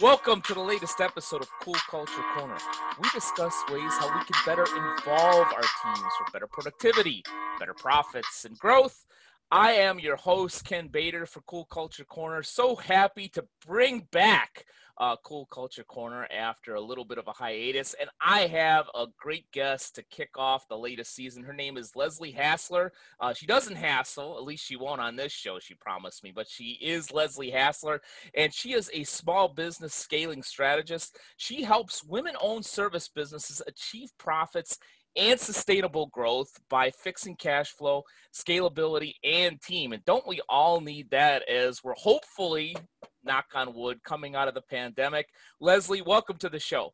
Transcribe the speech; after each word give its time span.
Welcome 0.00 0.40
to 0.42 0.54
the 0.54 0.60
latest 0.60 0.98
episode 1.02 1.42
of 1.42 1.50
Cool 1.60 1.76
Culture 1.90 2.22
Corner. 2.34 2.56
We 3.02 3.10
discuss 3.10 3.54
ways 3.70 3.92
how 3.98 4.06
we 4.06 4.24
can 4.24 4.34
better 4.46 4.64
involve 4.64 5.46
our 5.52 5.60
teams 5.60 6.12
for 6.16 6.32
better 6.32 6.46
productivity, 6.46 7.22
better 7.58 7.74
profits, 7.74 8.46
and 8.46 8.58
growth. 8.58 9.04
I 9.52 9.72
am 9.72 9.98
your 9.98 10.14
host, 10.14 10.64
Ken 10.64 10.86
Bader 10.86 11.26
for 11.26 11.40
Cool 11.40 11.64
Culture 11.64 12.04
Corner. 12.04 12.40
So 12.44 12.76
happy 12.76 13.26
to 13.30 13.44
bring 13.66 14.06
back 14.12 14.64
uh, 14.96 15.16
Cool 15.24 15.46
Culture 15.46 15.82
Corner 15.82 16.28
after 16.32 16.76
a 16.76 16.80
little 16.80 17.04
bit 17.04 17.18
of 17.18 17.26
a 17.26 17.32
hiatus. 17.32 17.96
And 17.98 18.08
I 18.20 18.42
have 18.42 18.88
a 18.94 19.06
great 19.18 19.50
guest 19.50 19.96
to 19.96 20.04
kick 20.04 20.30
off 20.36 20.68
the 20.68 20.78
latest 20.78 21.16
season. 21.16 21.42
Her 21.42 21.52
name 21.52 21.76
is 21.76 21.96
Leslie 21.96 22.30
Hassler. 22.30 22.92
Uh, 23.18 23.34
she 23.34 23.46
doesn't 23.46 23.74
hassle, 23.74 24.36
at 24.36 24.44
least 24.44 24.64
she 24.64 24.76
won't 24.76 25.00
on 25.00 25.16
this 25.16 25.32
show, 25.32 25.58
she 25.58 25.74
promised 25.74 26.22
me, 26.22 26.30
but 26.32 26.46
she 26.48 26.78
is 26.80 27.10
Leslie 27.10 27.50
Hassler, 27.50 28.02
and 28.36 28.54
she 28.54 28.72
is 28.72 28.88
a 28.94 29.02
small 29.02 29.48
business 29.48 29.94
scaling 29.94 30.44
strategist. 30.44 31.18
She 31.38 31.64
helps 31.64 32.04
women 32.04 32.36
owned 32.40 32.66
service 32.66 33.08
businesses 33.08 33.60
achieve 33.66 34.12
profits 34.16 34.78
and 35.16 35.38
sustainable 35.38 36.06
growth 36.06 36.50
by 36.68 36.90
fixing 36.90 37.36
cash 37.36 37.70
flow, 37.70 38.02
scalability, 38.34 39.14
and 39.24 39.60
team. 39.62 39.92
And 39.92 40.04
don't 40.04 40.26
we 40.26 40.40
all 40.48 40.80
need 40.80 41.10
that 41.10 41.48
as 41.48 41.82
we're 41.82 41.94
hopefully, 41.94 42.76
knock 43.24 43.46
on 43.54 43.74
wood, 43.74 44.02
coming 44.04 44.34
out 44.34 44.48
of 44.48 44.54
the 44.54 44.62
pandemic? 44.62 45.26
Leslie, 45.60 46.02
welcome 46.02 46.36
to 46.38 46.48
the 46.48 46.60
show. 46.60 46.92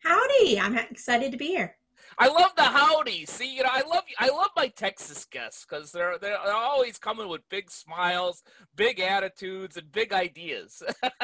Howdy. 0.00 0.60
I'm 0.60 0.76
excited 0.76 1.32
to 1.32 1.38
be 1.38 1.48
here. 1.48 1.76
I 2.16 2.28
love 2.28 2.52
the 2.56 2.62
howdy. 2.62 3.26
See, 3.26 3.56
you 3.56 3.62
know, 3.62 3.70
I 3.72 3.82
love 3.82 4.04
I 4.18 4.28
love 4.28 4.50
my 4.56 4.68
Texas 4.68 5.24
guests 5.24 5.66
because 5.68 5.92
they're 5.92 6.18
they're 6.18 6.38
always 6.38 6.98
coming 6.98 7.28
with 7.28 7.48
big 7.48 7.70
smiles, 7.70 8.42
big 8.76 9.00
attitudes, 9.00 9.76
and 9.76 9.90
big 9.92 10.12
ideas. 10.12 10.82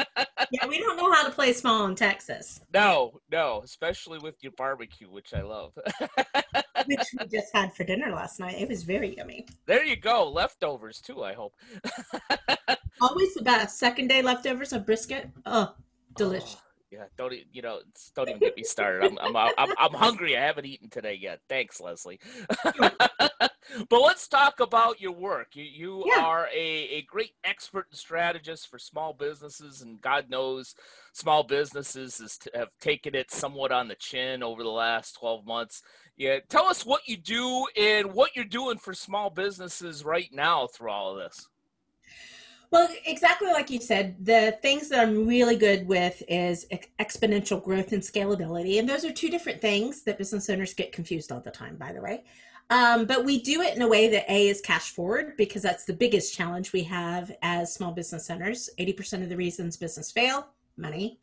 yeah, 0.50 0.66
we 0.68 0.78
don't 0.78 0.96
know 0.96 1.12
how 1.12 1.24
to 1.24 1.30
play 1.30 1.52
small 1.52 1.86
in 1.86 1.94
Texas. 1.94 2.60
No, 2.72 3.20
no, 3.30 3.62
especially 3.64 4.18
with 4.18 4.36
your 4.42 4.52
barbecue, 4.52 5.08
which 5.08 5.32
I 5.34 5.42
love. 5.42 5.72
which 6.86 7.06
we 7.18 7.26
just 7.26 7.54
had 7.54 7.72
for 7.74 7.84
dinner 7.84 8.10
last 8.10 8.40
night. 8.40 8.60
It 8.60 8.68
was 8.68 8.82
very 8.82 9.16
yummy. 9.16 9.46
There 9.66 9.84
you 9.84 9.96
go. 9.96 10.28
Leftovers 10.28 11.00
too, 11.00 11.22
I 11.22 11.34
hope. 11.34 11.54
Always 13.00 13.34
the 13.34 13.42
best. 13.42 13.78
Second 13.78 14.08
day 14.08 14.22
leftovers 14.22 14.72
of 14.72 14.86
brisket. 14.86 15.30
Oh, 15.46 15.74
delicious. 16.16 16.56
Don't 17.16 17.34
you 17.52 17.62
know? 17.62 17.80
Don't 18.14 18.28
even 18.28 18.40
get 18.40 18.56
me 18.56 18.62
started. 18.62 19.16
I'm 19.20 19.36
I'm 19.36 19.52
I'm, 19.58 19.74
I'm 19.78 19.92
hungry. 19.92 20.36
I 20.36 20.42
haven't 20.42 20.66
eaten 20.66 20.88
today 20.88 21.18
yet. 21.20 21.40
Thanks, 21.48 21.80
Leslie. 21.80 22.20
but 23.88 24.00
let's 24.00 24.28
talk 24.28 24.60
about 24.60 25.00
your 25.00 25.12
work. 25.12 25.48
You 25.54 25.64
you 25.64 26.04
yeah. 26.06 26.22
are 26.22 26.48
a, 26.54 26.58
a 26.58 27.02
great 27.02 27.32
expert 27.44 27.86
and 27.90 27.98
strategist 27.98 28.68
for 28.68 28.78
small 28.78 29.12
businesses, 29.12 29.82
and 29.82 30.00
God 30.00 30.30
knows, 30.30 30.74
small 31.12 31.42
businesses 31.42 32.20
is, 32.20 32.38
have 32.54 32.70
taken 32.80 33.14
it 33.14 33.30
somewhat 33.30 33.72
on 33.72 33.88
the 33.88 33.94
chin 33.94 34.42
over 34.42 34.62
the 34.62 34.68
last 34.68 35.16
twelve 35.18 35.46
months. 35.46 35.82
Yeah, 36.16 36.38
tell 36.48 36.66
us 36.66 36.86
what 36.86 37.08
you 37.08 37.16
do 37.16 37.66
and 37.76 38.12
what 38.12 38.36
you're 38.36 38.44
doing 38.44 38.78
for 38.78 38.94
small 38.94 39.30
businesses 39.30 40.04
right 40.04 40.30
now 40.32 40.68
through 40.68 40.90
all 40.90 41.12
of 41.12 41.18
this. 41.18 41.48
Well, 42.74 42.88
exactly 43.06 43.52
like 43.52 43.70
you 43.70 43.78
said, 43.78 44.16
the 44.26 44.58
things 44.60 44.88
that 44.88 44.98
I'm 44.98 45.28
really 45.28 45.54
good 45.54 45.86
with 45.86 46.20
is 46.26 46.66
exponential 46.98 47.62
growth 47.62 47.92
and 47.92 48.02
scalability. 48.02 48.80
And 48.80 48.88
those 48.88 49.04
are 49.04 49.12
two 49.12 49.30
different 49.30 49.60
things 49.60 50.02
that 50.02 50.18
business 50.18 50.50
owners 50.50 50.74
get 50.74 50.90
confused 50.90 51.30
all 51.30 51.38
the 51.38 51.52
time, 51.52 51.76
by 51.76 51.92
the 51.92 52.00
way. 52.00 52.24
Um, 52.70 53.06
but 53.06 53.24
we 53.24 53.40
do 53.40 53.60
it 53.60 53.76
in 53.76 53.82
a 53.82 53.86
way 53.86 54.08
that 54.08 54.28
A 54.28 54.48
is 54.48 54.60
cash 54.60 54.90
forward 54.90 55.36
because 55.36 55.62
that's 55.62 55.84
the 55.84 55.92
biggest 55.92 56.34
challenge 56.34 56.72
we 56.72 56.82
have 56.82 57.30
as 57.42 57.72
small 57.72 57.92
business 57.92 58.28
owners. 58.28 58.68
80% 58.76 59.22
of 59.22 59.28
the 59.28 59.36
reasons 59.36 59.76
business 59.76 60.10
fail, 60.10 60.48
money. 60.76 61.20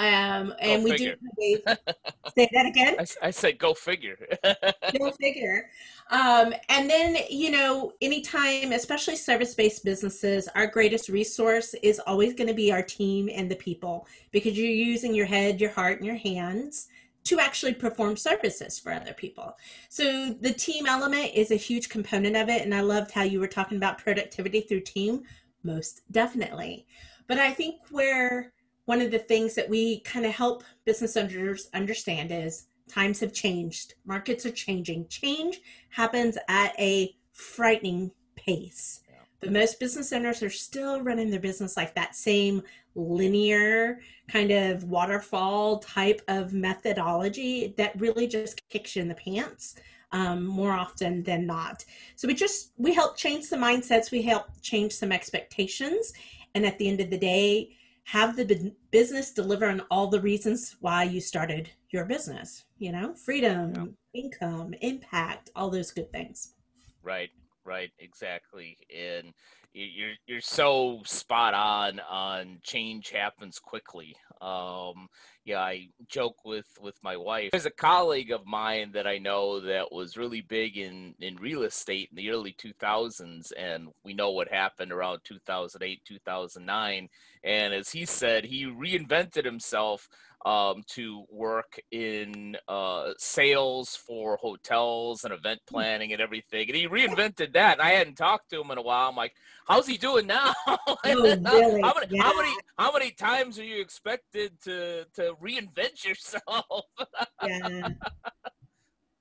Um, 0.00 0.54
and 0.60 0.82
we 0.82 0.96
do 0.96 1.14
say 1.36 2.48
that 2.54 2.64
again. 2.66 2.96
I, 2.98 3.26
I 3.26 3.30
said, 3.30 3.58
go 3.58 3.74
figure. 3.74 4.16
go 4.98 5.10
figure. 5.10 5.68
Um, 6.10 6.54
and 6.70 6.88
then, 6.88 7.18
you 7.28 7.50
know, 7.50 7.92
anytime, 8.00 8.72
especially 8.72 9.16
service 9.16 9.54
based 9.54 9.84
businesses, 9.84 10.48
our 10.54 10.66
greatest 10.66 11.10
resource 11.10 11.74
is 11.82 12.00
always 12.06 12.32
going 12.32 12.48
to 12.48 12.54
be 12.54 12.72
our 12.72 12.82
team 12.82 13.28
and 13.30 13.50
the 13.50 13.56
people 13.56 14.08
because 14.30 14.56
you're 14.56 14.68
using 14.68 15.14
your 15.14 15.26
head, 15.26 15.60
your 15.60 15.70
heart, 15.70 15.98
and 15.98 16.06
your 16.06 16.16
hands 16.16 16.88
to 17.24 17.38
actually 17.38 17.74
perform 17.74 18.16
services 18.16 18.78
for 18.78 18.94
other 18.94 19.12
people. 19.12 19.54
So 19.90 20.34
the 20.40 20.54
team 20.54 20.86
element 20.86 21.32
is 21.34 21.50
a 21.50 21.56
huge 21.56 21.90
component 21.90 22.36
of 22.36 22.48
it. 22.48 22.62
And 22.62 22.74
I 22.74 22.80
loved 22.80 23.10
how 23.10 23.24
you 23.24 23.38
were 23.38 23.46
talking 23.46 23.76
about 23.76 23.98
productivity 23.98 24.62
through 24.62 24.80
team. 24.80 25.24
Most 25.62 26.10
definitely. 26.10 26.86
But 27.26 27.38
I 27.38 27.50
think 27.52 27.80
where 27.90 28.54
one 28.90 29.00
of 29.00 29.12
the 29.12 29.20
things 29.20 29.54
that 29.54 29.68
we 29.68 30.00
kind 30.00 30.26
of 30.26 30.32
help 30.32 30.64
business 30.84 31.16
owners 31.16 31.68
understand 31.74 32.32
is 32.32 32.66
times 32.88 33.20
have 33.20 33.32
changed, 33.32 33.94
markets 34.04 34.44
are 34.44 34.50
changing. 34.50 35.06
Change 35.06 35.60
happens 35.90 36.36
at 36.48 36.74
a 36.76 37.14
frightening 37.32 38.10
pace. 38.34 39.02
Yeah. 39.08 39.14
But 39.38 39.52
most 39.52 39.78
business 39.78 40.12
owners 40.12 40.42
are 40.42 40.50
still 40.50 41.02
running 41.02 41.30
their 41.30 41.38
business 41.38 41.76
like 41.76 41.94
that 41.94 42.16
same 42.16 42.64
linear 42.96 44.00
kind 44.28 44.50
of 44.50 44.82
waterfall 44.82 45.78
type 45.78 46.20
of 46.26 46.52
methodology 46.52 47.72
that 47.76 47.92
really 48.00 48.26
just 48.26 48.68
kicks 48.70 48.96
you 48.96 49.02
in 49.02 49.08
the 49.08 49.14
pants 49.14 49.76
um, 50.10 50.44
more 50.44 50.72
often 50.72 51.22
than 51.22 51.46
not. 51.46 51.84
So 52.16 52.26
we 52.26 52.34
just 52.34 52.72
we 52.76 52.92
help 52.92 53.16
change 53.16 53.44
some 53.44 53.60
mindsets, 53.60 54.10
we 54.10 54.22
help 54.22 54.46
change 54.62 54.94
some 54.94 55.12
expectations, 55.12 56.12
and 56.56 56.66
at 56.66 56.76
the 56.78 56.88
end 56.88 57.00
of 57.00 57.08
the 57.08 57.18
day, 57.18 57.76
have 58.04 58.36
the 58.36 58.72
business 58.90 59.32
deliver 59.32 59.66
on 59.66 59.82
all 59.90 60.08
the 60.08 60.20
reasons 60.20 60.76
why 60.80 61.04
you 61.04 61.20
started 61.20 61.70
your 61.90 62.04
business 62.04 62.64
you 62.80 62.90
know? 62.90 63.14
Freedom 63.14 63.94
yeah. 64.12 64.22
income 64.22 64.74
impact 64.80 65.50
all 65.54 65.70
those 65.70 65.92
good 65.92 66.10
things. 66.10 66.54
Right 67.02 67.30
right 67.66 67.90
exactly 67.98 68.74
and 68.96 69.34
you're 69.74 70.14
you're 70.26 70.40
so 70.40 71.02
spot 71.04 71.52
on 71.52 72.00
on 72.08 72.58
change 72.62 73.10
happens 73.10 73.58
quickly 73.58 74.16
um 74.40 75.08
yeah 75.44 75.60
i 75.60 75.88
joke 76.08 76.44
with 76.44 76.66
with 76.80 76.96
my 77.02 77.16
wife. 77.16 77.50
There's 77.50 77.66
a 77.66 77.70
colleague 77.70 78.30
of 78.30 78.46
mine 78.46 78.92
that 78.92 79.06
i 79.06 79.18
know 79.18 79.60
that 79.60 79.92
was 79.92 80.16
really 80.16 80.40
big 80.40 80.76
in 80.76 81.14
in 81.20 81.36
real 81.36 81.62
estate 81.62 82.08
in 82.10 82.16
the 82.16 82.30
early 82.30 82.54
2000s 82.58 83.52
and 83.58 83.88
we 84.04 84.14
know 84.14 84.30
what 84.30 84.48
happened 84.48 84.92
around 84.92 85.20
2008 85.24 86.04
2009 86.04 87.08
and 87.44 87.74
as 87.74 87.90
he 87.90 88.04
said 88.04 88.44
he 88.44 88.64
reinvented 88.64 89.44
himself 89.44 90.08
um, 90.46 90.82
to 90.88 91.24
work 91.30 91.78
in 91.90 92.56
uh, 92.68 93.12
sales 93.18 93.96
for 93.96 94.36
hotels 94.36 95.24
and 95.24 95.34
event 95.34 95.60
hmm. 95.68 95.74
planning 95.74 96.12
and 96.12 96.20
everything. 96.20 96.68
And 96.68 96.76
he 96.76 96.88
reinvented 96.88 97.52
that. 97.54 97.78
And 97.78 97.82
I 97.82 97.90
hadn't 97.90 98.16
talked 98.16 98.50
to 98.50 98.60
him 98.60 98.70
in 98.70 98.78
a 98.78 98.82
while. 98.82 99.08
I'm 99.08 99.16
like, 99.16 99.34
how's 99.66 99.86
he 99.86 99.96
doing 99.96 100.26
now? 100.26 100.52
Oh, 100.86 100.96
really? 101.04 101.82
how, 101.82 101.94
many, 101.94 102.06
yeah. 102.10 102.22
how, 102.22 102.36
many, 102.36 102.54
how 102.78 102.92
many 102.92 103.10
times 103.10 103.58
are 103.58 103.64
you 103.64 103.80
expected 103.80 104.52
to 104.62 105.04
to 105.14 105.34
reinvent 105.42 106.04
yourself? 106.04 106.84
yeah. 107.44 107.88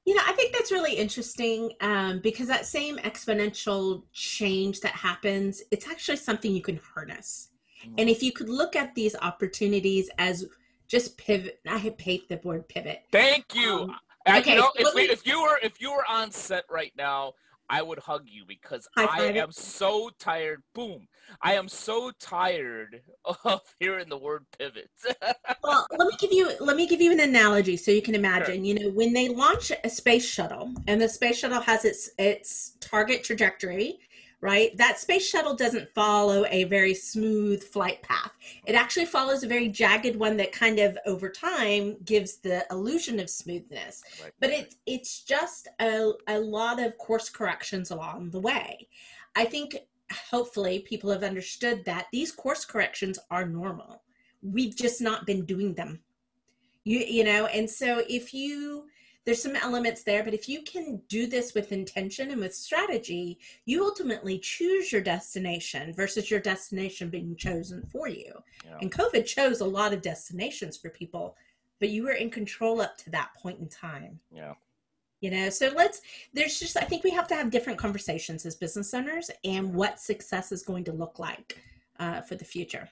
You 0.05 0.15
know, 0.15 0.21
I 0.25 0.33
think 0.33 0.53
that's 0.53 0.71
really 0.71 0.93
interesting 0.93 1.73
um, 1.81 2.19
because 2.23 2.47
that 2.47 2.65
same 2.65 2.97
exponential 2.97 4.03
change 4.13 4.79
that 4.81 4.93
happens, 4.93 5.61
it's 5.71 5.87
actually 5.87 6.17
something 6.17 6.51
you 6.51 6.61
can 6.61 6.79
harness. 6.93 7.49
Mm. 7.85 7.93
And 7.99 8.09
if 8.09 8.23
you 8.23 8.31
could 8.31 8.49
look 8.49 8.75
at 8.75 8.95
these 8.95 9.15
opportunities 9.21 10.09
as 10.17 10.45
just 10.89 11.17
pivot. 11.17 11.59
I 11.67 11.77
hate 11.77 12.27
the 12.27 12.39
word 12.43 12.67
pivot. 12.67 13.03
Thank 13.11 13.55
you. 13.55 13.83
Um, 13.83 13.95
okay, 14.27 14.53
you 14.53 14.57
know, 14.57 14.71
if, 14.75 15.11
if 15.11 15.27
you 15.27 15.41
were 15.41 15.59
if 15.63 15.79
you 15.79 15.91
were 15.91 16.03
on 16.09 16.31
set 16.31 16.65
right 16.69 16.91
now, 16.97 17.33
I 17.69 17.83
would 17.83 17.99
hug 17.99 18.23
you 18.25 18.43
because 18.47 18.87
I 18.97 19.31
am 19.35 19.51
so 19.51 20.09
tired. 20.19 20.63
Boom. 20.73 21.07
I 21.43 21.53
am 21.53 21.67
so 21.67 22.11
tired 22.19 23.01
of 23.45 23.61
hearing 23.79 24.09
the 24.09 24.17
word 24.17 24.45
pivot. 24.57 24.89
well, 25.63 25.85
let 25.91 26.07
me 26.07 26.15
give 26.19 26.33
you 26.33 26.51
let 26.59 26.75
me 26.75 26.87
give 26.87 26.99
you 26.99 27.11
an 27.11 27.19
analogy 27.19 27.77
so 27.77 27.91
you 27.91 28.01
can 28.01 28.15
imagine. 28.15 28.55
Sure. 28.55 28.63
You 28.63 28.73
know, 28.79 28.89
when 28.89 29.13
they 29.13 29.29
launch 29.29 29.71
a 29.83 29.89
space 29.89 30.27
shuttle 30.27 30.73
and 30.87 30.99
the 30.99 31.07
space 31.07 31.37
shuttle 31.37 31.61
has 31.61 31.85
its 31.85 32.09
its 32.17 32.77
target 32.79 33.23
trajectory 33.23 33.99
right? 34.41 34.75
That 34.77 34.99
space 34.99 35.27
shuttle 35.27 35.53
doesn't 35.53 35.93
follow 35.93 36.45
a 36.49 36.63
very 36.65 36.93
smooth 36.93 37.61
flight 37.63 38.01
path. 38.01 38.31
It 38.65 38.73
actually 38.73 39.05
follows 39.05 39.43
a 39.43 39.47
very 39.47 39.67
jagged 39.67 40.15
one 40.15 40.37
that 40.37 40.51
kind 40.51 40.79
of 40.79 40.97
over 41.05 41.29
time 41.29 41.97
gives 42.05 42.37
the 42.37 42.65
illusion 42.71 43.19
of 43.19 43.29
smoothness. 43.29 44.01
Right. 44.21 44.31
But 44.39 44.49
it, 44.51 44.75
it's 44.85 45.23
just 45.23 45.67
a, 45.81 46.11
a 46.27 46.39
lot 46.39 46.81
of 46.81 46.97
course 46.97 47.29
corrections 47.29 47.91
along 47.91 48.29
the 48.29 48.39
way. 48.39 48.87
I 49.35 49.45
think 49.45 49.75
hopefully 50.31 50.79
people 50.79 51.11
have 51.11 51.23
understood 51.23 51.83
that 51.85 52.07
these 52.11 52.31
course 52.31 52.65
corrections 52.65 53.19
are 53.29 53.45
normal. 53.45 54.03
We've 54.41 54.75
just 54.75 55.01
not 55.01 55.25
been 55.25 55.45
doing 55.45 55.73
them. 55.73 55.99
You, 56.85 56.99
you 56.99 57.23
know, 57.25 57.45
and 57.47 57.69
so 57.69 58.03
if 58.09 58.33
you 58.33 58.85
there's 59.25 59.41
some 59.41 59.55
elements 59.55 60.03
there, 60.03 60.23
but 60.23 60.33
if 60.33 60.47
you 60.47 60.63
can 60.63 61.01
do 61.07 61.27
this 61.27 61.53
with 61.53 61.71
intention 61.71 62.31
and 62.31 62.41
with 62.41 62.55
strategy, 62.55 63.37
you 63.65 63.83
ultimately 63.83 64.39
choose 64.39 64.91
your 64.91 65.01
destination 65.01 65.93
versus 65.93 66.31
your 66.31 66.39
destination 66.39 67.09
being 67.09 67.35
chosen 67.35 67.85
for 67.91 68.07
you. 68.07 68.33
Yeah. 68.65 68.77
And 68.81 68.91
COVID 68.91 69.25
chose 69.25 69.61
a 69.61 69.65
lot 69.65 69.93
of 69.93 70.01
destinations 70.01 70.77
for 70.77 70.89
people, 70.89 71.35
but 71.79 71.89
you 71.89 72.03
were 72.03 72.13
in 72.13 72.29
control 72.29 72.81
up 72.81 72.97
to 72.99 73.09
that 73.11 73.29
point 73.35 73.59
in 73.59 73.67
time. 73.67 74.19
Yeah. 74.31 74.53
You 75.21 75.31
know, 75.31 75.49
so 75.49 75.69
let's, 75.75 76.01
there's 76.33 76.57
just, 76.59 76.77
I 76.77 76.81
think 76.81 77.03
we 77.03 77.11
have 77.11 77.27
to 77.27 77.35
have 77.35 77.51
different 77.51 77.77
conversations 77.77 78.45
as 78.45 78.55
business 78.55 78.93
owners 78.93 79.29
and 79.43 79.73
what 79.73 79.99
success 79.99 80.53
is 80.53 80.63
going 80.63 80.85
to 80.85 80.93
look 80.93 81.19
like 81.19 81.61
uh, 81.99 82.21
for 82.21 82.35
the 82.35 82.45
future. 82.45 82.89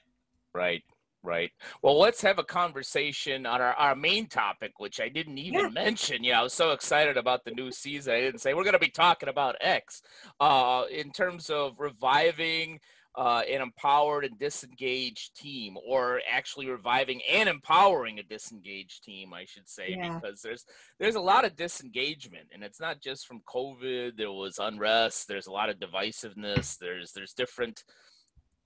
Right. 0.54 0.82
Right. 1.22 1.50
Well, 1.82 1.98
let's 1.98 2.22
have 2.22 2.38
a 2.38 2.44
conversation 2.44 3.44
on 3.44 3.60
our, 3.60 3.74
our 3.74 3.96
main 3.96 4.28
topic, 4.28 4.78
which 4.78 5.00
I 5.00 5.08
didn't 5.08 5.38
even 5.38 5.60
yeah. 5.60 5.68
mention. 5.68 6.22
Yeah, 6.22 6.40
I 6.40 6.42
was 6.44 6.52
so 6.52 6.70
excited 6.70 7.16
about 7.16 7.44
the 7.44 7.50
new 7.50 7.72
season. 7.72 8.14
I 8.14 8.20
didn't 8.20 8.40
say 8.40 8.54
we're 8.54 8.62
going 8.62 8.74
to 8.74 8.78
be 8.78 8.88
talking 8.88 9.28
about 9.28 9.56
X 9.60 10.02
uh, 10.38 10.84
in 10.90 11.10
terms 11.10 11.50
of 11.50 11.80
reviving 11.80 12.78
uh, 13.18 13.42
an 13.50 13.60
empowered 13.60 14.24
and 14.24 14.38
disengaged 14.38 15.34
team, 15.34 15.76
or 15.84 16.20
actually 16.30 16.68
reviving 16.68 17.20
and 17.28 17.48
empowering 17.48 18.20
a 18.20 18.22
disengaged 18.22 19.02
team, 19.02 19.34
I 19.34 19.44
should 19.44 19.68
say, 19.68 19.96
yeah. 19.98 20.20
because 20.20 20.40
there's 20.40 20.64
there's 21.00 21.16
a 21.16 21.20
lot 21.20 21.44
of 21.44 21.56
disengagement, 21.56 22.46
and 22.52 22.62
it's 22.62 22.78
not 22.78 23.02
just 23.02 23.26
from 23.26 23.40
COVID. 23.52 24.16
There 24.16 24.30
was 24.30 24.60
unrest. 24.60 25.26
There's 25.26 25.48
a 25.48 25.52
lot 25.52 25.68
of 25.68 25.80
divisiveness. 25.80 26.78
There's 26.78 27.10
there's 27.10 27.32
different 27.32 27.82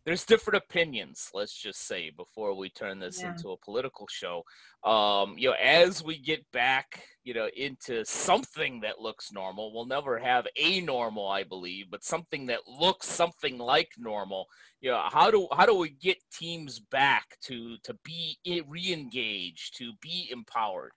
there's 0.04 0.24
different 0.24 0.62
opinions 0.62 1.30
let's 1.34 1.54
just 1.54 1.86
say 1.86 2.10
before 2.16 2.54
we 2.54 2.68
turn 2.70 2.98
this 2.98 3.20
yeah. 3.20 3.30
into 3.30 3.50
a 3.50 3.56
political 3.58 4.06
show 4.08 4.42
um 4.84 5.34
you 5.38 5.48
know 5.48 5.56
as 5.62 6.02
we 6.02 6.18
get 6.18 6.44
back 6.52 7.02
you 7.24 7.34
know 7.34 7.48
into 7.56 8.04
something 8.04 8.80
that 8.80 9.00
looks 9.00 9.32
normal 9.32 9.72
we'll 9.72 9.86
never 9.86 10.18
have 10.18 10.46
a 10.56 10.80
normal 10.80 11.28
i 11.28 11.42
believe 11.42 11.86
but 11.90 12.04
something 12.04 12.46
that 12.46 12.60
looks 12.66 13.06
something 13.06 13.58
like 13.58 13.90
normal 13.98 14.46
you 14.80 14.90
know 14.90 15.02
how 15.10 15.30
do 15.30 15.46
how 15.52 15.66
do 15.66 15.74
we 15.74 15.90
get 15.90 16.16
teams 16.32 16.80
back 16.80 17.36
to 17.40 17.76
to 17.84 17.94
be 18.04 18.36
re-engaged 18.66 19.76
to 19.76 19.92
be 20.00 20.28
empowered 20.32 20.90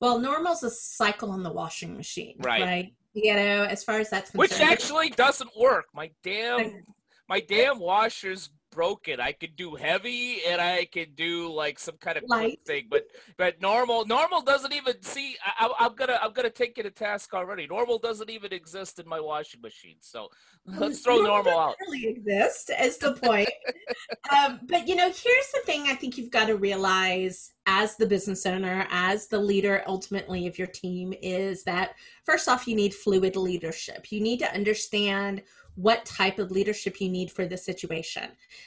well 0.00 0.18
normal's 0.18 0.62
a 0.62 0.70
cycle 0.70 1.34
in 1.34 1.42
the 1.42 1.52
washing 1.52 1.96
machine 1.96 2.36
right, 2.40 2.62
right? 2.62 2.94
you 3.14 3.34
know 3.34 3.64
as 3.64 3.82
far 3.82 3.98
as 3.98 4.10
that's 4.10 4.30
concerned. 4.30 4.50
which 4.50 4.60
actually 4.60 5.08
doesn't 5.10 5.50
work 5.58 5.86
my 5.94 6.10
damn 6.22 6.84
my 7.28 7.40
damn 7.40 7.78
washer's 7.78 8.50
broken. 8.70 9.20
I 9.20 9.32
could 9.32 9.56
do 9.56 9.74
heavy 9.74 10.38
and 10.46 10.60
I 10.60 10.84
could 10.84 11.16
do 11.16 11.52
like 11.52 11.78
some 11.78 11.96
kind 11.96 12.16
of 12.16 12.24
light 12.28 12.60
thing, 12.66 12.86
but 12.90 13.06
but 13.36 13.60
normal 13.60 14.06
normal 14.06 14.42
doesn't 14.42 14.72
even 14.72 15.02
see. 15.02 15.36
I, 15.44 15.68
am 15.80 15.94
gonna 15.94 16.18
I'm 16.22 16.32
gonna 16.32 16.50
take 16.50 16.78
it 16.78 16.86
a 16.86 16.90
task 16.90 17.34
already. 17.34 17.66
Normal 17.66 17.98
doesn't 17.98 18.30
even 18.30 18.52
exist 18.52 18.98
in 18.98 19.08
my 19.08 19.20
washing 19.20 19.60
machine, 19.60 19.96
so 20.00 20.28
let's 20.66 21.00
throw 21.00 21.16
normal, 21.16 21.44
normal 21.44 21.58
out. 21.58 21.76
Really 21.88 22.06
exist 22.06 22.70
as 22.70 22.98
the 22.98 23.14
point. 23.14 23.48
um, 24.36 24.60
but 24.68 24.86
you 24.86 24.96
know, 24.96 25.06
here's 25.06 25.50
the 25.52 25.62
thing. 25.64 25.86
I 25.86 25.94
think 25.94 26.16
you've 26.16 26.30
got 26.30 26.46
to 26.46 26.56
realize 26.56 27.52
as 27.66 27.96
the 27.96 28.06
business 28.06 28.46
owner, 28.46 28.86
as 28.90 29.26
the 29.26 29.38
leader 29.38 29.82
ultimately 29.86 30.46
of 30.46 30.58
your 30.58 30.68
team, 30.68 31.12
is 31.22 31.64
that 31.64 31.94
first 32.24 32.48
off, 32.48 32.68
you 32.68 32.76
need 32.76 32.94
fluid 32.94 33.36
leadership. 33.36 34.10
You 34.12 34.20
need 34.20 34.38
to 34.38 34.54
understand 34.54 35.42
what 35.78 36.04
type 36.04 36.40
of 36.40 36.50
leadership 36.50 37.00
you 37.00 37.08
need 37.08 37.30
for 37.30 37.46
the 37.46 37.56
situation. 37.56 38.24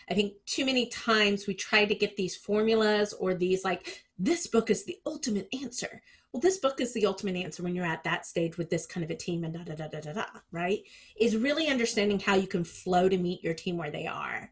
I 0.10 0.14
think 0.14 0.36
too 0.46 0.66
many 0.66 0.86
times 0.88 1.46
we 1.46 1.54
try 1.54 1.84
to 1.84 1.94
get 1.94 2.16
these 2.16 2.38
formulas 2.38 3.12
or 3.12 3.34
these 3.34 3.66
like, 3.66 4.06
this 4.18 4.48
book 4.48 4.70
is 4.70 4.86
the 4.86 4.98
ultimate 5.06 5.50
answer. 5.62 6.02
Well, 6.32 6.40
this 6.40 6.60
book 6.60 6.80
is 6.80 6.94
the 6.94 7.06
ultimate 7.06 7.36
answer 7.36 7.64
when 7.64 7.76
you're 7.76 7.86
at 7.86 8.06
that 8.06 8.26
stage 8.26 8.58
with 8.58 8.70
this 8.70 8.86
kind 8.86 9.04
of 9.04 9.10
a 9.10 9.16
team 9.16 9.44
and 9.44 9.54
da 9.54 9.64
da 9.64 9.76
da 9.76 9.90
da 9.90 10.00
da 10.00 10.14
da, 10.14 10.26
right? 10.54 10.80
Is 11.20 11.36
really 11.36 11.68
understanding 11.68 12.18
how 12.18 12.36
you 12.36 12.48
can 12.48 12.64
flow 12.64 13.10
to 13.10 13.18
meet 13.18 13.44
your 13.44 13.56
team 13.56 13.76
where 13.76 13.92
they 13.92 14.08
are. 14.08 14.50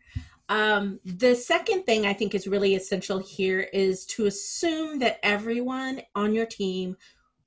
Um, 0.50 1.00
the 1.06 1.36
second 1.36 1.84
thing 1.86 2.06
I 2.06 2.14
think 2.14 2.36
is 2.36 2.46
really 2.46 2.76
essential 2.76 3.20
here 3.20 3.70
is 3.72 4.06
to 4.08 4.26
assume 4.26 5.00
that 5.00 5.20
everyone 5.24 6.02
on 6.14 6.34
your 6.34 6.46
team, 6.46 6.98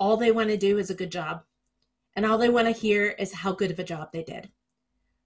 all 0.00 0.16
they 0.16 0.32
want 0.32 0.48
to 0.48 0.56
do 0.56 0.78
is 0.78 0.88
a 0.88 0.94
good 0.94 1.12
job. 1.12 1.42
And 2.16 2.24
all 2.24 2.38
they 2.38 2.48
want 2.48 2.66
to 2.68 2.72
hear 2.72 3.08
is 3.18 3.34
how 3.34 3.52
good 3.52 3.70
of 3.70 3.78
a 3.78 3.84
job 3.84 4.08
they 4.10 4.22
did 4.22 4.48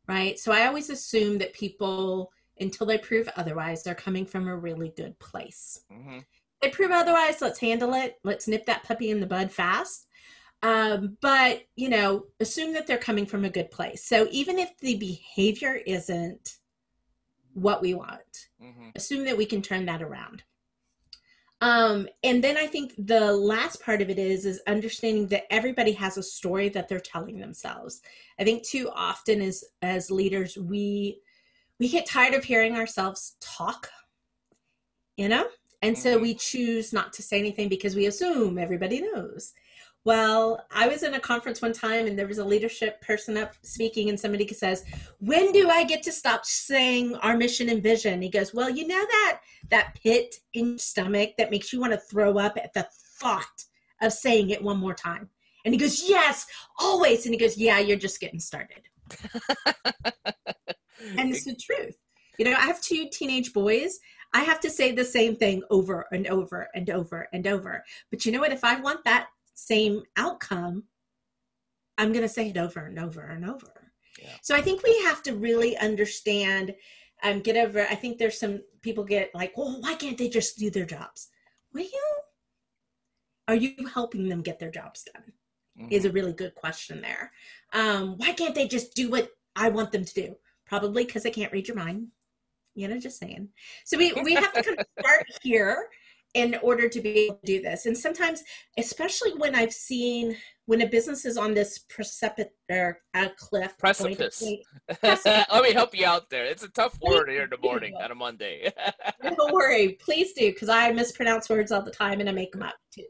right? 0.09 0.39
So 0.39 0.53
I 0.53 0.67
always 0.67 0.91
assume 0.91 1.39
that 1.39 1.53
people, 1.53 2.33
until 2.61 2.87
they 2.87 2.99
prove 2.99 3.29
otherwise, 3.37 3.83
they're 3.83 3.95
coming 3.95 4.27
from 4.27 4.49
a 4.49 4.57
really 4.57 4.93
good 4.97 5.19
place. 5.19 5.81
Mm-hmm. 5.93 6.19
They 6.63 6.71
prove 6.71 6.91
otherwise, 6.91 7.41
let's 7.41 7.59
handle 7.59 7.95
it. 7.95 8.17
Let's 8.25 8.49
nip 8.49 8.67
that 8.67 8.85
puppy 8.85 9.11
in 9.11 9.21
the 9.21 9.27
bud 9.27 9.53
fast. 9.53 10.09
Um, 10.63 11.19
but, 11.21 11.63
you 11.77 11.91
know, 11.91 12.25
assume 12.41 12.73
that 12.73 12.87
they're 12.87 12.97
coming 12.97 13.27
from 13.27 13.45
a 13.45 13.51
good 13.51 13.71
place. 13.71 14.05
So 14.05 14.27
even 14.31 14.59
if 14.59 14.77
the 14.79 14.97
behavior 14.97 15.75
isn't 15.87 16.59
what 17.53 17.83
we 17.83 17.95
want, 17.95 18.49
mm-hmm. 18.63 18.89
assume 18.95 19.25
that 19.27 19.37
we 19.37 19.47
can 19.47 19.61
turn 19.61 19.87
that 19.87 20.03
around. 20.03 20.43
Um, 21.63 22.07
and 22.23 22.45
then 22.45 22.59
I 22.59 22.67
think 22.67 22.93
the 22.99 23.33
last 23.33 23.83
part 23.83 24.03
of 24.03 24.11
it 24.11 24.19
is 24.19 24.45
is 24.45 24.61
understanding 24.67 25.27
that 25.29 25.51
everybody 25.51 25.93
has 25.93 26.19
a 26.19 26.23
story 26.23 26.69
that 26.71 26.89
they're 26.89 27.01
telling 27.01 27.39
themselves. 27.39 28.03
I 28.39 28.45
think 28.45 28.63
too 28.63 28.91
often 28.95 29.41
as 29.41 29.65
as 29.81 30.11
leaders 30.11 30.59
we 30.59 31.21
we 31.81 31.89
get 31.89 32.07
tired 32.07 32.35
of 32.35 32.45
hearing 32.45 32.77
ourselves 32.77 33.37
talk, 33.41 33.89
you 35.17 35.29
know, 35.29 35.47
and 35.83 35.97
so 35.97 36.15
mm-hmm. 36.15 36.23
we 36.23 36.35
choose 36.35 36.93
not 36.93 37.13
to 37.15 37.23
say 37.23 37.39
anything 37.39 37.69
because 37.69 37.95
we 37.97 38.07
assume 38.07 38.59
everybody 38.59 39.01
knows. 39.01 39.53
Well, 40.07 40.65
I 40.71 40.87
was 40.87 41.03
in 41.03 41.15
a 41.15 41.21
conference 41.21 41.61
one 41.61 41.73
time 41.73 42.07
and 42.07 42.17
there 42.17 42.29
was 42.29 42.39
a 42.39 42.45
leadership 42.45 43.01
person 43.01 43.37
up 43.37 43.55
speaking, 43.63 44.09
and 44.09 44.19
somebody 44.19 44.47
says, 44.47 44.85
When 45.19 45.51
do 45.51 45.69
I 45.69 45.83
get 45.83 46.05
to 46.05 46.13
stop 46.13 46.45
saying 46.45 47.17
our 47.17 47.37
mission 47.37 47.69
and 47.71 47.83
vision? 47.83 48.23
He 48.23 48.31
goes, 48.31 48.55
Well, 48.55 48.71
you 48.71 48.87
know 48.87 49.05
that 49.05 49.41
that 49.71 49.99
pit 50.01 50.37
in 50.55 50.69
your 50.69 50.79
stomach 50.79 51.31
that 51.39 51.51
makes 51.51 51.73
you 51.73 51.81
want 51.81 51.93
to 51.93 51.99
throw 51.99 52.39
up 52.39 52.57
at 52.57 52.73
the 52.73 52.87
thought 53.19 53.65
of 54.01 54.13
saying 54.13 54.51
it 54.51 54.63
one 54.63 54.77
more 54.77 54.95
time. 54.95 55.29
And 55.65 55.75
he 55.75 55.79
goes, 55.79 56.09
Yes, 56.09 56.47
always. 56.79 57.27
And 57.27 57.35
he 57.35 57.41
goes, 57.41 57.59
Yeah, 57.59 57.81
you're 57.81 57.97
just 57.97 58.21
getting 58.21 58.39
started. 58.39 58.83
and 61.19 61.35
it's 61.35 61.43
the 61.43 61.57
truth. 61.57 61.97
You 62.39 62.45
know, 62.45 62.53
I 62.53 62.67
have 62.67 62.81
two 62.81 63.09
teenage 63.11 63.53
boys. 63.53 63.99
I 64.33 64.45
have 64.45 64.61
to 64.61 64.71
say 64.71 64.93
the 64.93 65.05
same 65.05 65.35
thing 65.35 65.63
over 65.69 66.07
and 66.13 66.29
over 66.29 66.69
and 66.77 66.91
over 66.91 67.29
and 67.33 67.45
over. 67.49 67.83
But 68.13 68.25
you 68.25 68.31
know 68.31 68.41
what? 68.41 68.53
If 68.53 68.63
I 68.63 68.79
want 68.81 69.03
that 69.05 69.29
same 69.57 70.03
outcome, 70.17 70.85
I'm 71.99 72.13
going 72.13 72.23
to 72.23 72.29
say 72.29 72.51
it 72.51 72.59
over 72.59 72.87
and 72.87 72.99
over 72.99 73.23
and 73.23 73.49
over. 73.49 73.93
Yeah. 74.23 74.29
So 74.43 74.55
I 74.55 74.61
think 74.61 74.83
we 74.83 75.03
have 75.03 75.23
to 75.25 75.35
really 75.35 75.77
understand 75.79 76.75
um, 77.23 77.41
get 77.41 77.57
over. 77.57 77.81
I 77.81 77.95
think 77.95 78.19
there's 78.19 78.39
some 78.39 78.61
people 78.83 79.03
get 79.03 79.35
like, 79.35 79.57
well, 79.57 79.79
why 79.81 79.95
can't 79.95 80.19
they 80.19 80.29
just 80.29 80.59
do 80.59 80.71
their 80.71 80.85
jobs? 80.85 81.29
Well, 81.73 81.87
are 83.49 83.55
you 83.55 83.75
helping 83.93 84.29
them 84.29 84.43
get 84.43 84.59
their 84.59 84.71
jobs 84.71 85.05
done? 85.13 85.33
Mm-hmm. 85.79 85.93
Is 85.93 86.05
a 86.05 86.13
really 86.13 86.33
good 86.33 86.55
question 86.55 87.01
there. 87.01 87.33
Um, 87.73 88.17
why 88.17 88.33
can't 88.33 88.55
they 88.55 88.69
just 88.69 88.95
do 88.95 89.11
what 89.11 89.31
I 89.55 89.69
want 89.69 89.93
them 89.93 90.05
to 90.05 90.15
do? 90.15 90.37
Probably 90.67 91.05
because 91.05 91.23
they 91.23 91.31
can't 91.31 91.53
read 91.53 91.69
your 91.69 91.77
mind. 91.77 92.09
You 92.75 92.89
know, 92.89 92.99
just 92.99 93.19
saying. 93.19 93.49
So 93.85 93.97
we 93.97 94.13
we 94.23 94.35
have 94.35 94.53
to 94.53 94.63
kind 94.63 94.79
of 94.79 94.87
start 94.99 95.27
here 95.43 95.89
in 96.37 96.55
order 96.63 96.87
to 96.87 97.01
be 97.01 97.21
able 97.21 97.37
to 97.37 97.47
do 97.47 97.63
this. 97.63 97.87
And 97.87 97.97
sometimes, 97.97 98.45
especially 98.77 99.33
when 99.39 99.55
I've 99.55 99.73
seen 99.73 100.37
when 100.67 100.83
a 100.83 100.87
business 100.87 101.25
is 101.25 101.39
on 101.39 101.55
this 101.55 101.79
precipice 101.89 102.49
or 102.71 102.99
a 103.15 103.31
cliff 103.39 103.73
precipice. 103.79 104.45
precipice. 104.87 105.25
Let 105.51 105.63
me 105.63 105.73
help 105.73 105.97
you 105.97 106.05
out 106.05 106.29
there. 106.29 106.45
It's 106.45 106.63
a 106.63 106.69
tough 106.69 106.99
word 107.01 107.31
here 107.31 107.45
in 107.45 107.51
the 107.51 107.59
morning 107.59 107.95
on 107.95 108.11
a 108.11 108.15
Monday. 108.15 108.71
Don't 109.23 109.55
worry, 109.55 109.97
please 109.99 110.35
do, 110.35 110.53
because 110.53 110.69
I 110.69 110.93
mispronounce 110.93 111.49
words 111.49 111.73
all 111.73 111.83
the 111.83 111.91
time 111.91 112.21
and 112.21 112.29
I 112.29 112.33
make 112.33 112.53
them 112.53 112.63
up 112.63 112.75
too. 112.93 113.05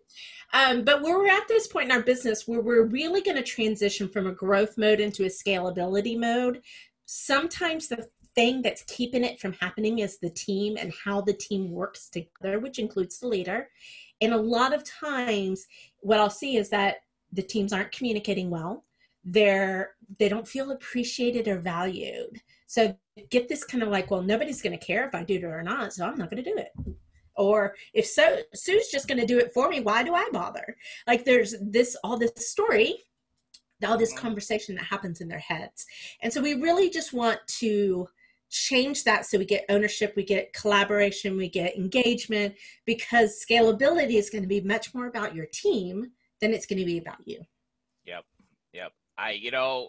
Um, 0.52 0.84
but 0.84 1.02
where 1.02 1.18
we're 1.18 1.28
at 1.28 1.48
this 1.48 1.66
point 1.66 1.86
in 1.90 1.96
our 1.96 2.02
business 2.02 2.46
where 2.46 2.60
we're 2.60 2.84
really 2.84 3.22
going 3.22 3.38
to 3.38 3.42
transition 3.42 4.08
from 4.08 4.28
a 4.28 4.32
growth 4.32 4.78
mode 4.78 5.00
into 5.00 5.24
a 5.24 5.28
scalability 5.28 6.16
mode, 6.16 6.62
sometimes 7.06 7.88
the 7.88 8.06
thing 8.36 8.62
that's 8.62 8.84
keeping 8.86 9.24
it 9.24 9.40
from 9.40 9.54
happening 9.54 9.98
is 9.98 10.18
the 10.18 10.30
team 10.30 10.76
and 10.78 10.92
how 11.04 11.20
the 11.20 11.32
team 11.32 11.70
works 11.70 12.08
together, 12.08 12.60
which 12.60 12.78
includes 12.78 13.18
the 13.18 13.26
leader. 13.26 13.68
And 14.20 14.32
a 14.32 14.36
lot 14.36 14.72
of 14.72 14.84
times, 14.84 15.66
what 16.00 16.20
I'll 16.20 16.30
see 16.30 16.56
is 16.56 16.68
that 16.70 16.96
the 17.32 17.42
teams 17.42 17.72
aren't 17.72 17.92
communicating 17.92 18.50
well. 18.50 18.84
They're 19.24 19.94
they 20.18 20.28
don't 20.28 20.46
feel 20.46 20.70
appreciated 20.70 21.48
or 21.48 21.58
valued. 21.58 22.40
So 22.68 22.96
get 23.30 23.48
this 23.48 23.64
kind 23.64 23.82
of 23.82 23.88
like, 23.88 24.10
well, 24.10 24.22
nobody's 24.22 24.62
going 24.62 24.78
to 24.78 24.84
care 24.84 25.06
if 25.08 25.14
I 25.14 25.24
do 25.24 25.34
it 25.34 25.44
or 25.44 25.62
not, 25.62 25.92
so 25.92 26.06
I'm 26.06 26.16
not 26.16 26.30
going 26.30 26.42
to 26.42 26.50
do 26.50 26.56
it. 26.56 26.70
Or 27.36 27.74
if 27.92 28.06
so, 28.06 28.38
Sue's 28.54 28.88
just 28.88 29.08
going 29.08 29.20
to 29.20 29.26
do 29.26 29.38
it 29.38 29.52
for 29.52 29.68
me. 29.68 29.80
Why 29.80 30.02
do 30.02 30.14
I 30.14 30.28
bother? 30.32 30.76
Like 31.06 31.24
there's 31.24 31.54
this 31.60 31.96
all 32.04 32.16
this 32.16 32.32
story 32.36 32.98
all 33.84 33.98
this 33.98 34.18
conversation 34.18 34.74
that 34.74 34.84
happens 34.84 35.20
in 35.20 35.28
their 35.28 35.38
heads. 35.38 35.84
And 36.22 36.32
so 36.32 36.40
we 36.40 36.54
really 36.54 36.88
just 36.88 37.12
want 37.12 37.40
to 37.58 38.08
change 38.50 39.04
that 39.04 39.26
so 39.26 39.38
we 39.38 39.44
get 39.44 39.64
ownership, 39.68 40.14
we 40.16 40.24
get 40.24 40.52
collaboration, 40.52 41.36
we 41.36 41.48
get 41.48 41.76
engagement, 41.76 42.54
because 42.84 43.44
scalability 43.48 44.14
is 44.14 44.30
going 44.30 44.42
to 44.42 44.48
be 44.48 44.60
much 44.60 44.94
more 44.94 45.06
about 45.06 45.34
your 45.34 45.46
team 45.46 46.12
than 46.40 46.52
it's 46.52 46.66
going 46.66 46.78
to 46.78 46.84
be 46.84 46.98
about 46.98 47.26
you. 47.26 47.40
Yep. 48.04 48.24
Yep. 48.72 48.92
I, 49.18 49.30
you 49.30 49.50
know, 49.50 49.88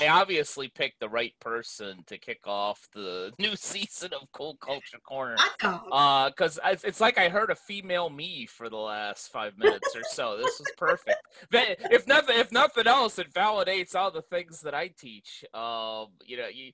I 0.00 0.08
obviously 0.08 0.68
picked 0.68 0.98
the 0.98 1.08
right 1.08 1.32
person 1.40 2.02
to 2.08 2.18
kick 2.18 2.40
off 2.46 2.88
the 2.92 3.32
new 3.38 3.54
season 3.54 4.12
of 4.12 4.26
Cool 4.32 4.56
Culture 4.60 4.98
Corner. 5.06 5.36
Uh, 5.62 6.30
because 6.30 6.58
it's 6.64 7.00
like 7.00 7.16
I 7.16 7.28
heard 7.28 7.50
a 7.50 7.54
female 7.54 8.10
me 8.10 8.46
for 8.46 8.68
the 8.68 8.76
last 8.76 9.30
five 9.30 9.56
minutes 9.56 9.94
or 9.94 10.02
so. 10.10 10.36
This 10.36 10.58
was 10.58 10.72
perfect. 10.76 11.18
if 11.52 12.08
nothing, 12.08 12.38
if 12.38 12.50
nothing 12.50 12.88
else, 12.88 13.20
it 13.20 13.32
validates 13.32 13.94
all 13.94 14.10
the 14.10 14.22
things 14.22 14.60
that 14.62 14.74
I 14.74 14.88
teach. 14.88 15.44
Um, 15.54 16.08
you 16.24 16.36
know, 16.36 16.48
you 16.52 16.72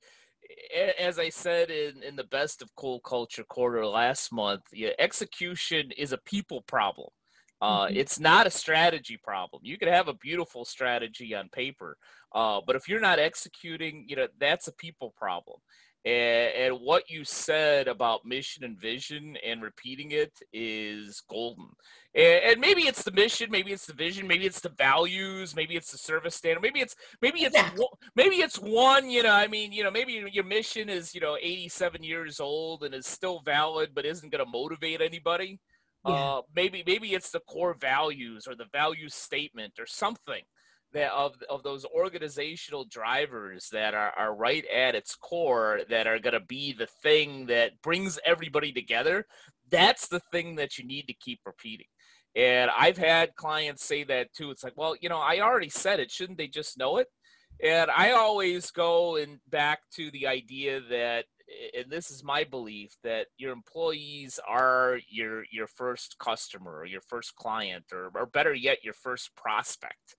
as 0.99 1.19
I 1.19 1.29
said 1.29 1.71
in, 1.71 2.03
in 2.03 2.17
the 2.17 2.25
best 2.25 2.63
of 2.63 2.75
Cool 2.77 3.01
Culture 3.01 3.45
Corner 3.45 3.87
last 3.87 4.33
month, 4.33 4.63
yeah, 4.73 4.91
execution 4.99 5.91
is 5.97 6.13
a 6.13 6.19
people 6.19 6.63
problem. 6.63 7.09
Uh, 7.61 7.87
mm-hmm. 7.87 7.97
It's 7.97 8.19
not 8.19 8.47
a 8.47 8.51
strategy 8.51 9.19
problem. 9.23 9.63
You 9.65 9.79
could 9.79 9.89
have 9.89 10.09
a 10.09 10.15
beautiful 10.15 10.65
strategy 10.65 11.35
on 11.35 11.49
paper, 11.51 11.97
uh, 12.35 12.61
but 12.67 12.75
if 12.75 12.89
you're 12.89 13.01
not 13.01 13.21
executing, 13.21 14.05
you 14.09 14.17
know 14.17 14.27
that's 14.41 14.67
a 14.67 14.73
people 14.73 15.15
problem. 15.17 15.59
And, 16.05 16.55
and, 16.57 16.75
what 16.81 17.09
you 17.09 17.25
said 17.25 17.87
about 17.87 18.25
mission 18.25 18.65
and 18.65 18.77
vision 18.77 19.37
and 19.47 19.63
repeating 19.63 20.11
it 20.11 20.33
is 20.53 21.23
golden. 21.31 21.69
And, 22.13 22.45
and, 22.45 22.61
maybe 22.61 22.83
it's 22.83 23.05
the 23.05 23.13
mission, 23.13 23.53
maybe 23.53 23.71
it's 23.71 23.87
the 23.87 23.93
vision, 23.93 24.27
maybe 24.27 24.45
it's 24.45 24.61
the 24.61 24.75
values, 24.77 25.55
maybe 25.55 25.77
it's 25.77 25.93
the 25.93 25.99
service 25.99 26.35
standard, 26.35 26.61
maybe 26.61 26.81
it's 26.81 26.97
maybe 27.21 27.45
it's 27.45 27.55
yeah. 27.55 27.71
maybe 28.17 28.37
it's 28.37 28.57
one. 28.57 29.11
You 29.11 29.23
know, 29.23 29.33
I 29.33 29.47
mean, 29.47 29.71
you 29.71 29.85
know, 29.85 29.93
maybe 29.93 30.25
your 30.33 30.45
mission 30.45 30.89
is 30.89 31.15
you 31.15 31.21
know 31.21 31.37
87 31.41 32.03
years 32.03 32.41
old 32.41 32.83
and 32.83 32.95
is 32.95 33.07
still 33.07 33.41
valid, 33.45 33.91
but 33.95 34.05
isn't 34.05 34.33
going 34.33 34.45
to 34.45 34.51
motivate 34.51 35.01
anybody. 35.01 35.61
Yeah. 36.05 36.15
Uh, 36.15 36.43
maybe 36.57 36.83
maybe 36.85 37.15
it's 37.15 37.31
the 37.31 37.41
core 37.41 37.77
values 37.81 38.49
or 38.49 38.57
the 38.57 38.67
value 38.73 39.09
statement 39.09 39.75
or 39.79 39.87
something 39.87 40.43
that 40.93 41.13
of 41.13 41.35
of 41.49 41.63
those 41.63 41.85
organizational 41.85 42.85
drivers 42.85 43.69
that 43.73 43.95
are, 43.95 44.13
are 44.17 44.35
right 44.35 44.65
at 44.67 44.95
its 44.95 45.15
core 45.15 45.81
that 45.89 46.07
are 46.07 46.19
going 46.19 46.35
to 46.35 46.41
be 46.41 46.73
the 46.73 46.89
thing 47.03 47.47
that 47.47 47.81
brings 47.83 48.19
everybody 48.25 48.73
together. 48.73 49.27
That's 49.71 50.09
the 50.09 50.21
thing 50.33 50.57
that 50.57 50.79
you 50.79 50.87
need 50.87 51.07
to 51.09 51.15
keep 51.15 51.41
repeating. 51.47 51.87
And 52.35 52.71
I've 52.71 52.99
had 52.99 53.37
clients 53.37 53.85
say 53.85 54.05
that 54.05 54.33
too. 54.33 54.51
It's 54.51 54.65
like, 54.65 54.77
well, 54.77 54.95
you 55.01 55.09
know, 55.09 55.19
I 55.19 55.41
already 55.41 55.69
said 55.69 56.01
it. 56.01 56.11
Shouldn't 56.11 56.39
they 56.39 56.49
just 56.49 56.79
know 56.79 56.99
it? 56.99 57.09
And 57.63 57.91
I 57.91 58.13
always 58.13 58.71
go 58.71 59.17
and 59.17 59.39
back 59.51 59.81
to 59.97 60.11
the 60.11 60.27
idea 60.27 60.81
that 60.91 61.27
and 61.77 61.91
this 61.91 62.11
is 62.11 62.25
my 62.25 62.45
belief 62.45 62.97
that 63.03 63.27
your 63.37 63.53
employees 63.53 64.41
are 64.47 64.99
your 65.09 65.45
your 65.51 65.67
first 65.67 66.17
customer 66.19 66.79
or 66.79 66.87
your 66.87 67.01
first 67.09 67.35
client 67.37 67.85
or, 67.93 68.11
or 68.15 68.27
better 68.27 68.55
yet 68.55 68.85
your 68.85 68.95
first 68.95 69.35
prospect 69.37 70.17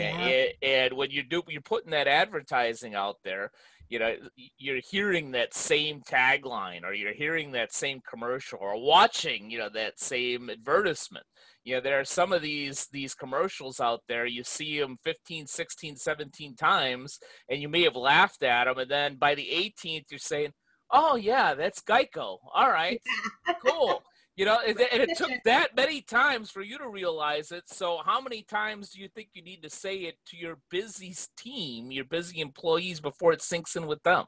yeah. 0.00 0.16
And, 0.16 0.52
and 0.62 0.92
when 0.94 1.10
you 1.10 1.22
do 1.22 1.42
you're 1.48 1.62
putting 1.62 1.90
that 1.90 2.08
advertising 2.08 2.94
out 2.94 3.16
there 3.24 3.50
you 3.88 3.98
know 3.98 4.14
you're 4.58 4.80
hearing 4.90 5.32
that 5.32 5.54
same 5.54 6.00
tagline 6.00 6.82
or 6.84 6.94
you're 6.94 7.12
hearing 7.12 7.52
that 7.52 7.72
same 7.72 8.00
commercial 8.08 8.58
or 8.60 8.80
watching 8.80 9.50
you 9.50 9.58
know 9.58 9.68
that 9.68 9.98
same 10.00 10.48
advertisement 10.48 11.26
you 11.64 11.74
know 11.74 11.80
there 11.80 12.00
are 12.00 12.04
some 12.04 12.32
of 12.32 12.42
these 12.42 12.86
these 12.92 13.14
commercials 13.14 13.80
out 13.80 14.00
there 14.08 14.24
you 14.24 14.42
see 14.42 14.80
them 14.80 14.96
15 15.04 15.46
16 15.46 15.96
17 15.96 16.56
times 16.56 17.18
and 17.50 17.60
you 17.60 17.68
may 17.68 17.82
have 17.82 17.96
laughed 17.96 18.42
at 18.42 18.64
them 18.64 18.78
and 18.78 18.90
then 18.90 19.16
by 19.16 19.34
the 19.34 19.48
18th 19.52 20.04
you're 20.10 20.18
saying 20.18 20.52
oh 20.92 21.16
yeah, 21.16 21.54
that's 21.54 21.82
Geico. 21.82 22.38
All 22.54 22.70
right, 22.70 23.00
cool. 23.66 24.02
You 24.36 24.46
know, 24.46 24.58
and 24.66 24.78
it 24.80 25.16
took 25.16 25.30
that 25.44 25.76
many 25.76 26.00
times 26.00 26.50
for 26.50 26.62
you 26.62 26.78
to 26.78 26.88
realize 26.88 27.52
it. 27.52 27.68
So, 27.68 28.00
how 28.04 28.20
many 28.20 28.42
times 28.42 28.90
do 28.90 29.00
you 29.00 29.08
think 29.08 29.28
you 29.34 29.42
need 29.42 29.62
to 29.62 29.70
say 29.70 29.96
it 29.98 30.16
to 30.26 30.36
your 30.36 30.58
busy 30.70 31.14
team, 31.36 31.90
your 31.90 32.06
busy 32.06 32.40
employees, 32.40 33.00
before 33.00 33.32
it 33.32 33.42
sinks 33.42 33.76
in 33.76 33.86
with 33.86 34.02
them? 34.02 34.24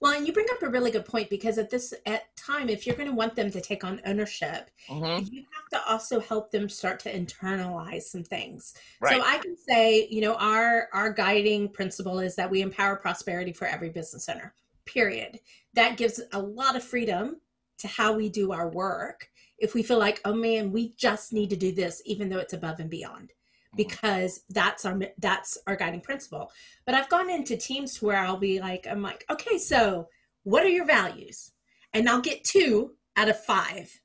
Well, 0.00 0.12
and 0.12 0.26
you 0.26 0.32
bring 0.32 0.46
up 0.52 0.62
a 0.62 0.68
really 0.68 0.92
good 0.92 1.04
point 1.04 1.28
because 1.28 1.58
at 1.58 1.70
this 1.70 1.92
at 2.06 2.36
time, 2.36 2.68
if 2.68 2.86
you're 2.86 2.94
going 2.94 3.08
to 3.08 3.14
want 3.14 3.34
them 3.34 3.50
to 3.50 3.60
take 3.60 3.82
on 3.82 4.00
ownership, 4.06 4.70
mm-hmm. 4.88 5.26
you 5.32 5.42
have 5.42 5.68
to 5.72 5.90
also 5.90 6.20
help 6.20 6.52
them 6.52 6.68
start 6.68 7.00
to 7.00 7.12
internalize 7.12 8.02
some 8.02 8.22
things. 8.22 8.74
Right. 9.00 9.20
So 9.20 9.26
I 9.26 9.38
can 9.38 9.56
say, 9.56 10.06
you 10.08 10.20
know, 10.20 10.34
our 10.34 10.88
our 10.92 11.12
guiding 11.12 11.68
principle 11.70 12.20
is 12.20 12.36
that 12.36 12.48
we 12.48 12.60
empower 12.60 12.96
prosperity 12.96 13.52
for 13.52 13.66
every 13.66 13.90
business 13.90 14.28
owner 14.28 14.54
period. 14.86 15.40
That 15.74 15.96
gives 15.96 16.20
a 16.32 16.40
lot 16.40 16.76
of 16.76 16.84
freedom 16.84 17.40
to 17.78 17.88
how 17.88 18.12
we 18.12 18.28
do 18.28 18.52
our 18.52 18.68
work. 18.68 19.28
If 19.58 19.74
we 19.74 19.82
feel 19.82 19.98
like, 19.98 20.20
oh 20.24 20.34
man, 20.34 20.72
we 20.72 20.94
just 20.96 21.32
need 21.32 21.50
to 21.50 21.56
do 21.56 21.72
this, 21.72 22.02
even 22.04 22.28
though 22.28 22.38
it's 22.38 22.52
above 22.52 22.80
and 22.80 22.90
beyond, 22.90 23.28
mm-hmm. 23.30 23.76
because 23.76 24.44
that's 24.50 24.84
our 24.84 25.00
that's 25.18 25.58
our 25.66 25.76
guiding 25.76 26.00
principle. 26.00 26.50
But 26.86 26.94
I've 26.94 27.08
gone 27.08 27.30
into 27.30 27.56
teams 27.56 28.00
where 28.00 28.18
I'll 28.18 28.36
be 28.36 28.60
like, 28.60 28.86
I'm 28.88 29.02
like, 29.02 29.24
okay, 29.30 29.58
so 29.58 30.08
what 30.44 30.64
are 30.64 30.70
your 30.70 30.86
values? 30.86 31.52
And 31.92 32.08
I'll 32.08 32.20
get 32.20 32.44
two 32.44 32.92
out 33.16 33.28
of 33.28 33.42
five, 33.44 34.00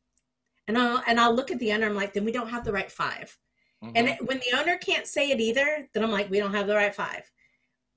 and 0.68 0.78
I'll 0.78 1.04
and 1.06 1.20
I'll 1.20 1.36
look 1.36 1.52
at 1.52 1.60
the 1.60 1.74
owner. 1.74 1.88
I'm 1.88 1.96
like, 1.96 2.14
then 2.14 2.26
we 2.26 2.32
don't 2.32 2.50
have 2.50 2.66
the 2.66 2.74
right 2.74 2.92
5 2.92 3.38
mm-hmm. 3.84 3.92
And 3.96 4.08
it, 4.10 4.28
when 4.28 4.40
the 4.40 4.60
owner 4.60 4.78
can't 4.78 5.06
say 5.06 5.30
it 5.30 5.40
either, 5.40 5.88
then 5.94 6.04
I'm 6.04 6.12
like, 6.12 6.32
we 6.32 6.40
don't 6.40 6.54
have 6.54 6.68
the 6.68 6.76
right 6.76 6.96
five 6.96 7.30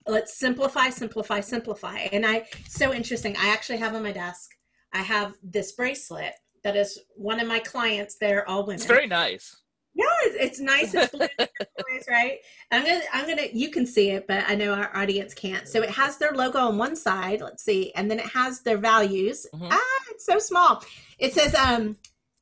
let's 0.06 0.36
simplify, 0.38 0.90
simplify, 0.90 1.40
simplify. 1.40 1.98
And 2.12 2.24
I, 2.24 2.46
so 2.68 2.92
interesting. 2.92 3.36
I 3.36 3.48
actually 3.48 3.78
have 3.78 3.94
on 3.94 4.02
my 4.02 4.12
desk, 4.12 4.54
I 4.92 5.02
have 5.02 5.34
this 5.42 5.72
bracelet 5.72 6.34
that 6.64 6.76
is 6.76 6.98
one 7.14 7.40
of 7.40 7.46
my 7.46 7.60
clients. 7.60 8.16
They're 8.16 8.48
all 8.48 8.62
women. 8.62 8.76
It's 8.76 8.86
very 8.86 9.06
nice. 9.06 9.56
Yeah, 9.94 10.04
it's, 10.24 10.36
it's 10.38 10.60
nice. 10.60 10.92
It's 10.94 11.10
blue, 11.10 11.26
right? 12.08 12.38
I'm 12.70 12.84
gonna, 12.84 13.00
I'm 13.14 13.26
gonna. 13.26 13.48
You 13.52 13.70
can 13.70 13.86
see 13.86 14.10
it, 14.10 14.26
but 14.26 14.44
I 14.46 14.54
know 14.54 14.74
our 14.74 14.94
audience 14.94 15.32
can't. 15.32 15.66
So 15.66 15.82
it 15.82 15.88
has 15.90 16.18
their 16.18 16.32
logo 16.32 16.58
on 16.58 16.76
one 16.76 16.94
side. 16.94 17.40
Let's 17.40 17.64
see, 17.64 17.94
and 17.94 18.10
then 18.10 18.18
it 18.18 18.26
has 18.26 18.60
their 18.60 18.76
values. 18.76 19.46
Mm-hmm. 19.54 19.68
Ah, 19.70 20.02
it's 20.10 20.26
so 20.26 20.38
small. 20.38 20.82
It 21.18 21.32
says, 21.32 21.54
um, 21.54 21.96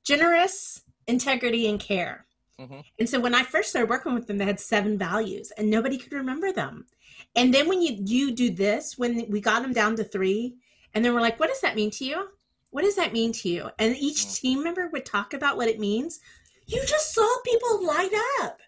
generous, 0.04 0.82
integrity, 1.06 1.68
and 1.68 1.78
care. 1.78 2.26
Mm-hmm. 2.60 2.80
And 2.98 3.08
so 3.08 3.20
when 3.20 3.36
I 3.36 3.44
first 3.44 3.70
started 3.70 3.88
working 3.88 4.14
with 4.14 4.26
them, 4.26 4.38
they 4.38 4.46
had 4.46 4.58
seven 4.58 4.98
values, 4.98 5.52
and 5.56 5.70
nobody 5.70 5.96
could 5.96 6.12
remember 6.12 6.50
them. 6.50 6.86
And 7.36 7.54
then 7.54 7.68
when 7.68 7.80
you 7.80 7.96
you 8.00 8.32
do 8.32 8.50
this, 8.50 8.98
when 8.98 9.26
we 9.30 9.40
got 9.40 9.62
them 9.62 9.72
down 9.72 9.94
to 9.96 10.04
three, 10.04 10.56
and 10.94 11.04
then 11.04 11.14
we're 11.14 11.20
like, 11.20 11.40
what 11.40 11.48
does 11.48 11.60
that 11.60 11.76
mean 11.76 11.90
to 11.92 12.04
you? 12.04 12.28
What 12.70 12.82
does 12.82 12.96
that 12.96 13.12
mean 13.12 13.32
to 13.32 13.48
you? 13.48 13.70
And 13.78 13.96
each 13.96 14.26
mm. 14.26 14.40
team 14.40 14.64
member 14.64 14.88
would 14.88 15.06
talk 15.06 15.34
about 15.34 15.56
what 15.56 15.68
it 15.68 15.78
means. 15.78 16.20
You 16.66 16.82
just 16.86 17.14
saw 17.14 17.28
people 17.44 17.86
light 17.86 18.12
up. 18.42 18.58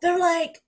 They're 0.00 0.18
like, 0.18 0.62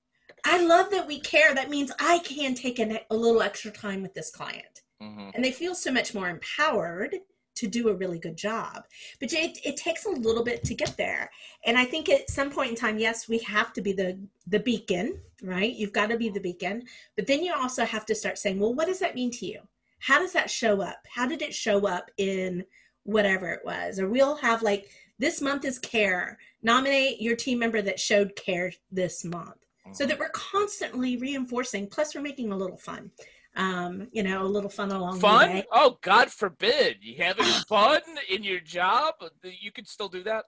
I 0.44 0.62
love 0.62 0.90
that 0.90 1.06
we 1.06 1.20
care. 1.20 1.54
That 1.54 1.70
means 1.70 1.90
I 1.98 2.18
can 2.18 2.54
take 2.54 2.78
a, 2.78 3.00
a 3.10 3.16
little 3.16 3.42
extra 3.42 3.70
time 3.70 4.02
with 4.02 4.14
this 4.14 4.30
client. 4.30 4.82
Mm-hmm. 5.02 5.30
And 5.34 5.44
they 5.44 5.50
feel 5.50 5.74
so 5.74 5.90
much 5.90 6.14
more 6.14 6.28
empowered 6.28 7.16
to 7.56 7.66
do 7.66 7.88
a 7.88 7.94
really 7.94 8.18
good 8.18 8.36
job. 8.36 8.84
But 9.20 9.32
it, 9.32 9.58
it 9.64 9.76
takes 9.76 10.06
a 10.06 10.10
little 10.10 10.44
bit 10.44 10.64
to 10.64 10.74
get 10.74 10.96
there. 10.96 11.30
And 11.64 11.78
I 11.78 11.84
think 11.84 12.08
at 12.08 12.30
some 12.30 12.50
point 12.50 12.70
in 12.70 12.76
time, 12.76 12.98
yes, 12.98 13.28
we 13.28 13.38
have 13.38 13.72
to 13.74 13.80
be 13.80 13.92
the 13.92 14.18
the 14.46 14.60
beacon, 14.60 15.20
right? 15.42 15.72
You've 15.72 15.92
got 15.92 16.10
to 16.10 16.16
be 16.16 16.28
the 16.28 16.40
beacon. 16.40 16.82
But 17.16 17.26
then 17.26 17.42
you 17.42 17.54
also 17.54 17.84
have 17.84 18.04
to 18.06 18.14
start 18.14 18.38
saying, 18.38 18.58
well, 18.58 18.74
what 18.74 18.86
does 18.86 18.98
that 18.98 19.14
mean 19.14 19.30
to 19.32 19.46
you? 19.46 19.60
How 20.04 20.18
does 20.18 20.32
that 20.32 20.50
show 20.50 20.80
up? 20.82 20.98
How 21.08 21.26
did 21.26 21.42
it 21.42 21.54
show 21.54 21.86
up 21.86 22.10
in 22.18 22.64
whatever 23.04 23.48
it 23.50 23.64
was? 23.64 23.98
Or 23.98 24.08
we'll 24.08 24.36
have 24.36 24.62
like 24.62 24.90
this 25.18 25.40
month 25.40 25.64
is 25.64 25.78
care. 25.78 26.38
Nominate 26.62 27.20
your 27.20 27.36
team 27.36 27.58
member 27.58 27.82
that 27.82 28.00
showed 28.00 28.36
care 28.36 28.72
this 28.90 29.24
month. 29.24 29.56
So 29.92 30.06
that 30.06 30.18
we're 30.18 30.30
constantly 30.30 31.18
reinforcing, 31.18 31.88
plus 31.88 32.14
we're 32.14 32.22
making 32.22 32.52
a 32.52 32.56
little 32.56 32.78
fun 32.78 33.10
um, 33.56 34.08
you 34.12 34.22
know, 34.22 34.42
a 34.42 34.48
little 34.48 34.70
fun 34.70 34.90
along 34.90 35.20
fun? 35.20 35.48
the 35.48 35.54
way. 35.54 35.64
Oh, 35.72 35.98
God 36.02 36.30
forbid. 36.30 36.98
You 37.00 37.22
having 37.22 37.44
fun 37.68 38.00
in 38.30 38.42
your 38.42 38.60
job? 38.60 39.14
You 39.42 39.72
can 39.72 39.86
still 39.86 40.08
do 40.08 40.22
that? 40.24 40.44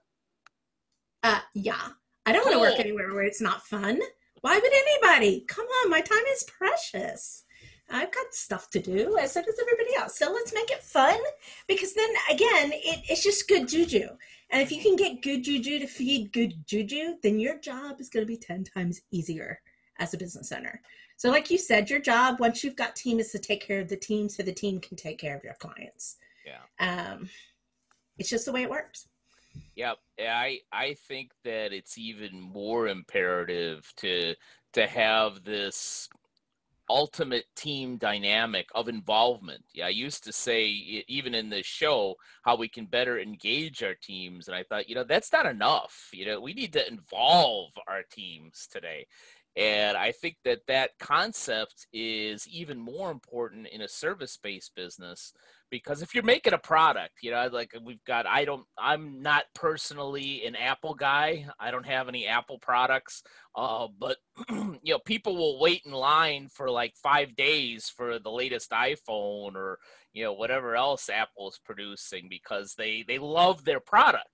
Uh, 1.23 1.39
yeah. 1.53 1.89
I 2.25 2.33
don't 2.33 2.43
cool. 2.43 2.59
want 2.59 2.69
to 2.69 2.71
work 2.71 2.79
anywhere 2.79 3.13
where 3.13 3.23
it's 3.23 3.41
not 3.41 3.65
fun. 3.65 3.99
Why 4.41 4.59
would 4.59 4.73
anybody? 4.73 5.45
Come 5.47 5.65
on, 5.65 5.89
my 5.89 6.01
time 6.01 6.23
is 6.33 6.43
precious. 6.43 7.43
I've 7.89 8.11
got 8.11 8.33
stuff 8.33 8.69
to 8.71 8.79
do 8.79 9.17
as 9.17 9.33
so 9.33 9.41
does 9.41 9.59
everybody 9.61 9.95
else. 9.97 10.17
So 10.17 10.31
let's 10.31 10.53
make 10.53 10.71
it 10.71 10.83
fun 10.83 11.17
because 11.67 11.93
then 11.93 12.09
again, 12.29 12.71
it, 12.73 13.01
it's 13.09 13.23
just 13.23 13.47
good 13.47 13.67
juju. 13.67 14.07
And 14.49 14.61
if 14.61 14.71
you 14.71 14.81
can 14.81 14.95
get 14.95 15.21
good 15.21 15.43
juju 15.43 15.79
to 15.79 15.87
feed 15.87 16.33
good 16.33 16.65
juju, 16.65 17.15
then 17.21 17.39
your 17.39 17.57
job 17.59 17.99
is 17.99 18.09
going 18.09 18.25
to 18.25 18.27
be 18.27 18.37
10 18.37 18.63
times 18.63 19.01
easier 19.11 19.61
as 19.99 20.13
a 20.13 20.17
business 20.17 20.51
owner. 20.51 20.81
So, 21.17 21.29
like 21.29 21.49
you 21.49 21.57
said, 21.57 21.89
your 21.89 21.99
job 21.99 22.39
once 22.39 22.63
you've 22.63 22.75
got 22.75 22.95
team 22.95 23.19
is 23.19 23.31
to 23.31 23.39
take 23.39 23.65
care 23.65 23.79
of 23.79 23.89
the 23.89 23.97
team 23.97 24.29
so 24.29 24.43
the 24.43 24.53
team 24.53 24.79
can 24.79 24.95
take 24.95 25.17
care 25.17 25.35
of 25.35 25.43
your 25.43 25.55
clients. 25.55 26.17
Yeah. 26.45 26.61
Um, 26.79 27.29
it's 28.17 28.29
just 28.29 28.45
the 28.45 28.51
way 28.51 28.63
it 28.63 28.69
works. 28.69 29.07
Yep. 29.75 29.97
I 30.19 30.59
I 30.71 30.93
think 31.07 31.31
that 31.43 31.73
it's 31.73 31.97
even 31.97 32.39
more 32.39 32.87
imperative 32.87 33.91
to 33.97 34.35
to 34.73 34.87
have 34.87 35.43
this 35.43 36.07
ultimate 36.89 37.45
team 37.55 37.97
dynamic 37.97 38.67
of 38.73 38.87
involvement. 38.87 39.63
Yeah, 39.73 39.87
I 39.87 39.89
used 39.89 40.23
to 40.23 40.31
say 40.31 40.67
even 41.07 41.35
in 41.35 41.49
this 41.49 41.65
show 41.65 42.15
how 42.43 42.55
we 42.55 42.67
can 42.67 42.85
better 42.85 43.19
engage 43.19 43.83
our 43.83 43.95
teams, 43.95 44.47
and 44.47 44.55
I 44.55 44.63
thought, 44.63 44.89
you 44.89 44.95
know, 44.95 45.03
that's 45.03 45.31
not 45.31 45.45
enough. 45.45 46.09
You 46.13 46.25
know, 46.25 46.41
we 46.41 46.53
need 46.53 46.73
to 46.73 46.87
involve 46.87 47.71
our 47.87 48.03
teams 48.11 48.67
today. 48.71 49.07
And 49.55 49.97
I 49.97 50.11
think 50.11 50.37
that 50.45 50.67
that 50.67 50.91
concept 50.99 51.87
is 51.91 52.47
even 52.47 52.79
more 52.79 53.09
important 53.09 53.67
in 53.67 53.81
a 53.81 53.87
service 53.87 54.37
based 54.37 54.75
business 54.75 55.33
because 55.69 56.01
if 56.01 56.13
you're 56.13 56.23
making 56.23 56.53
a 56.53 56.57
product, 56.57 57.15
you 57.21 57.31
know, 57.31 57.49
like 57.51 57.73
we've 57.83 58.03
got, 58.05 58.25
I 58.25 58.45
don't, 58.45 58.65
I'm 58.77 59.21
not 59.21 59.45
personally 59.53 60.45
an 60.45 60.55
Apple 60.55 60.93
guy. 60.93 61.47
I 61.59 61.71
don't 61.71 61.85
have 61.85 62.07
any 62.07 62.27
Apple 62.27 62.59
products. 62.59 63.23
Uh, 63.55 63.87
but, 63.99 64.17
you 64.49 64.79
know, 64.85 64.99
people 64.99 65.35
will 65.35 65.59
wait 65.59 65.81
in 65.85 65.91
line 65.91 66.47
for 66.49 66.69
like 66.69 66.95
five 66.95 67.35
days 67.35 67.89
for 67.89 68.19
the 68.19 68.31
latest 68.31 68.71
iPhone 68.71 69.55
or, 69.55 69.79
you 70.13 70.23
know, 70.23 70.33
whatever 70.33 70.75
else 70.75 71.09
Apple 71.09 71.49
is 71.49 71.59
producing 71.63 72.27
because 72.29 72.75
they, 72.75 73.03
they 73.07 73.19
love 73.19 73.65
their 73.65 73.79
product 73.79 74.27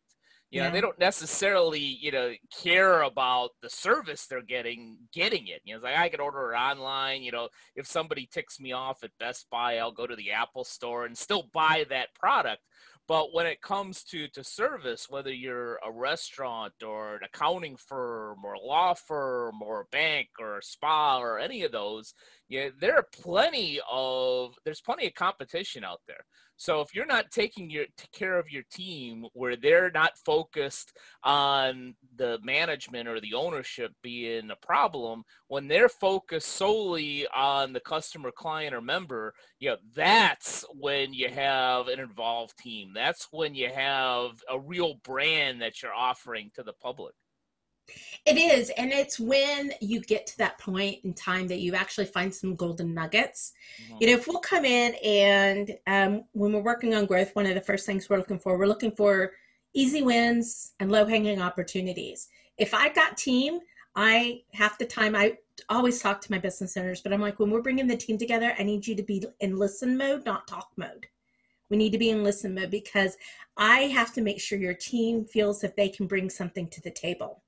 you 0.53 0.60
know, 0.60 0.67
yeah. 0.67 0.72
they 0.72 0.81
don't 0.81 1.00
necessarily, 1.00 1.79
you 1.79 2.12
know, 2.12 2.31
care 2.62 3.01
about 3.01 3.50
the 3.63 3.69
service 3.72 4.27
they're 4.27 4.43
getting, 4.43 4.98
getting 5.12 5.48
it. 5.48 5.62
You 5.63 5.74
know, 5.74 5.77
it's 5.77 5.83
like 5.83 5.98
I 5.98 6.10
can 6.10 6.19
order 6.19 6.53
it 6.53 6.55
online. 6.55 7.24
You 7.24 7.31
know, 7.31 7.50
if 7.75 7.88
somebody 7.88 8.29
ticks 8.31 8.60
me 8.60 8.72
off 8.72 9.03
at 9.03 9.10
Best 9.19 9.48
Buy, 9.50 9.77
I'll 9.77 9.91
go 9.91 10.05
to 10.05 10.15
the 10.15 10.29
Apple 10.29 10.63
store 10.63 11.05
and 11.05 11.17
still 11.17 11.50
buy 11.51 11.86
that 11.89 12.13
product. 12.13 12.62
But 13.07 13.33
when 13.33 13.48
it 13.48 13.62
comes 13.62 14.03
to, 14.05 14.27
to 14.29 14.43
service, 14.43 15.07
whether 15.10 15.33
you're 15.33 15.79
a 15.86 15.91
restaurant 15.91 16.74
or 16.86 17.15
an 17.15 17.22
accounting 17.25 17.75
firm 17.75 18.45
or 18.45 18.53
a 18.53 18.60
law 18.60 18.93
firm 18.93 19.63
or 19.63 19.81
a 19.81 19.86
bank 19.91 20.29
or 20.39 20.60
a 20.60 20.63
spa 20.63 21.19
or 21.19 21.39
any 21.39 21.63
of 21.63 21.72
those, 21.72 22.13
yeah, 22.50 22.69
there 22.79 22.95
are 22.95 23.07
plenty 23.21 23.79
of 23.91 24.55
there's 24.65 24.81
plenty 24.81 25.07
of 25.07 25.13
competition 25.13 25.83
out 25.83 26.01
there. 26.07 26.25
So 26.55 26.81
if 26.81 26.93
you're 26.93 27.05
not 27.05 27.31
taking 27.31 27.69
your 27.69 27.85
care 28.13 28.38
of 28.38 28.50
your 28.50 28.63
team 28.71 29.25
where 29.33 29.55
they're 29.55 29.91
not 29.91 30.17
focused 30.23 30.93
on 31.23 31.95
the 32.15 32.39
management 32.43 33.07
or 33.07 33.19
the 33.19 33.33
ownership 33.33 33.91
being 34.01 34.51
a 34.51 34.65
problem, 34.65 35.23
when 35.47 35.67
they're 35.67 35.89
focused 35.89 36.50
solely 36.50 37.27
on 37.35 37.73
the 37.73 37.79
customer, 37.79 38.31
client, 38.31 38.75
or 38.75 38.81
member, 38.81 39.33
you 39.59 39.69
know, 39.69 39.77
that's 39.95 40.63
when 40.73 41.13
you 41.13 41.29
have 41.29 41.88
an 41.88 42.00
involved 42.00 42.57
team. 42.57 42.91
That's 42.93 43.27
when 43.31 43.55
you 43.55 43.69
have 43.69 44.31
a 44.50 44.59
real 44.59 44.95
brand 45.03 45.62
that 45.62 45.81
you're 45.81 45.93
offering 45.93 46.51
to 46.55 46.63
the 46.63 46.73
public. 46.73 47.13
It 48.25 48.37
is. 48.37 48.69
And 48.77 48.91
it's 48.91 49.19
when 49.19 49.73
you 49.81 49.99
get 50.01 50.25
to 50.27 50.37
that 50.37 50.57
point 50.57 50.99
in 51.03 51.13
time 51.13 51.47
that 51.47 51.59
you 51.59 51.75
actually 51.75 52.05
find 52.05 52.33
some 52.33 52.55
golden 52.55 52.93
nuggets. 52.93 53.53
Mm-hmm. 53.83 53.97
You 53.99 54.07
know, 54.07 54.13
if 54.13 54.27
we'll 54.27 54.39
come 54.39 54.63
in 54.63 54.95
and 55.03 55.77
um, 55.87 56.23
when 56.31 56.53
we're 56.53 56.61
working 56.61 56.95
on 56.95 57.05
growth, 57.05 57.35
one 57.35 57.45
of 57.45 57.55
the 57.55 57.61
first 57.61 57.85
things 57.85 58.09
we're 58.09 58.17
looking 58.17 58.39
for, 58.39 58.57
we're 58.57 58.65
looking 58.65 58.91
for 58.91 59.33
easy 59.73 60.01
wins 60.01 60.73
and 60.79 60.91
low 60.91 61.05
hanging 61.05 61.41
opportunities. 61.41 62.29
If 62.57 62.73
I 62.73 62.89
got 62.89 63.17
team, 63.17 63.59
I 63.95 64.41
half 64.53 64.77
the 64.77 64.85
time 64.85 65.15
I 65.15 65.37
always 65.69 66.01
talk 66.01 66.21
to 66.21 66.31
my 66.31 66.39
business 66.39 66.77
owners, 66.77 67.01
but 67.01 67.13
I'm 67.13 67.21
like, 67.21 67.39
when 67.39 67.51
we're 67.51 67.61
bringing 67.61 67.87
the 67.87 67.97
team 67.97 68.17
together, 68.17 68.55
I 68.57 68.63
need 68.63 68.87
you 68.87 68.95
to 68.95 69.03
be 69.03 69.23
in 69.39 69.57
listen 69.57 69.97
mode, 69.97 70.25
not 70.25 70.47
talk 70.47 70.69
mode. 70.77 71.07
We 71.69 71.77
need 71.77 71.91
to 71.91 71.97
be 71.97 72.09
in 72.09 72.23
listen 72.23 72.55
mode 72.55 72.71
because 72.71 73.17
I 73.57 73.81
have 73.81 74.13
to 74.13 74.21
make 74.21 74.39
sure 74.39 74.57
your 74.57 74.73
team 74.73 75.25
feels 75.25 75.61
that 75.61 75.75
they 75.75 75.89
can 75.89 76.07
bring 76.07 76.29
something 76.29 76.67
to 76.69 76.81
the 76.81 76.91
table. 76.91 77.43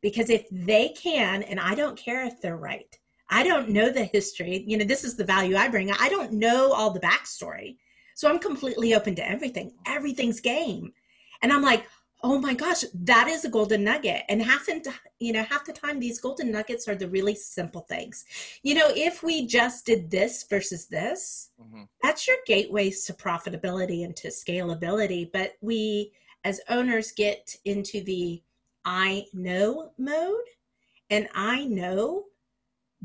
Because 0.00 0.30
if 0.30 0.46
they 0.50 0.90
can, 0.90 1.42
and 1.42 1.58
I 1.58 1.74
don't 1.74 1.98
care 1.98 2.24
if 2.24 2.40
they're 2.40 2.56
right, 2.56 2.96
I 3.30 3.42
don't 3.42 3.68
know 3.68 3.90
the 3.90 4.04
history. 4.04 4.64
You 4.66 4.78
know, 4.78 4.84
this 4.84 5.04
is 5.04 5.16
the 5.16 5.24
value 5.24 5.56
I 5.56 5.68
bring. 5.68 5.90
I 5.90 6.08
don't 6.08 6.32
know 6.32 6.72
all 6.72 6.90
the 6.90 7.00
backstory. 7.00 7.76
So 8.14 8.28
I'm 8.28 8.38
completely 8.38 8.94
open 8.94 9.14
to 9.16 9.28
everything. 9.28 9.72
Everything's 9.86 10.40
game. 10.40 10.92
And 11.42 11.52
I'm 11.52 11.62
like, 11.62 11.86
oh 12.22 12.38
my 12.38 12.54
gosh, 12.54 12.82
that 12.94 13.28
is 13.28 13.44
a 13.44 13.48
golden 13.48 13.84
nugget. 13.84 14.22
And 14.28 14.42
half 14.42 14.66
the 14.66 14.92
you 15.20 15.32
know, 15.32 15.42
half 15.44 15.64
the 15.64 15.72
time 15.72 16.00
these 16.00 16.20
golden 16.20 16.50
nuggets 16.50 16.88
are 16.88 16.96
the 16.96 17.08
really 17.08 17.34
simple 17.34 17.82
things. 17.82 18.24
You 18.62 18.74
know, 18.74 18.88
if 18.88 19.22
we 19.22 19.46
just 19.46 19.86
did 19.86 20.10
this 20.10 20.44
versus 20.48 20.86
this, 20.86 21.50
mm-hmm. 21.60 21.82
that's 22.02 22.26
your 22.26 22.36
gateways 22.46 23.04
to 23.04 23.12
profitability 23.12 24.04
and 24.04 24.16
to 24.16 24.28
scalability. 24.28 25.30
But 25.32 25.52
we 25.60 26.12
as 26.44 26.60
owners 26.68 27.12
get 27.12 27.54
into 27.64 28.02
the 28.02 28.42
I 28.88 29.26
know 29.34 29.92
mode, 29.98 30.48
and 31.10 31.28
I 31.34 31.66
know 31.66 32.24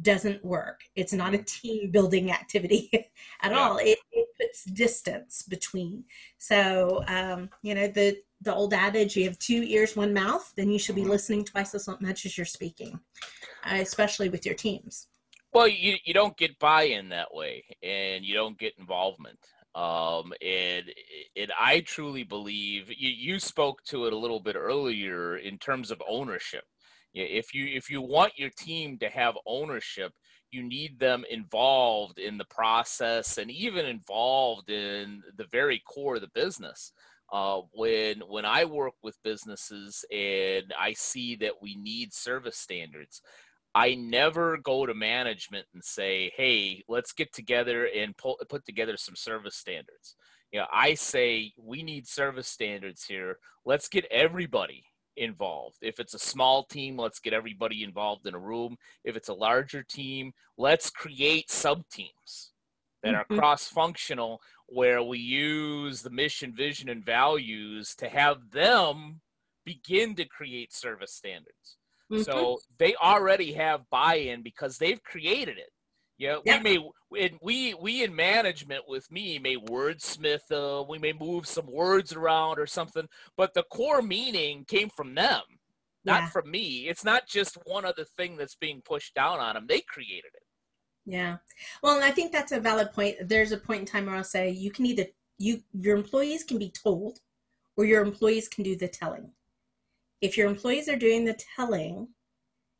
doesn't 0.02 0.44
work. 0.44 0.80
It's 0.96 1.12
not 1.12 1.34
a 1.34 1.38
mm-hmm. 1.38 1.68
team 1.68 1.92
building 1.92 2.32
activity 2.32 2.90
at 3.42 3.52
yeah. 3.52 3.58
all. 3.60 3.78
It, 3.78 4.00
it, 4.14 4.28
puts 4.40 4.64
distance 4.64 5.44
between. 5.44 6.06
So, 6.40 7.04
um, 7.08 7.50
you 7.62 7.76
know, 7.76 7.88
the 7.88 8.18
the 8.42 8.54
old 8.54 8.74
adage, 8.74 9.16
you 9.16 9.26
have 9.26 9.38
two 9.38 9.62
ears, 9.64 9.96
one 9.96 10.12
mouth, 10.12 10.52
then 10.58 10.72
you 10.72 10.80
should 10.80 10.96
be 10.96 11.02
mm-hmm. 11.02 11.12
listening 11.12 11.46
twice 11.46 11.76
as 11.76 11.88
much 12.00 12.26
as 12.26 12.36
you're 12.36 12.46
speaking, 12.46 13.00
uh, 13.64 13.76
especially 13.76 14.30
with 14.30 14.46
your 14.46 14.56
teams. 14.56 15.08
Well, 15.54 15.68
you, 15.68 15.98
you 16.04 16.16
don't 16.16 16.36
get 16.36 16.58
buy-in 16.58 17.10
that 17.10 17.34
way, 17.34 17.64
and 17.84 18.26
you 18.26 18.34
don't 18.34 18.58
get 18.58 18.74
involvement. 18.80 19.38
Um, 19.76 20.34
and 20.42 20.86
and 21.36 21.52
I 21.60 21.80
truly 21.82 22.24
believe 22.24 22.90
you, 22.90 23.10
you 23.10 23.40
spoke 23.40 23.84
to 23.86 24.06
it 24.06 24.14
a 24.14 24.18
little 24.18 24.40
bit 24.40 24.56
earlier 24.56 25.38
in 25.38 25.58
terms 25.58 25.90
of 25.90 26.02
ownership. 26.08 26.64
If 27.16 27.54
you 27.54 27.66
if 27.66 27.90
you 27.90 28.02
want 28.02 28.34
your 28.38 28.52
team 28.52 28.98
to 29.00 29.10
have 29.10 29.36
ownership, 29.46 30.14
you 30.52 30.64
need 30.64 31.00
them 31.00 31.24
involved 31.30 32.20
in 32.20 32.38
the 32.38 32.46
process 32.46 33.38
and 33.38 33.50
even 33.50 33.86
involved 33.86 34.70
in 34.70 35.24
the 35.38 35.46
very 35.52 35.82
core 35.88 36.16
of 36.16 36.22
the 36.22 36.30
business. 36.36 36.92
Uh, 37.32 37.62
when 37.74 38.20
when 38.28 38.46
I 38.46 38.66
work 38.66 38.94
with 39.02 39.18
businesses 39.24 40.06
and 40.12 40.72
I 40.80 40.94
see 40.94 41.36
that 41.38 41.54
we 41.64 41.76
need 41.76 42.14
service 42.14 42.58
standards, 42.58 43.22
I 43.76 43.96
never 43.96 44.58
go 44.58 44.86
to 44.86 44.94
management 44.94 45.68
and 45.74 45.84
say, 45.84 46.32
"Hey, 46.36 46.84
let's 46.88 47.12
get 47.12 47.34
together 47.34 47.86
and 47.86 48.16
pull, 48.18 48.38
put 48.50 48.66
together 48.66 48.98
some 48.98 49.16
service 49.16 49.56
standards." 49.56 50.16
You 50.52 50.60
know, 50.60 50.68
I 50.72 50.94
say 50.94 51.54
we 51.58 51.82
need 51.82 52.08
service 52.08 52.48
standards 52.48 53.06
here. 53.06 53.40
Let's 53.66 53.88
get 53.88 54.06
everybody 54.12 54.86
involved. 55.18 55.78
If 55.82 56.00
it's 56.00 56.14
a 56.14 56.20
small 56.20 56.64
team, 56.64 56.98
let's 56.98 57.20
get 57.20 57.34
everybody 57.34 57.84
involved 57.84 58.28
in 58.28 58.36
a 58.36 58.40
room. 58.40 58.78
If 59.04 59.16
it's 59.16 59.30
a 59.30 59.34
larger 59.34 59.84
team, 59.84 60.34
let's 60.58 60.90
create 60.90 61.50
sub 61.52 61.88
teams 61.90 62.54
that 63.04 63.16
are 63.16 63.24
mm-hmm. 63.26 63.40
cross 63.40 63.68
functional 63.68 64.42
where 64.68 65.04
we 65.04 65.20
use 65.20 66.02
the 66.02 66.10
mission, 66.10 66.54
vision, 66.56 66.90
and 66.90 67.06
values 67.06 67.96
to 67.96 68.08
have 68.08 68.52
them 68.52 69.22
begin 69.66 70.16
to 70.16 70.26
create 70.26 70.74
service 70.74 71.14
standards. 71.14 71.78
Mm-hmm. 72.14 72.24
So 72.24 72.60
they 72.78 72.96
already 72.96 73.54
have 73.54 73.90
buy-in 73.90 74.44
because 74.44 74.78
they've 74.78 75.02
created 75.04 75.58
it. 75.58 75.70
Yeah, 76.20 76.38
we 76.46 76.60
may 76.60 76.90
we 77.42 77.74
we 77.74 78.04
in 78.04 78.16
management 78.16 78.84
with 78.88 79.12
me 79.12 79.40
may 79.40 79.58
wordsmith. 79.58 80.52
Uh, 80.52 80.84
we 80.88 81.00
may 81.00 81.12
move 81.12 81.48
some 81.48 81.66
words 81.66 82.14
around 82.14 82.60
or 82.60 82.68
something, 82.68 83.08
but 83.36 83.54
the 83.54 83.64
core 83.64 84.02
meaning 84.02 84.64
came 84.66 84.90
from 84.90 85.16
them, 85.16 85.42
not 86.06 86.22
yeah. 86.22 86.30
from 86.30 86.52
me. 86.52 86.88
It's 86.88 87.04
not 87.04 87.28
just 87.28 87.58
one 87.66 87.84
other 87.84 88.06
thing 88.06 88.38
that's 88.38 88.56
being 88.56 88.82
pushed 88.86 89.16
down 89.16 89.40
on 89.40 89.56
them. 89.56 89.66
They 89.68 89.82
created 89.82 90.32
it. 90.36 90.44
Yeah, 91.06 91.38
well, 91.82 91.96
and 91.96 92.06
I 92.06 92.12
think 92.12 92.32
that's 92.32 92.52
a 92.52 92.60
valid 92.60 92.94
point. 92.94 93.16
There's 93.28 93.52
a 93.52 93.58
point 93.58 93.82
in 93.82 93.86
time 93.88 94.06
where 94.06 94.16
I'll 94.16 94.24
say 94.24 94.52
you 94.52 94.72
can 94.72 94.86
either 94.86 95.08
you 95.40 95.64
your 95.74 95.98
employees 95.98 96.44
can 96.44 96.60
be 96.60 96.70
told, 96.70 97.20
or 97.76 97.86
your 97.86 98.04
employees 98.04 98.48
can 98.48 98.64
do 98.64 98.76
the 98.76 98.88
telling 98.88 99.32
if 100.24 100.38
your 100.38 100.48
employees 100.48 100.88
are 100.88 100.96
doing 100.96 101.26
the 101.26 101.38
telling 101.56 102.08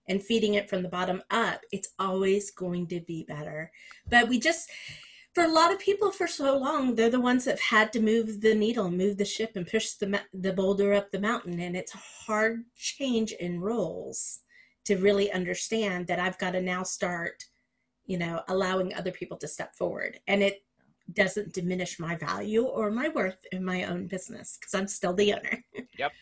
and 0.08 0.24
feeding 0.24 0.54
it 0.54 0.70
from 0.70 0.82
the 0.82 0.88
bottom 0.88 1.22
up, 1.30 1.60
it's 1.74 1.90
always 2.00 2.52
going 2.52 2.88
to 2.88 3.02
be 3.02 3.26
better. 3.28 3.70
But 4.10 4.30
we 4.30 4.40
just, 4.40 4.70
for 5.34 5.44
a 5.44 5.52
lot 5.52 5.74
of 5.74 5.78
people 5.78 6.10
for 6.10 6.26
so 6.26 6.58
long, 6.58 6.96
they're 6.96 7.10
the 7.10 7.20
ones 7.20 7.44
that 7.44 7.52
have 7.52 7.60
had 7.60 7.94
to 7.94 8.00
move 8.00 8.40
the 8.40 8.56
needle, 8.56 8.90
move 8.90 9.18
the 9.18 9.26
ship, 9.26 9.52
and 9.56 9.68
push 9.68 9.92
the, 9.92 10.22
the 10.34 10.54
boulder 10.54 10.94
up 10.94 11.12
the 11.12 11.20
mountain. 11.20 11.60
And 11.60 11.76
it's 11.76 11.94
a 11.94 11.98
hard 11.98 12.64
change 12.78 13.34
in 13.34 13.60
roles 13.60 14.40
to 14.86 14.96
really 14.96 15.30
understand 15.34 16.08
that 16.08 16.20
I've 16.20 16.40
got 16.40 16.52
to 16.52 16.62
now 16.62 16.84
start, 16.84 17.44
you 18.06 18.18
know, 18.18 18.42
allowing 18.48 18.94
other 18.94 19.12
people 19.12 19.38
to 19.40 19.50
step 19.50 19.76
forward. 19.76 20.18
And 20.28 20.42
it 20.42 20.64
doesn't 21.12 21.54
diminish 21.54 22.00
my 22.00 22.16
value 22.16 22.64
or 22.64 22.90
my 22.90 23.10
worth 23.10 23.46
in 23.52 23.66
my 23.66 23.84
own 23.84 24.08
business 24.08 24.58
because 24.58 24.74
I'm 24.74 24.88
still 24.88 25.14
the 25.14 25.34
owner. 25.34 25.62
Yep. 26.00 26.14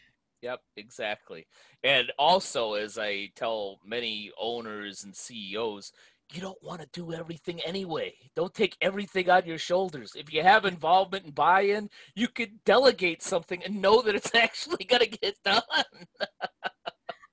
Yep, 0.42 0.62
exactly. 0.76 1.46
And 1.84 2.12
also, 2.18 2.74
as 2.74 2.98
I 2.98 3.30
tell 3.36 3.80
many 3.86 4.32
owners 4.40 5.04
and 5.04 5.16
CEOs, 5.16 5.92
you 6.34 6.42
don't 6.42 6.62
want 6.64 6.82
to 6.82 6.88
do 6.94 7.14
everything 7.14 7.60
anyway. 7.62 8.14
Don't 8.36 8.54
take 8.54 8.78
everything 8.82 9.30
on 9.30 9.46
your 9.46 9.58
shoulders. 9.58 10.16
If 10.16 10.34
you 10.34 10.42
have 10.44 10.66
involvement 10.66 11.26
and 11.26 11.36
buy 11.36 11.62
in, 11.62 11.90
you 12.16 12.28
could 12.28 12.64
delegate 12.64 13.22
something 13.22 13.62
and 13.64 13.82
know 13.82 14.02
that 14.02 14.16
it's 14.16 14.34
actually 14.36 14.86
going 14.86 15.02
to 15.02 15.18
get 15.18 15.36
done. 15.44 15.62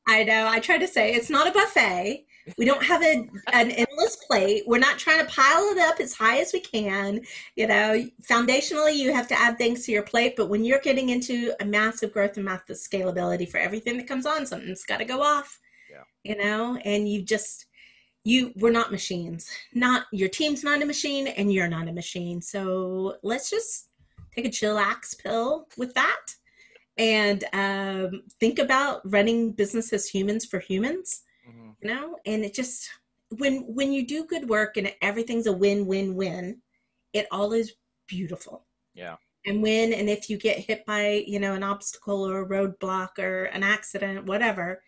I 0.09 0.25
know. 0.25 0.49
I 0.49 0.59
try 0.61 0.79
to 0.79 0.89
say 0.89 1.15
it's 1.15 1.31
not 1.31 1.47
a 1.47 1.53
buffet, 1.53 2.27
We 2.57 2.65
don't 2.65 2.83
have 2.83 3.03
a, 3.03 3.29
an 3.53 3.71
endless 3.71 4.17
plate. 4.17 4.65
We're 4.67 4.79
not 4.79 4.99
trying 4.99 5.25
to 5.25 5.33
pile 5.33 5.63
it 5.71 5.79
up 5.79 6.01
as 6.01 6.13
high 6.13 6.39
as 6.39 6.53
we 6.53 6.61
can. 6.61 7.21
You 7.57 7.67
know, 7.67 8.05
foundationally, 8.29 8.97
you 8.97 9.13
have 9.13 9.29
to 9.29 9.41
add 9.41 9.59
things 9.59 9.85
to 9.87 9.93
your 9.93 10.03
plate, 10.03 10.35
but 10.37 10.49
when 10.49 10.65
you're 10.65 10.81
getting 10.81 11.11
into 11.11 11.53
a 11.61 11.65
massive 11.65 12.13
growth 12.13 12.37
and 12.37 12.45
massive 12.45 12.77
scalability 12.77 13.49
for 13.49 13.59
everything 13.59 13.97
that 13.99 14.07
comes 14.07 14.27
on, 14.27 14.47
something's 14.47 14.85
got 14.85 14.99
to 14.99 15.05
go 15.05 15.23
off. 15.23 15.59
Yeah. 15.91 16.05
You 16.25 16.37
know, 16.43 16.77
and 16.85 17.09
you 17.09 17.23
just 17.23 17.67
you 18.25 18.53
we're 18.57 18.71
not 18.71 18.93
machines. 18.93 19.51
Not 19.75 20.07
your 20.13 20.29
team's 20.29 20.65
not 20.65 20.83
a 20.83 20.87
machine, 20.87 21.29
and 21.29 21.53
you're 21.53 21.69
not 21.69 21.89
a 21.89 21.93
machine. 21.93 22.41
So 22.43 23.17
let's 23.23 23.51
just 23.51 23.89
take 24.35 24.47
a 24.47 24.51
chillax 24.51 25.19
pill 25.19 25.67
with 25.77 25.95
that 25.95 26.27
and 26.99 27.45
um, 27.53 28.23
think 28.41 28.59
about 28.59 29.01
running 29.11 29.53
business 29.53 29.93
as 29.93 30.09
humans 30.09 30.45
for 30.45 30.59
humans 30.59 31.23
mm-hmm. 31.49 31.71
you 31.81 31.89
know? 31.89 32.17
And 32.27 32.45
it 32.45 32.55
just 32.55 32.89
when 33.31 33.61
when 33.75 33.93
you 33.93 34.07
do 34.07 34.25
good 34.25 34.49
work 34.49 34.77
and 34.77 34.93
everything's 35.03 35.47
a 35.47 35.53
win 35.53 35.87
win 35.87 36.15
win 36.15 36.61
it 37.13 37.27
all 37.31 37.53
is 37.53 37.75
beautiful. 38.07 38.67
Yeah. 38.95 39.17
And 39.47 39.63
when 39.63 39.93
and 39.93 40.09
if 40.09 40.29
you 40.29 40.37
get 40.37 40.59
hit 40.59 40.85
by 40.87 41.25
you 41.27 41.41
know 41.41 41.55
an 41.55 41.63
obstacle 41.63 42.27
or 42.27 42.43
a 42.43 42.49
roadblock 42.49 43.19
or 43.19 43.45
an 43.45 43.63
accident 43.63 44.27
whatever 44.27 44.83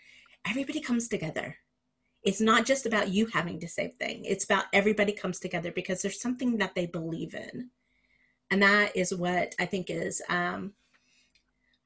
everybody 0.49 0.81
comes 0.81 1.09
together. 1.09 1.57
It's 2.23 2.41
not 2.41 2.67
just 2.67 2.85
about 2.85 3.09
you 3.09 3.27
having 3.27 3.59
to 3.61 3.69
save 3.69 3.95
thing. 3.95 4.25
It's 4.27 4.45
about 4.45 4.67
everybody 4.73 5.13
comes 5.13 5.39
together 5.39 5.73
because 5.73 6.03
there's 6.03 6.21
something 6.21 6.59
that 6.59 6.75
they 6.75 6.87
believe 6.87 7.35
in. 7.35 7.71
And 8.51 8.63
that 8.63 8.97
is 8.97 9.15
what 9.15 9.55
i 9.61 9.65
think 9.65 9.91
is 9.91 10.21
um, 10.29 10.73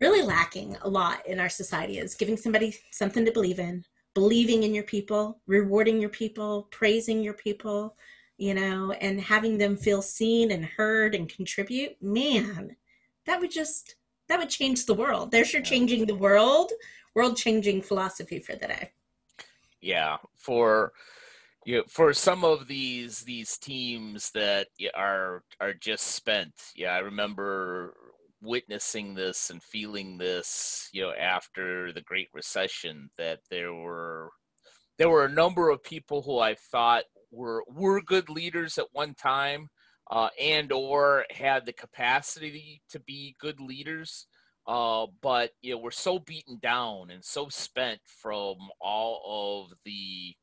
really 0.00 0.22
lacking 0.22 0.76
a 0.82 0.88
lot 0.88 1.26
in 1.26 1.38
our 1.38 1.48
society 1.48 1.98
is 1.98 2.14
giving 2.14 2.36
somebody 2.36 2.74
something 2.90 3.24
to 3.24 3.32
believe 3.32 3.58
in 3.58 3.84
believing 4.14 4.62
in 4.62 4.74
your 4.74 4.84
people, 4.84 5.40
rewarding 5.46 6.00
your 6.00 6.10
people, 6.10 6.68
praising 6.70 7.22
your 7.22 7.34
people, 7.34 7.96
you 8.38 8.54
know, 8.54 8.92
and 8.92 9.20
having 9.20 9.58
them 9.58 9.76
feel 9.76 10.02
seen 10.02 10.50
and 10.50 10.64
heard 10.64 11.14
and 11.14 11.28
contribute, 11.28 12.00
man, 12.02 12.76
that 13.26 13.40
would 13.40 13.50
just 13.50 13.96
that 14.28 14.38
would 14.38 14.48
change 14.48 14.86
the 14.86 14.94
world. 14.94 15.30
There's 15.30 15.52
your 15.52 15.62
changing 15.62 16.06
the 16.06 16.14
world, 16.14 16.72
world 17.14 17.36
changing 17.36 17.82
philosophy 17.82 18.38
for 18.38 18.56
the 18.56 18.68
day. 18.68 18.92
Yeah, 19.80 20.16
for 20.34 20.92
you 21.64 21.78
know, 21.78 21.84
for 21.88 22.12
some 22.12 22.44
of 22.44 22.68
these 22.68 23.20
these 23.20 23.58
teams 23.58 24.30
that 24.30 24.68
are 24.94 25.42
are 25.60 25.74
just 25.74 26.06
spent. 26.06 26.54
Yeah, 26.74 26.94
I 26.94 26.98
remember 26.98 27.94
witnessing 28.44 29.14
this 29.14 29.50
and 29.50 29.62
feeling 29.62 30.18
this, 30.18 30.88
you 30.92 31.02
know, 31.02 31.12
after 31.12 31.92
the 31.92 32.02
Great 32.02 32.28
Recession, 32.32 33.10
that 33.18 33.40
there 33.50 33.74
were 33.74 34.30
there 34.98 35.08
were 35.08 35.24
a 35.24 35.32
number 35.32 35.70
of 35.70 35.82
people 35.82 36.22
who 36.22 36.38
I 36.38 36.54
thought 36.54 37.04
were 37.30 37.64
were 37.68 38.00
good 38.02 38.28
leaders 38.28 38.78
at 38.78 38.86
one 38.92 39.14
time, 39.14 39.68
uh, 40.10 40.28
and 40.40 40.72
or 40.72 41.24
had 41.30 41.66
the 41.66 41.72
capacity 41.72 42.82
to 42.90 43.00
be 43.00 43.34
good 43.40 43.60
leaders, 43.60 44.26
uh, 44.66 45.06
but 45.22 45.50
you 45.62 45.74
know 45.74 45.80
were 45.80 45.90
so 45.90 46.18
beaten 46.18 46.58
down 46.62 47.10
and 47.10 47.24
so 47.24 47.48
spent 47.48 48.00
from 48.06 48.56
all 48.80 49.66
of 49.70 49.76
the 49.84 50.34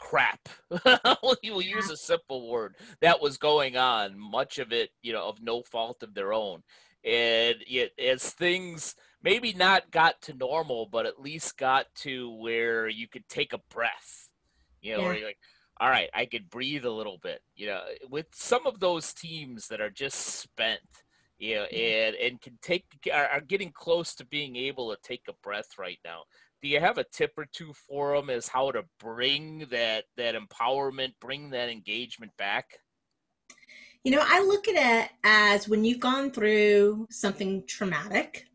crap. 0.00 0.48
We'll 1.22 1.62
use 1.62 1.90
a 1.90 1.96
simple 1.96 2.48
word. 2.48 2.76
That 3.00 3.20
was 3.20 3.36
going 3.36 3.76
on 3.76 4.18
much 4.18 4.58
of 4.58 4.72
it 4.72 4.90
you 5.02 5.12
know 5.12 5.28
of 5.28 5.42
no 5.42 5.62
fault 5.62 6.02
of 6.02 6.14
their 6.14 6.32
own. 6.32 6.62
And 7.04 7.56
it, 7.66 7.92
as 7.98 8.30
things 8.30 8.94
maybe 9.22 9.52
not 9.52 9.90
got 9.90 10.20
to 10.22 10.34
normal 10.34 10.86
but 10.90 11.06
at 11.06 11.20
least 11.20 11.58
got 11.58 11.86
to 11.94 12.30
where 12.36 12.88
you 12.88 13.08
could 13.08 13.28
take 13.28 13.52
a 13.52 13.60
breath 13.72 14.30
you 14.80 14.92
know 14.92 15.00
yeah. 15.00 15.06
where 15.06 15.16
you're 15.16 15.28
like 15.28 15.38
all 15.80 15.88
right 15.88 16.10
i 16.14 16.24
could 16.24 16.50
breathe 16.50 16.84
a 16.84 16.90
little 16.90 17.18
bit 17.22 17.40
you 17.54 17.66
know 17.66 17.80
with 18.08 18.26
some 18.32 18.66
of 18.66 18.80
those 18.80 19.12
teams 19.12 19.68
that 19.68 19.80
are 19.80 19.90
just 19.90 20.18
spent 20.40 20.80
you 21.38 21.56
know 21.56 21.64
and 21.64 22.14
and 22.16 22.40
can 22.40 22.58
take 22.62 22.84
are, 23.12 23.26
are 23.26 23.40
getting 23.40 23.72
close 23.72 24.14
to 24.14 24.24
being 24.26 24.56
able 24.56 24.90
to 24.90 24.96
take 25.02 25.22
a 25.28 25.34
breath 25.42 25.78
right 25.78 25.98
now 26.04 26.22
do 26.62 26.68
you 26.68 26.80
have 26.80 26.98
a 26.98 27.04
tip 27.04 27.32
or 27.36 27.46
two 27.52 27.72
for 27.72 28.14
them 28.14 28.30
as 28.30 28.48
how 28.48 28.70
to 28.70 28.84
bring 28.98 29.66
that 29.70 30.04
that 30.16 30.34
empowerment 30.34 31.12
bring 31.20 31.50
that 31.50 31.68
engagement 31.68 32.32
back? 32.36 32.78
You 34.04 34.12
know 34.12 34.22
i 34.22 34.40
look 34.42 34.66
at 34.68 35.04
it 35.04 35.10
as 35.24 35.68
when 35.68 35.84
you've 35.84 36.00
gone 36.00 36.30
through 36.30 37.06
something 37.10 37.62
traumatic 37.66 38.46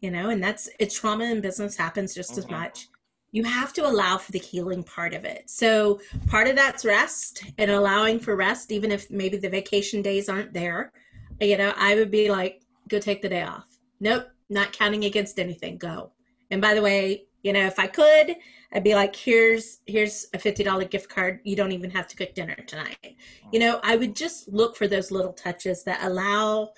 you 0.00 0.10
know 0.10 0.28
and 0.28 0.42
that's 0.42 0.68
it's 0.78 0.98
trauma 0.98 1.24
in 1.24 1.40
business 1.40 1.74
happens 1.74 2.14
just 2.14 2.32
mm-hmm. 2.32 2.40
as 2.40 2.50
much 2.50 2.88
you 3.32 3.42
have 3.44 3.72
to 3.72 3.88
allow 3.88 4.16
for 4.16 4.30
the 4.30 4.38
healing 4.38 4.84
part 4.84 5.12
of 5.12 5.24
it. 5.24 5.50
So 5.50 6.00
part 6.28 6.46
of 6.46 6.54
that's 6.54 6.84
rest 6.84 7.42
and 7.58 7.68
allowing 7.68 8.20
for 8.20 8.36
rest 8.36 8.70
even 8.70 8.92
if 8.92 9.10
maybe 9.10 9.38
the 9.38 9.48
vacation 9.48 10.02
days 10.02 10.28
aren't 10.28 10.52
there 10.52 10.92
you 11.40 11.56
know 11.56 11.72
i 11.76 11.96
would 11.96 12.12
be 12.12 12.30
like 12.30 12.62
go 12.88 12.98
take 12.98 13.22
the 13.22 13.28
day 13.28 13.42
off. 13.42 13.66
Nope 14.00 14.28
not 14.50 14.72
counting 14.72 15.04
against 15.04 15.38
anything 15.38 15.78
go. 15.78 16.12
And 16.50 16.60
by 16.60 16.74
the 16.74 16.82
way 16.82 17.24
you 17.44 17.52
know, 17.52 17.66
if 17.66 17.78
I 17.78 17.86
could, 17.86 18.36
I'd 18.72 18.82
be 18.82 18.94
like, 18.94 19.14
here's 19.14 19.78
here's 19.86 20.26
a 20.34 20.38
fifty 20.38 20.64
dollar 20.64 20.84
gift 20.84 21.08
card. 21.08 21.40
You 21.44 21.54
don't 21.54 21.72
even 21.72 21.90
have 21.90 22.08
to 22.08 22.16
cook 22.16 22.34
dinner 22.34 22.56
tonight. 22.66 23.16
You 23.52 23.60
know, 23.60 23.80
I 23.84 23.96
would 23.96 24.16
just 24.16 24.48
look 24.48 24.74
for 24.74 24.88
those 24.88 25.12
little 25.12 25.34
touches 25.34 25.84
that 25.84 26.02
allow 26.02 26.72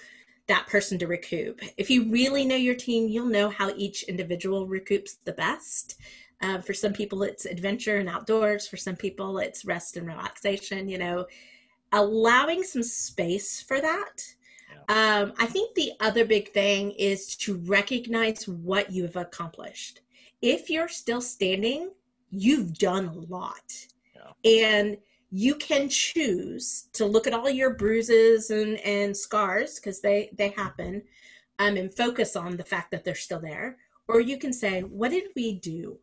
that 0.48 0.66
person 0.66 0.98
to 0.98 1.06
recoup. 1.06 1.60
If 1.76 1.88
you 1.88 2.10
really 2.10 2.44
know 2.44 2.56
your 2.56 2.74
team, 2.74 3.08
you'll 3.08 3.26
know 3.26 3.48
how 3.48 3.70
each 3.76 4.02
individual 4.04 4.68
recoups 4.68 5.16
the 5.24 5.32
best. 5.32 5.98
Uh, 6.42 6.60
for 6.60 6.74
some 6.74 6.92
people, 6.92 7.22
it's 7.22 7.46
adventure 7.46 7.96
and 7.96 8.08
outdoors. 8.08 8.68
For 8.68 8.76
some 8.76 8.96
people, 8.96 9.38
it's 9.38 9.64
rest 9.64 9.96
and 9.96 10.06
relaxation. 10.06 10.88
You 10.88 10.98
know, 10.98 11.26
allowing 11.92 12.64
some 12.64 12.82
space 12.82 13.62
for 13.62 13.80
that. 13.80 14.34
Um, 14.88 15.32
I 15.38 15.46
think 15.46 15.74
the 15.74 15.92
other 16.00 16.24
big 16.24 16.52
thing 16.52 16.92
is 16.92 17.34
to 17.36 17.56
recognize 17.56 18.46
what 18.46 18.92
you 18.92 19.02
have 19.02 19.16
accomplished 19.16 20.00
if 20.42 20.70
you're 20.70 20.88
still 20.88 21.20
standing, 21.20 21.90
you've 22.30 22.78
done 22.78 23.06
a 23.06 23.12
lot. 23.12 23.86
Yeah. 24.14 24.70
And 24.70 24.98
you 25.30 25.54
can 25.56 25.88
choose 25.88 26.88
to 26.92 27.04
look 27.04 27.26
at 27.26 27.34
all 27.34 27.50
your 27.50 27.74
bruises 27.74 28.50
and, 28.50 28.78
and 28.80 29.16
scars 29.16 29.76
because 29.76 30.00
they, 30.00 30.30
they 30.36 30.48
happen 30.50 31.02
um, 31.58 31.76
and 31.76 31.94
focus 31.94 32.36
on 32.36 32.56
the 32.56 32.64
fact 32.64 32.90
that 32.90 33.04
they're 33.04 33.14
still 33.14 33.40
there. 33.40 33.76
Or 34.08 34.20
you 34.20 34.38
can 34.38 34.52
say, 34.52 34.82
what 34.82 35.10
did 35.10 35.24
we 35.34 35.54
do? 35.54 35.98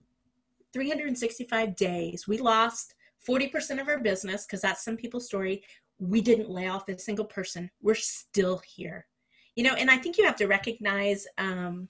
365 0.74 1.76
days. 1.76 2.28
We 2.28 2.38
lost 2.38 2.96
40% 3.28 3.80
of 3.80 3.88
our 3.88 4.00
business 4.00 4.46
because 4.46 4.62
that's 4.62 4.84
some 4.84 4.98
people's 4.98 5.26
story. 5.26 5.63
We 6.00 6.19
didn't 6.19 6.50
lay 6.50 6.67
off 6.67 6.89
a 6.89 6.98
single 6.98 7.26
person. 7.26 7.69
We're 7.82 7.96
still 7.96 8.62
here. 8.65 9.08
You 9.56 9.63
know, 9.63 9.76
and 9.76 9.89
I 9.89 9.98
think 9.98 10.17
you 10.17 10.26
have 10.26 10.36
to 10.38 10.48
recognize 10.48 11.28
um, 11.38 11.88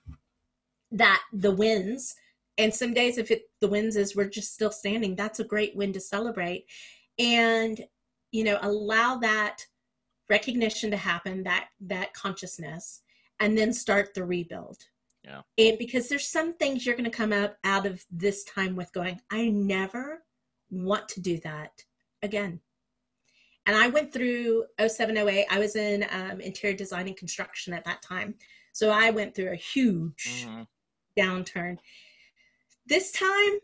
that 0.91 1.21
the 1.31 1.51
wins 1.51 2.15
and 2.57 2.73
some 2.73 2.93
days 2.93 3.17
if 3.17 3.31
it 3.31 3.43
the 3.61 3.67
wins 3.67 3.95
is 3.95 4.15
we're 4.15 4.29
just 4.29 4.53
still 4.53 4.71
standing 4.71 5.15
that's 5.15 5.39
a 5.39 5.43
great 5.43 5.75
win 5.75 5.93
to 5.93 5.99
celebrate. 5.99 6.65
And 7.19 7.79
you 8.31 8.43
know 8.43 8.57
allow 8.61 9.17
that 9.17 9.65
recognition 10.29 10.91
to 10.91 10.97
happen 10.97 11.43
that 11.43 11.69
that 11.81 12.13
consciousness 12.13 13.01
and 13.39 13.57
then 13.57 13.73
start 13.73 14.13
the 14.13 14.23
rebuild. 14.23 14.77
Yeah. 15.23 15.41
And 15.57 15.77
because 15.77 16.09
there's 16.09 16.27
some 16.27 16.53
things 16.55 16.85
you're 16.85 16.95
going 16.95 17.09
to 17.09 17.17
come 17.17 17.31
up 17.31 17.57
out 17.63 17.85
of 17.85 18.03
this 18.11 18.43
time 18.43 18.75
with 18.75 18.91
going 18.93 19.19
i 19.31 19.49
never 19.49 20.23
want 20.69 21.07
to 21.09 21.21
do 21.21 21.39
that 21.39 21.83
again. 22.21 22.59
And 23.65 23.75
i 23.75 23.87
went 23.87 24.11
through 24.11 24.65
0708 24.79 25.45
i 25.49 25.59
was 25.59 25.75
in 25.75 26.05
um, 26.11 26.41
interior 26.41 26.75
design 26.75 27.07
and 27.07 27.17
construction 27.17 27.73
at 27.73 27.85
that 27.85 28.01
time. 28.01 28.35
So 28.73 28.89
i 28.89 29.11
went 29.11 29.35
through 29.35 29.51
a 29.51 29.55
huge 29.55 30.45
mm-hmm. 30.45 30.63
downturn 31.17 31.77
this 32.85 33.11
time, 33.11 33.59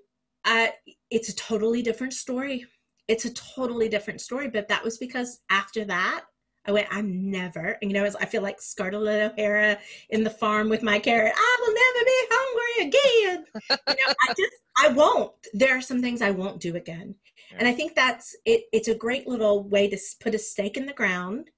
uh, 0.45 0.67
it's 1.11 1.29
a 1.29 1.35
totally 1.35 1.81
different 1.81 2.13
story. 2.13 2.65
It's 3.07 3.25
a 3.25 3.33
totally 3.33 3.89
different 3.89 4.21
story, 4.21 4.49
but 4.49 4.67
that 4.67 4.83
was 4.83 4.97
because 4.97 5.39
after 5.49 5.83
that, 5.85 6.25
I 6.65 6.71
went, 6.71 6.87
I'm 6.91 7.31
never, 7.31 7.77
you 7.81 7.93
know, 7.93 8.05
I 8.19 8.25
feel 8.25 8.43
like 8.43 8.61
Scarlett 8.61 9.31
O'Hara 9.31 9.79
in 10.09 10.23
the 10.23 10.29
farm 10.29 10.69
with 10.69 10.83
my 10.83 10.99
carrot, 10.99 11.33
I 11.35 11.57
will 11.61 11.73
never 11.73 12.05
be 12.05 12.27
hungry 12.31 12.87
again. 12.87 13.45
you 13.87 14.05
know, 14.07 14.13
I 14.27 14.33
just, 14.37 14.53
I 14.77 14.89
won't. 14.89 15.31
There 15.53 15.75
are 15.75 15.81
some 15.81 16.01
things 16.01 16.21
I 16.21 16.31
won't 16.31 16.59
do 16.59 16.75
again. 16.75 17.15
Yeah. 17.51 17.57
And 17.59 17.67
I 17.67 17.71
think 17.71 17.95
that's, 17.95 18.35
it, 18.45 18.65
it's 18.71 18.89
a 18.89 18.95
great 18.95 19.27
little 19.27 19.63
way 19.63 19.89
to 19.89 19.97
put 20.21 20.35
a 20.35 20.39
stake 20.39 20.77
in 20.77 20.85
the 20.85 20.93
ground 20.93 21.49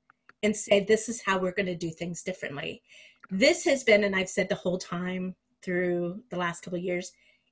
and 0.43 0.55
say, 0.55 0.79
this 0.79 1.09
is 1.09 1.21
how 1.21 1.37
we're 1.39 1.51
going 1.51 1.65
to 1.65 1.75
do 1.75 1.89
things 1.89 2.23
differently. 2.23 2.81
This 3.29 3.65
has 3.65 3.83
been, 3.83 4.03
and 4.03 4.15
I've 4.15 4.29
said 4.29 4.49
the 4.49 4.55
whole 4.55 4.77
time 4.77 5.35
through 5.61 6.21
the 6.29 6.37
last 6.37 6.63
couple 6.63 6.79
years, 6.79 7.11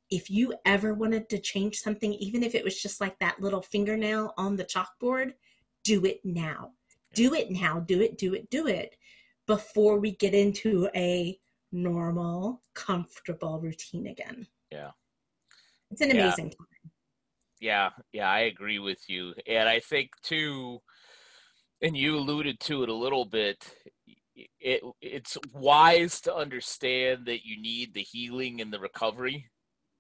if 0.10 0.30
you 0.30 0.54
ever 0.66 0.94
wanted 0.94 1.30
to 1.30 1.40
change 1.40 1.80
something, 1.80 2.14
even 2.14 2.44
if 2.44 2.56
it 2.56 2.64
was 2.64 2.82
just 2.82 3.00
like 3.00 3.18
that 3.20 3.40
little 3.40 3.62
fingernail 3.62 4.34
on 4.38 4.56
the 4.56 4.66
chalkboard, 4.66 5.34
do 5.84 6.06
it 6.06 6.20
now. 6.24 6.72
Do 7.14 7.34
it 7.34 7.52
now. 7.52 7.80
Do 7.80 8.02
it, 8.02 8.18
do 8.18 8.34
it, 8.34 8.50
do 8.50 8.68
it 8.68 8.96
before 9.48 10.00
we 10.00 10.12
get 10.12 10.34
into 10.34 10.90
a 10.96 11.40
normal, 11.72 12.62
comfortable 12.74 13.60
routine 13.60 14.08
again. 14.08 14.48
Yeah. 14.72 14.92
It's 15.92 16.02
an 16.02 16.12
amazing 16.12 16.46
yeah. 16.46 16.52
time. 16.52 16.92
Yeah, 17.62 17.90
yeah, 18.14 18.30
I 18.30 18.40
agree 18.42 18.80
with 18.80 19.10
you. 19.10 19.34
And 19.48 19.68
I 19.68 19.80
think 19.80 20.12
too 20.22 20.82
and 21.82 21.96
you 21.96 22.16
alluded 22.16 22.60
to 22.60 22.84
it 22.84 22.90
a 22.90 22.94
little 22.94 23.26
bit 23.26 23.74
it 24.60 24.82
it's 25.02 25.38
wise 25.54 26.22
to 26.22 26.34
understand 26.34 27.26
that 27.26 27.46
you 27.46 27.62
need 27.62 27.94
the 27.94 28.02
healing 28.02 28.62
and 28.62 28.72
the 28.72 28.80
recovery 28.80 29.50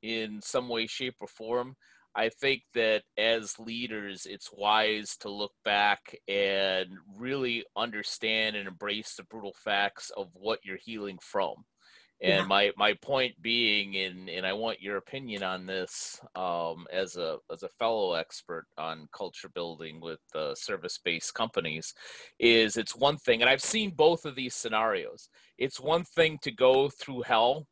in 0.02 0.42
some 0.42 0.70
way 0.70 0.88
shape 0.88 1.16
or 1.20 1.28
form. 1.28 1.76
I 2.16 2.30
think 2.30 2.64
that 2.74 3.04
as 3.18 3.60
leaders 3.60 4.26
it's 4.30 4.50
wise 4.52 5.16
to 5.18 5.30
look 5.30 5.54
back 5.64 6.18
and 6.28 6.90
really 7.16 7.64
understand 7.78 8.56
and 8.56 8.68
embrace 8.68 9.16
the 9.16 9.24
brutal 9.24 9.54
facts 9.64 10.12
of 10.18 10.28
what 10.34 10.60
you're 10.64 10.78
healing 10.78 11.20
from. 11.22 11.66
And 12.22 12.42
yeah. 12.42 12.46
my 12.46 12.72
my 12.76 12.94
point 12.96 13.42
being 13.42 13.96
and 13.96 14.28
and 14.28 14.46
i 14.46 14.52
want 14.52 14.82
your 14.82 14.98
opinion 14.98 15.42
on 15.42 15.66
this 15.66 16.20
um, 16.36 16.86
as 16.92 17.16
a 17.16 17.38
as 17.50 17.64
a 17.64 17.70
fellow 17.70 18.12
expert 18.12 18.66
on 18.78 19.08
culture 19.14 19.48
building 19.48 20.02
with 20.02 20.20
uh, 20.36 20.54
service 20.54 21.00
based 21.02 21.34
companies 21.34 21.94
is 22.38 22.76
it's 22.76 22.94
one 22.94 23.16
thing 23.16 23.40
and 23.40 23.50
i've 23.50 23.62
seen 23.62 23.92
both 23.92 24.26
of 24.26 24.36
these 24.36 24.54
scenarios. 24.54 25.30
It's 25.58 25.80
one 25.80 26.04
thing 26.04 26.40
to 26.42 26.52
go 26.52 26.90
through 26.90 27.22
hell 27.22 27.68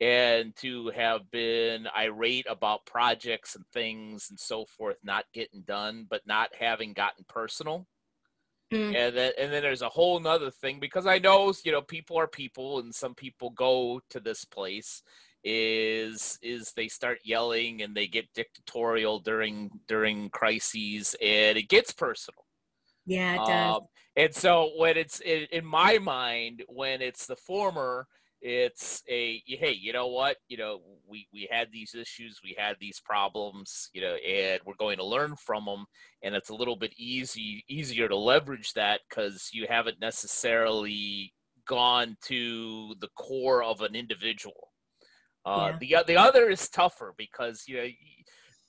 and 0.00 0.54
to 0.56 0.90
have 0.90 1.30
been 1.30 1.88
irate 1.96 2.46
about 2.48 2.84
projects 2.84 3.54
and 3.54 3.66
things 3.68 4.28
and 4.30 4.38
so 4.38 4.64
forth 4.64 4.96
not 5.02 5.24
getting 5.32 5.62
done 5.62 6.06
but 6.08 6.26
not 6.26 6.50
having 6.58 6.92
gotten 6.92 7.24
personal 7.28 7.86
Mm. 8.72 8.96
And 8.96 9.16
then 9.16 9.32
and 9.38 9.52
then 9.52 9.62
there's 9.62 9.82
a 9.82 9.88
whole 9.88 10.18
nother 10.18 10.50
thing 10.50 10.80
because 10.80 11.06
I 11.06 11.18
know 11.18 11.52
you 11.64 11.70
know 11.70 11.82
people 11.82 12.18
are 12.18 12.26
people 12.26 12.80
and 12.80 12.92
some 12.92 13.14
people 13.14 13.50
go 13.50 14.00
to 14.10 14.18
this 14.18 14.44
place 14.44 15.02
is 15.44 16.36
is 16.42 16.72
they 16.72 16.88
start 16.88 17.20
yelling 17.22 17.82
and 17.82 17.94
they 17.94 18.08
get 18.08 18.32
dictatorial 18.34 19.20
during 19.20 19.70
during 19.86 20.30
crises 20.30 21.14
and 21.22 21.56
it 21.56 21.68
gets 21.68 21.92
personal. 21.92 22.44
Yeah, 23.06 23.34
it 23.34 23.46
does. 23.46 23.76
Um, 23.76 23.82
and 24.16 24.34
so 24.34 24.72
when 24.76 24.96
it's 24.96 25.20
in, 25.20 25.46
in 25.52 25.64
my 25.64 25.98
mind 25.98 26.64
when 26.66 27.00
it's 27.00 27.26
the 27.26 27.36
former 27.36 28.08
it's 28.48 29.02
a 29.08 29.42
hey 29.48 29.72
you 29.72 29.92
know 29.92 30.06
what 30.06 30.36
you 30.46 30.56
know 30.56 30.80
we 31.04 31.26
we 31.32 31.48
had 31.50 31.66
these 31.72 31.96
issues 31.96 32.38
we 32.44 32.54
had 32.56 32.76
these 32.80 33.00
problems 33.04 33.90
you 33.92 34.00
know 34.00 34.14
and 34.14 34.60
we're 34.64 34.74
going 34.78 34.96
to 34.96 35.04
learn 35.04 35.34
from 35.34 35.64
them 35.64 35.84
and 36.22 36.32
it's 36.36 36.50
a 36.50 36.54
little 36.54 36.76
bit 36.76 36.94
easy 36.96 37.64
easier 37.68 38.06
to 38.06 38.14
leverage 38.14 38.72
that 38.74 39.00
because 39.08 39.50
you 39.52 39.66
haven't 39.68 40.00
necessarily 40.00 41.32
gone 41.66 42.16
to 42.22 42.94
the 43.00 43.08
core 43.16 43.64
of 43.64 43.80
an 43.80 43.96
individual 43.96 44.68
uh, 45.44 45.72
yeah. 45.82 46.02
the 46.04 46.14
the 46.14 46.16
other 46.16 46.48
is 46.48 46.68
tougher 46.68 47.14
because 47.18 47.64
you 47.66 47.76
know 47.76 47.88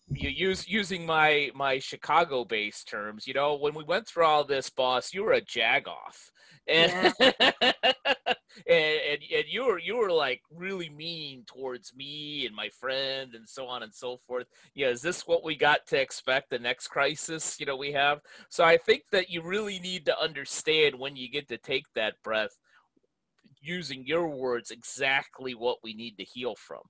you 0.10 0.30
use 0.30 0.68
using 0.68 1.06
my 1.06 1.52
my 1.54 1.80
Chicago 1.80 2.46
based 2.46 2.88
terms, 2.88 3.28
you 3.28 3.34
know, 3.34 3.58
when 3.58 3.74
we 3.74 3.84
went 3.84 4.08
through 4.08 4.24
all 4.24 4.46
this, 4.46 4.70
boss, 4.70 5.14
you 5.14 5.24
were 5.24 5.34
a 5.34 5.42
jagoff. 5.42 6.32
And, 6.66 7.14
yeah. 7.20 7.32
and, 8.68 9.00
and 9.10 9.20
and 9.36 9.46
you 9.48 9.66
were 9.66 9.80
you 9.80 9.98
were 9.98 10.12
like 10.12 10.42
really 10.52 10.90
mean 10.90 11.44
towards 11.78 11.96
me 11.96 12.46
and 12.46 12.56
my 12.56 12.70
friend 12.70 13.36
and 13.36 13.48
so 13.48 13.68
on 13.68 13.84
and 13.84 13.94
so 13.94 14.18
forth. 14.28 14.48
Yeah, 14.74 14.88
is 14.88 15.02
this 15.02 15.28
what 15.28 15.44
we 15.44 15.56
got 15.56 15.86
to 15.88 16.02
expect 16.02 16.50
the 16.50 16.60
next 16.60 16.88
crisis, 16.88 17.60
you 17.60 17.66
know, 17.66 17.76
we 17.76 17.92
have? 17.94 18.22
So 18.50 18.64
I 18.64 18.78
think 18.78 19.04
that 19.12 19.30
you 19.30 19.42
really 19.42 19.80
need 19.80 20.06
to 20.06 20.20
understand 20.20 20.96
when 20.98 21.16
you 21.16 21.30
get 21.30 21.48
to 21.50 21.58
take 21.58 21.86
that 21.96 22.16
breath, 22.24 22.58
using 23.62 24.06
your 24.06 24.28
words, 24.28 24.72
exactly 24.72 25.54
what 25.54 25.78
we 25.84 25.94
need 25.94 26.18
to 26.18 26.24
heal 26.24 26.56
from. 26.56 26.82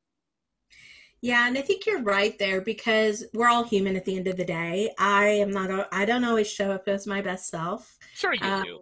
Yeah, 1.21 1.47
and 1.47 1.57
I 1.57 1.61
think 1.61 1.85
you're 1.85 2.03
right 2.03 2.37
there 2.37 2.61
because 2.61 3.25
we're 3.33 3.47
all 3.47 3.63
human 3.63 3.95
at 3.95 4.05
the 4.05 4.15
end 4.15 4.27
of 4.27 4.37
the 4.37 4.45
day. 4.45 4.91
I 4.99 5.25
am 5.25 5.49
not. 5.49 5.87
I 5.91 6.05
don't 6.05 6.23
always 6.23 6.47
show 6.47 6.71
up 6.71 6.87
as 6.87 7.07
my 7.07 7.21
best 7.21 7.47
self. 7.49 7.97
Sure, 8.13 8.35
you 8.35 8.45
um, 8.45 8.63
do. 8.63 8.79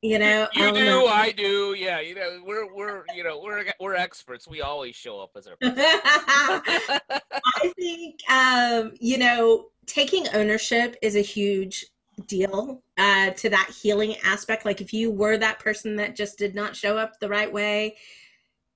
You 0.00 0.20
know, 0.20 0.46
you, 0.54 0.66
you 0.66 0.72
do. 0.72 0.84
Know. 0.84 1.06
I 1.08 1.32
do. 1.32 1.74
Yeah, 1.76 2.00
you 2.00 2.14
know, 2.14 2.40
we're 2.44 2.72
we're 2.72 3.02
you 3.16 3.24
know 3.24 3.40
we're 3.40 3.64
we're 3.80 3.96
experts. 3.96 4.46
We 4.46 4.60
always 4.60 4.94
show 4.94 5.20
up 5.20 5.30
as 5.36 5.48
our. 5.48 5.56
I 5.62 7.72
think 7.76 8.20
um, 8.30 8.92
you 9.00 9.18
know 9.18 9.70
taking 9.86 10.28
ownership 10.34 10.94
is 11.02 11.16
a 11.16 11.20
huge 11.20 11.84
deal 12.26 12.82
uh, 12.96 13.30
to 13.30 13.50
that 13.50 13.70
healing 13.82 14.14
aspect. 14.24 14.64
Like 14.64 14.80
if 14.80 14.92
you 14.92 15.10
were 15.10 15.36
that 15.36 15.58
person 15.58 15.96
that 15.96 16.14
just 16.14 16.38
did 16.38 16.54
not 16.54 16.76
show 16.76 16.96
up 16.96 17.18
the 17.18 17.28
right 17.28 17.52
way, 17.52 17.96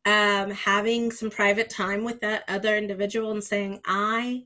um, 0.04 0.50
having 0.50 1.12
some 1.12 1.30
private 1.30 1.70
time 1.70 2.02
with 2.02 2.20
that 2.20 2.42
other 2.48 2.76
individual 2.76 3.30
and 3.30 3.42
saying, 3.42 3.80
I 3.84 4.44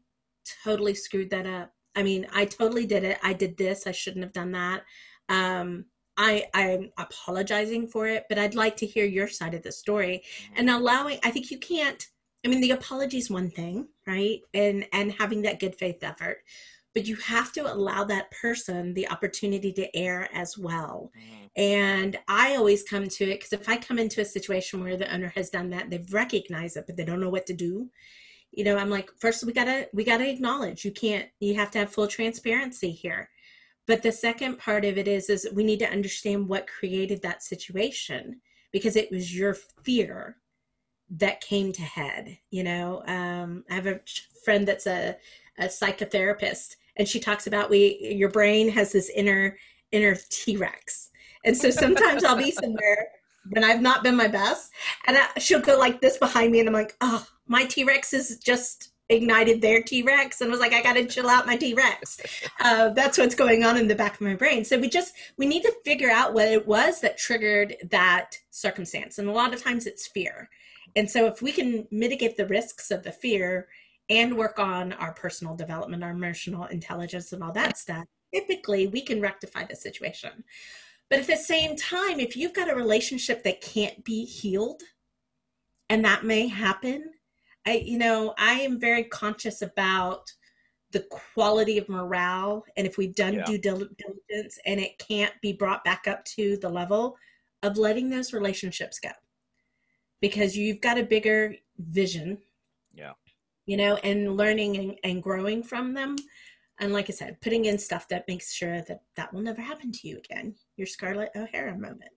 totally 0.65 0.95
screwed 0.95 1.31
that 1.31 1.47
up. 1.47 1.73
I 1.95 2.03
mean, 2.03 2.27
I 2.35 2.45
totally 2.45 2.85
did 2.85 3.05
it. 3.05 3.19
I 3.23 3.33
did 3.33 3.57
this. 3.57 3.87
I 3.87 3.93
shouldn't 3.93 4.25
have 4.25 4.35
done 4.35 4.53
that. 4.53 4.85
Um, 5.29 5.87
I, 6.17 6.45
I'm 6.55 6.91
apologizing 6.99 7.89
for 7.89 8.07
it, 8.07 8.25
but 8.29 8.39
I'd 8.39 8.55
like 8.55 8.77
to 8.79 8.87
hear 8.87 9.05
your 9.05 9.29
side 9.29 9.55
of 9.55 9.63
the 9.63 9.73
story 9.73 10.23
and 10.55 10.71
allowing, 10.71 11.19
I 11.23 11.31
think 11.31 11.51
you 11.51 11.59
can't, 11.59 12.07
I 12.45 12.49
mean, 12.49 12.61
the 12.61 12.71
apology 12.71 13.19
is 13.19 13.31
one 13.31 13.51
thing, 13.51 13.89
right? 14.07 14.41
And, 14.55 14.87
and 14.93 15.13
having 15.13 15.43
that 15.43 15.61
good 15.61 15.75
faith 15.75 16.03
effort, 16.03 16.39
but 16.95 17.07
you 17.07 17.17
have 17.17 17.53
to 17.53 17.71
allow 17.71 18.05
that 18.05 18.31
person 18.31 18.95
the 18.95 19.09
opportunity 19.11 19.71
to 19.71 19.95
air 19.95 20.31
as 20.33 20.57
well. 20.57 21.13
Mm. 21.15 21.51
And 21.57 22.19
I 22.27 22.57
always 22.57 22.85
come 22.85 23.07
to 23.07 23.25
it 23.25 23.41
because 23.41 23.53
if 23.53 23.69
I 23.69 23.77
come 23.77 23.99
into 23.99 24.23
a 24.23 24.25
situation 24.25 24.83
where 24.83 24.97
the 24.97 25.13
owner 25.13 25.31
has 25.37 25.51
done 25.51 25.69
that, 25.71 25.91
they've 25.91 26.15
recognized 26.15 26.79
it, 26.79 26.85
but 26.87 26.97
they 26.97 27.05
don't 27.05 27.21
know 27.21 27.29
what 27.29 27.45
to 27.47 27.53
do. 27.53 27.91
You 28.53 28.65
know, 28.65 28.79
I'm 28.79 28.89
like, 28.89 29.11
first 29.19 29.45
we 29.45 29.53
gotta 29.53 29.89
we 29.93 30.05
gotta 30.05 30.27
acknowledge 30.27 30.87
you 30.87 30.91
can't 30.91 31.29
you 31.39 31.55
have 31.57 31.71
to 31.73 31.81
have 31.81 31.93
full 31.93 32.07
transparency 32.07 32.91
here. 32.91 33.29
But 33.87 34.03
the 34.03 34.12
second 34.12 34.59
part 34.59 34.85
of 34.85 34.99
it 34.99 35.07
is 35.07 35.31
is 35.31 35.49
we 35.53 35.64
need 35.64 35.79
to 35.79 35.90
understand 35.90 36.49
what 36.49 36.66
created 36.66 37.22
that 37.22 37.42
situation 37.42 38.40
because 38.72 38.96
it 38.96 39.11
was 39.11 39.37
your 39.37 39.55
fear 39.55 40.37
that 41.11 41.40
came 41.40 41.72
to 41.72 41.83
head. 41.83 42.37
You 42.51 42.64
know, 42.64 43.03
um, 43.07 43.64
I 43.70 43.75
have 43.75 43.87
a 43.87 44.01
friend 44.44 44.66
that's 44.66 44.87
a, 44.87 45.16
a 45.59 45.66
psychotherapist 45.66 46.77
and 46.96 47.07
she 47.07 47.20
talks 47.20 47.46
about 47.46 47.70
we 47.70 47.99
your 48.01 48.31
brain 48.31 48.68
has 48.70 48.92
this 48.92 49.11
inner 49.11 49.57
inner 49.92 50.16
T-Rex. 50.31 51.11
And 51.44 51.57
so 51.57 51.70
sometimes 51.70 52.25
I'll 52.25 52.37
be 52.37 52.51
somewhere 52.51 53.09
when 53.51 53.62
I've 53.62 53.81
not 53.81 54.03
been 54.03 54.16
my 54.16 54.27
best 54.27 54.72
and 55.07 55.16
I, 55.16 55.38
she'll 55.38 55.61
go 55.61 55.79
like 55.79 56.01
this 56.01 56.16
behind 56.16 56.51
me 56.51 56.59
and 56.59 56.68
I'm 56.68 56.75
like, 56.75 56.96
"Oh, 57.01 57.25
my 57.46 57.64
T-Rex 57.64 58.12
is 58.12 58.38
just 58.38 58.90
ignited 59.09 59.61
their 59.61 59.83
T-Rex 59.83 60.40
and 60.40 60.51
was 60.51 60.61
like, 60.61 60.73
I 60.73 60.83
got 60.83 60.95
to 60.95 61.07
chill 61.07 61.29
out 61.29 61.47
my 61.47 61.57
T-Rex. 61.57 62.21
Uh, 62.61 62.88
that's 62.90 63.19
what's 63.19 63.35
going 63.35 63.64
on 63.64 63.77
in 63.77 63.87
the 63.87 63.95
back 63.95 64.14
of 64.14 64.21
my 64.21 64.35
brain. 64.35 64.64
So 64.64 64.79
we 64.79 64.88
just, 64.88 65.14
we 65.37 65.47
need 65.47 65.62
to 65.62 65.75
figure 65.85 66.11
out 66.11 66.35
what 66.35 66.49
it 66.49 66.66
was 66.66 67.01
that 67.01 67.19
triggered 67.19 67.77
that 67.90 68.37
circumstance. 68.51 69.19
And 69.19 69.29
a 69.29 69.33
lot 69.33 69.55
of 69.55 69.62
times 69.62 69.87
it's 69.87 70.09
fear. 70.09 70.49
And 70.97 71.09
so 71.09 71.27
if 71.27 71.42
we 71.42 71.53
can 71.53 71.87
mitigate 71.90 72.37
the 72.37 72.47
risks 72.47 72.90
of 72.90 73.03
the 73.03 73.12
fear 73.12 73.69
and 74.09 74.37
work 74.37 74.59
on 74.59 74.92
our 74.95 75.12
personal 75.12 75.55
development, 75.55 76.03
our 76.03 76.11
emotional 76.11 76.64
intelligence, 76.64 77.33
and 77.33 77.42
all 77.42 77.53
that 77.53 77.77
stuff, 77.77 78.05
typically 78.35 78.87
we 78.87 79.01
can 79.01 79.21
rectify 79.21 79.64
the 79.64 79.77
situation. 79.77 80.45
But 81.11 81.21
at 81.21 81.27
the 81.27 81.37
same 81.37 81.77
time, 81.77 82.19
if 82.19 82.37
you've 82.37 82.55
got 82.55 82.71
a 82.71 82.75
relationship 82.75 83.45
that 83.45 83.61
can't 83.61 84.05
be 84.05 84.25
healed, 84.25 84.83
and 85.88 86.05
that 86.05 86.25
may 86.25 86.49
happen, 86.49 87.12
I, 87.67 87.83
you 87.85 87.99
know, 87.99 88.35
I 88.39 88.61
am 88.61 88.79
very 88.79 89.05
conscious 89.05 89.63
about 89.63 90.31
the 90.93 91.07
quality 91.35 91.79
of 91.79 91.89
morale. 91.89 92.65
And 92.77 92.87
if 92.87 92.97
we've 92.97 93.15
done 93.15 93.35
yeah. 93.35 93.45
due 93.45 93.59
diligence 93.59 94.59
and 94.65 94.81
it 94.81 94.99
can't 94.99 95.35
be 95.43 95.53
brought 95.53 95.85
back 95.85 96.07
up 96.07 96.25
to 96.37 96.57
the 96.59 96.69
level 96.69 97.17
of 97.63 97.77
letting 97.77 98.09
those 98.09 98.33
relationships 98.33 98.99
go, 99.01 99.11
because 100.21 100.57
you've 100.57 100.81
got 100.81 100.99
a 100.99 101.03
bigger 101.03 101.55
vision. 101.79 102.39
Yeah 102.95 103.13
you 103.67 103.77
know, 103.77 103.97
and 103.97 104.37
learning 104.37 104.77
and, 104.77 104.99
and 105.05 105.23
growing 105.23 105.63
from 105.63 105.93
them. 105.93 106.17
And 106.79 106.93
like 106.93 107.11
I 107.11 107.13
said, 107.13 107.41
putting 107.41 107.65
in 107.67 107.79
stuff 107.79 108.09
that 108.09 108.29
makes 108.29 108.53
sure 108.53 108.81
that 108.83 109.01
that 109.17 109.33
will 109.33 109.43
never 109.43 109.61
happen 109.61 109.93
to 109.93 110.09
you 110.09 110.19
again. 110.19 110.55
Your 110.77 110.87
Scarlett 110.87 111.31
O'Hara 111.35 111.75
moment. 111.75 112.11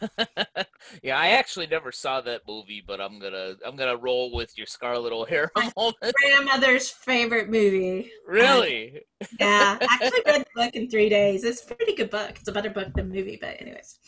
yeah, 1.02 1.18
I 1.18 1.28
actually 1.28 1.66
never 1.66 1.92
saw 1.92 2.20
that 2.22 2.42
movie, 2.46 2.82
but 2.86 3.00
I'm 3.00 3.18
gonna 3.18 3.54
I'm 3.64 3.76
gonna 3.76 3.96
roll 3.96 4.32
with 4.32 4.56
your 4.56 4.66
Scarlett 4.66 5.12
O'Hara 5.12 5.50
moment. 5.76 6.14
grandmother's 6.14 6.88
favorite 6.88 7.48
movie. 7.48 8.10
Really? 8.26 9.00
Yeah, 9.38 9.78
I 9.80 9.86
actually 10.00 10.22
read 10.26 10.40
the 10.42 10.62
book 10.62 10.74
in 10.74 10.90
three 10.90 11.08
days. 11.08 11.44
It's 11.44 11.62
a 11.62 11.74
pretty 11.74 11.94
good 11.94 12.10
book. 12.10 12.30
It's 12.30 12.48
a 12.48 12.52
better 12.52 12.70
book 12.70 12.92
than 12.94 13.08
movie, 13.08 13.38
but 13.40 13.60
anyways. 13.60 13.98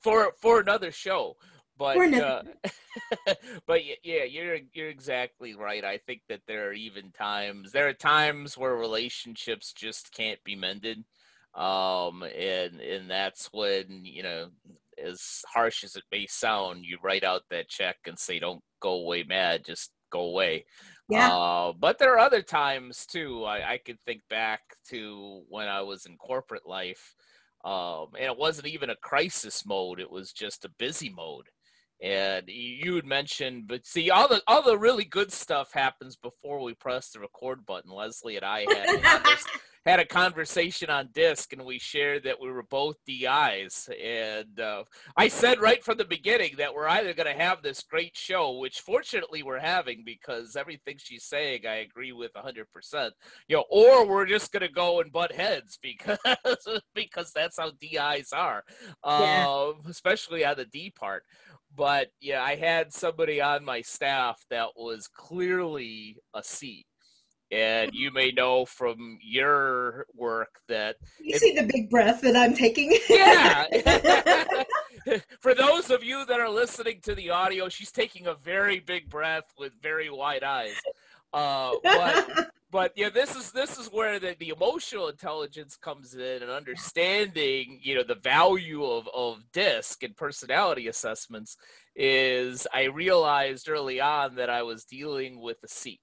for 0.00 0.32
for 0.40 0.60
another 0.60 0.92
show, 0.92 1.36
but 1.80 1.96
uh, 2.14 2.42
but 3.66 3.80
yeah, 4.04 4.24
you're 4.24 4.58
you're 4.74 4.90
exactly 4.90 5.54
right. 5.54 5.82
I 5.82 5.96
think 5.96 6.20
that 6.28 6.42
there 6.46 6.68
are 6.68 6.74
even 6.74 7.10
times 7.10 7.72
there 7.72 7.88
are 7.88 7.94
times 7.94 8.58
where 8.58 8.76
relationships 8.76 9.72
just 9.72 10.12
can't 10.12 10.42
be 10.44 10.54
mended, 10.54 11.04
um, 11.54 12.22
and 12.22 12.80
and 12.80 13.10
that's 13.10 13.48
when 13.52 14.04
you 14.04 14.22
know, 14.22 14.48
as 15.02 15.42
harsh 15.52 15.84
as 15.84 15.96
it 15.96 16.04
may 16.12 16.26
sound, 16.26 16.84
you 16.84 16.98
write 17.02 17.24
out 17.24 17.42
that 17.50 17.68
check 17.68 17.96
and 18.06 18.18
say, 18.18 18.38
"Don't 18.38 18.62
go 18.80 18.92
away 18.92 19.22
mad, 19.24 19.64
just 19.64 19.90
go 20.10 20.22
away. 20.22 20.66
Yeah. 21.08 21.32
Uh, 21.32 21.72
but 21.72 21.98
there 21.98 22.14
are 22.14 22.18
other 22.18 22.42
times 22.42 23.06
too. 23.06 23.44
I, 23.44 23.72
I 23.72 23.78
could 23.78 24.00
think 24.00 24.22
back 24.28 24.60
to 24.90 25.42
when 25.48 25.68
I 25.68 25.82
was 25.82 26.06
in 26.06 26.16
corporate 26.16 26.66
life, 26.66 27.14
um, 27.64 28.08
and 28.16 28.26
it 28.26 28.38
wasn't 28.38 28.68
even 28.68 28.90
a 28.90 28.96
crisis 28.96 29.64
mode; 29.66 30.00
it 30.00 30.10
was 30.10 30.32
just 30.32 30.64
a 30.64 30.72
busy 30.78 31.10
mode. 31.10 31.46
And 32.02 32.44
you 32.48 32.94
had 32.94 33.04
mentioned, 33.04 33.64
but 33.68 33.86
see, 33.86 34.10
all 34.10 34.28
the 34.28 34.42
all 34.46 34.62
the 34.62 34.78
really 34.78 35.04
good 35.04 35.32
stuff 35.32 35.72
happens 35.72 36.16
before 36.16 36.62
we 36.62 36.74
press 36.74 37.10
the 37.10 37.20
record 37.20 37.66
button. 37.66 37.90
Leslie 37.90 38.36
and 38.36 38.44
I 38.44 38.60
had 38.68 39.00
had 39.00 39.22
a 39.86 40.04
conversation 40.04 40.90
on 40.90 41.08
DISC 41.12 41.52
and 41.52 41.64
we 41.64 41.78
shared 41.78 42.24
that 42.24 42.40
we 42.40 42.50
were 42.50 42.64
both 42.64 42.96
DIs. 43.06 43.88
And 44.02 44.60
uh, 44.60 44.84
I 45.16 45.28
said 45.28 45.60
right 45.60 45.82
from 45.82 45.96
the 45.96 46.04
beginning 46.04 46.54
that 46.58 46.74
we're 46.74 46.88
either 46.88 47.14
going 47.14 47.34
to 47.34 47.42
have 47.42 47.62
this 47.62 47.82
great 47.82 48.16
show, 48.16 48.58
which 48.58 48.80
fortunately 48.80 49.42
we're 49.42 49.58
having 49.58 50.02
because 50.04 50.54
everything 50.54 50.96
she's 50.98 51.24
saying 51.24 51.66
I 51.66 51.76
agree 51.76 52.12
with 52.12 52.32
100%, 52.34 53.10
you 53.48 53.56
know, 53.56 53.64
or 53.70 54.06
we're 54.06 54.26
just 54.26 54.52
going 54.52 54.66
to 54.66 54.72
go 54.72 55.00
and 55.00 55.12
butt 55.12 55.32
heads 55.32 55.78
because 55.82 56.18
because 56.94 57.32
that's 57.32 57.58
how 57.58 57.72
DIs 57.80 58.32
are, 58.32 58.62
yeah. 59.04 59.46
uh, 59.48 59.72
especially 59.88 60.44
on 60.44 60.56
the 60.56 60.66
D 60.66 60.90
part. 60.90 61.24
But 61.74 62.08
yeah, 62.20 62.42
I 62.42 62.56
had 62.56 62.92
somebody 62.92 63.40
on 63.40 63.64
my 63.64 63.80
staff 63.80 64.44
that 64.50 64.70
was 64.76 65.08
clearly 65.08 66.18
a 66.34 66.42
C 66.42 66.84
and 67.50 67.92
you 67.92 68.10
may 68.12 68.30
know 68.30 68.64
from 68.64 69.18
your 69.22 70.06
work 70.14 70.60
that 70.68 70.96
you 71.20 71.38
see 71.38 71.54
the 71.54 71.64
big 71.64 71.90
breath 71.90 72.20
that 72.22 72.36
I'm 72.36 72.54
taking. 72.54 72.96
yeah. 73.08 73.66
For 75.40 75.54
those 75.54 75.90
of 75.90 76.04
you 76.04 76.24
that 76.26 76.40
are 76.40 76.48
listening 76.48 77.00
to 77.02 77.14
the 77.14 77.30
audio, 77.30 77.68
she's 77.68 77.90
taking 77.90 78.26
a 78.26 78.34
very 78.34 78.80
big 78.80 79.08
breath 79.08 79.52
with 79.58 79.72
very 79.82 80.10
wide 80.10 80.44
eyes. 80.44 80.74
Uh, 81.32 81.72
but 81.82 82.50
but 82.70 82.92
yeah, 82.96 83.08
this 83.08 83.34
is 83.34 83.50
this 83.50 83.78
is 83.78 83.88
where 83.88 84.20
the, 84.20 84.36
the 84.38 84.50
emotional 84.50 85.08
intelligence 85.08 85.76
comes 85.76 86.14
in 86.14 86.42
and 86.42 86.50
understanding, 86.50 87.80
you 87.82 87.94
know, 87.96 88.04
the 88.04 88.14
value 88.14 88.84
of, 88.84 89.08
of 89.14 89.42
DISC 89.52 90.02
and 90.04 90.16
personality 90.16 90.86
assessments 90.86 91.56
is 91.96 92.66
I 92.72 92.84
realized 92.84 93.68
early 93.68 94.00
on 94.00 94.36
that 94.36 94.50
I 94.50 94.62
was 94.62 94.84
dealing 94.84 95.40
with 95.40 95.58
a 95.64 95.68
C 95.68 96.00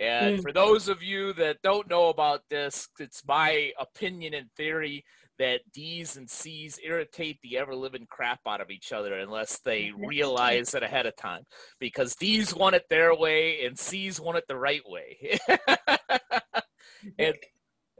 and 0.00 0.38
mm. 0.38 0.42
for 0.42 0.52
those 0.52 0.88
of 0.88 1.02
you 1.02 1.34
that 1.34 1.58
don't 1.62 1.88
know 1.88 2.08
about 2.08 2.40
this, 2.48 2.88
it's 2.98 3.22
my 3.28 3.72
opinion 3.78 4.32
and 4.34 4.50
theory 4.56 5.04
that 5.38 5.60
D's 5.72 6.16
and 6.16 6.28
C's 6.28 6.78
irritate 6.82 7.38
the 7.42 7.58
ever 7.58 7.74
living 7.74 8.06
crap 8.10 8.40
out 8.46 8.60
of 8.60 8.70
each 8.70 8.92
other 8.92 9.18
unless 9.18 9.58
they 9.60 9.90
realize 9.96 10.74
it 10.74 10.82
ahead 10.82 11.06
of 11.06 11.16
time. 11.16 11.42
Because 11.78 12.16
D's 12.16 12.54
want 12.54 12.76
it 12.76 12.84
their 12.88 13.14
way 13.14 13.64
and 13.64 13.78
C's 13.78 14.20
want 14.20 14.38
it 14.38 14.44
the 14.48 14.56
right 14.56 14.82
way. 14.86 15.38
and 17.18 17.34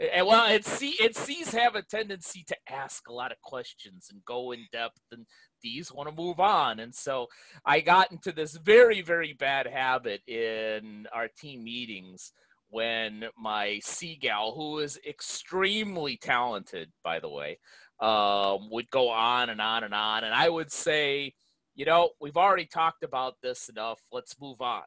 and 0.01 0.27
well, 0.27 0.47
and 0.47 0.65
C 0.65 0.97
and 1.03 1.15
C's 1.15 1.53
have 1.53 1.75
a 1.75 1.83
tendency 1.83 2.43
to 2.49 2.57
ask 2.69 3.09
a 3.09 3.13
lot 3.13 3.33
of 3.33 3.41
questions 3.43 4.09
and 4.11 4.25
go 4.25 4.53
in 4.53 4.67
depth, 4.73 5.01
and 5.13 5.27
these 5.63 5.93
want 5.93 6.09
to 6.09 6.15
move 6.15 6.41
on. 6.41 6.81
And 6.81 6.95
so 6.95 7.27
I 7.67 7.81
got 7.81 8.11
into 8.11 8.33
this 8.33 8.57
very, 8.57 9.03
very 9.03 9.35
bad 9.35 9.67
habit 9.67 10.23
in 10.27 11.07
our 11.13 11.29
team 11.29 11.65
meetings 11.65 12.33
when 12.71 13.27
my 13.39 13.81
C 13.83 14.17
gal, 14.17 14.55
who 14.55 14.79
is 14.79 14.99
extremely 15.07 16.17
talented, 16.17 16.91
by 17.05 17.21
the 17.21 17.29
way, 17.29 17.59
um, 18.01 18.71
would 18.71 18.91
go 18.91 19.11
on 19.11 19.51
and 19.51 19.61
on 19.61 19.85
and 19.85 19.93
on, 19.93 20.25
and 20.25 20.35
I 20.35 20.49
would 20.49 20.73
say, 20.73 21.35
you 21.75 21.85
know, 21.85 22.11
we've 22.21 22.37
already 22.39 22.67
talked 22.67 23.03
about 23.03 23.35
this 23.43 23.69
enough. 23.69 24.01
Let's 24.11 24.41
move 24.41 24.61
on 24.63 24.83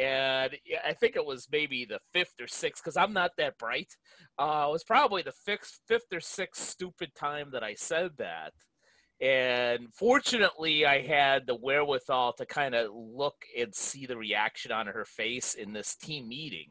and 0.00 0.56
I 0.86 0.94
think 0.94 1.14
it 1.14 1.26
was 1.26 1.46
maybe 1.52 1.84
the 1.84 2.00
fifth 2.12 2.34
or 2.40 2.46
sixth 2.46 2.82
because 2.82 2.96
I'm 2.96 3.12
not 3.12 3.32
that 3.36 3.58
bright. 3.58 3.94
Uh, 4.38 4.64
it 4.68 4.72
was 4.72 4.84
probably 4.84 5.22
the 5.22 5.32
fifth, 5.32 5.80
fifth 5.86 6.12
or 6.12 6.20
sixth 6.20 6.66
stupid 6.66 7.14
time 7.14 7.50
that 7.52 7.62
I 7.62 7.74
said 7.74 8.12
that. 8.16 8.54
And 9.20 9.92
fortunately, 9.92 10.86
I 10.86 11.02
had 11.02 11.46
the 11.46 11.54
wherewithal 11.54 12.32
to 12.34 12.46
kind 12.46 12.74
of 12.74 12.90
look 12.94 13.44
and 13.58 13.74
see 13.74 14.06
the 14.06 14.16
reaction 14.16 14.72
on 14.72 14.86
her 14.86 15.04
face 15.04 15.52
in 15.52 15.74
this 15.74 15.94
team 15.96 16.28
meeting. 16.28 16.68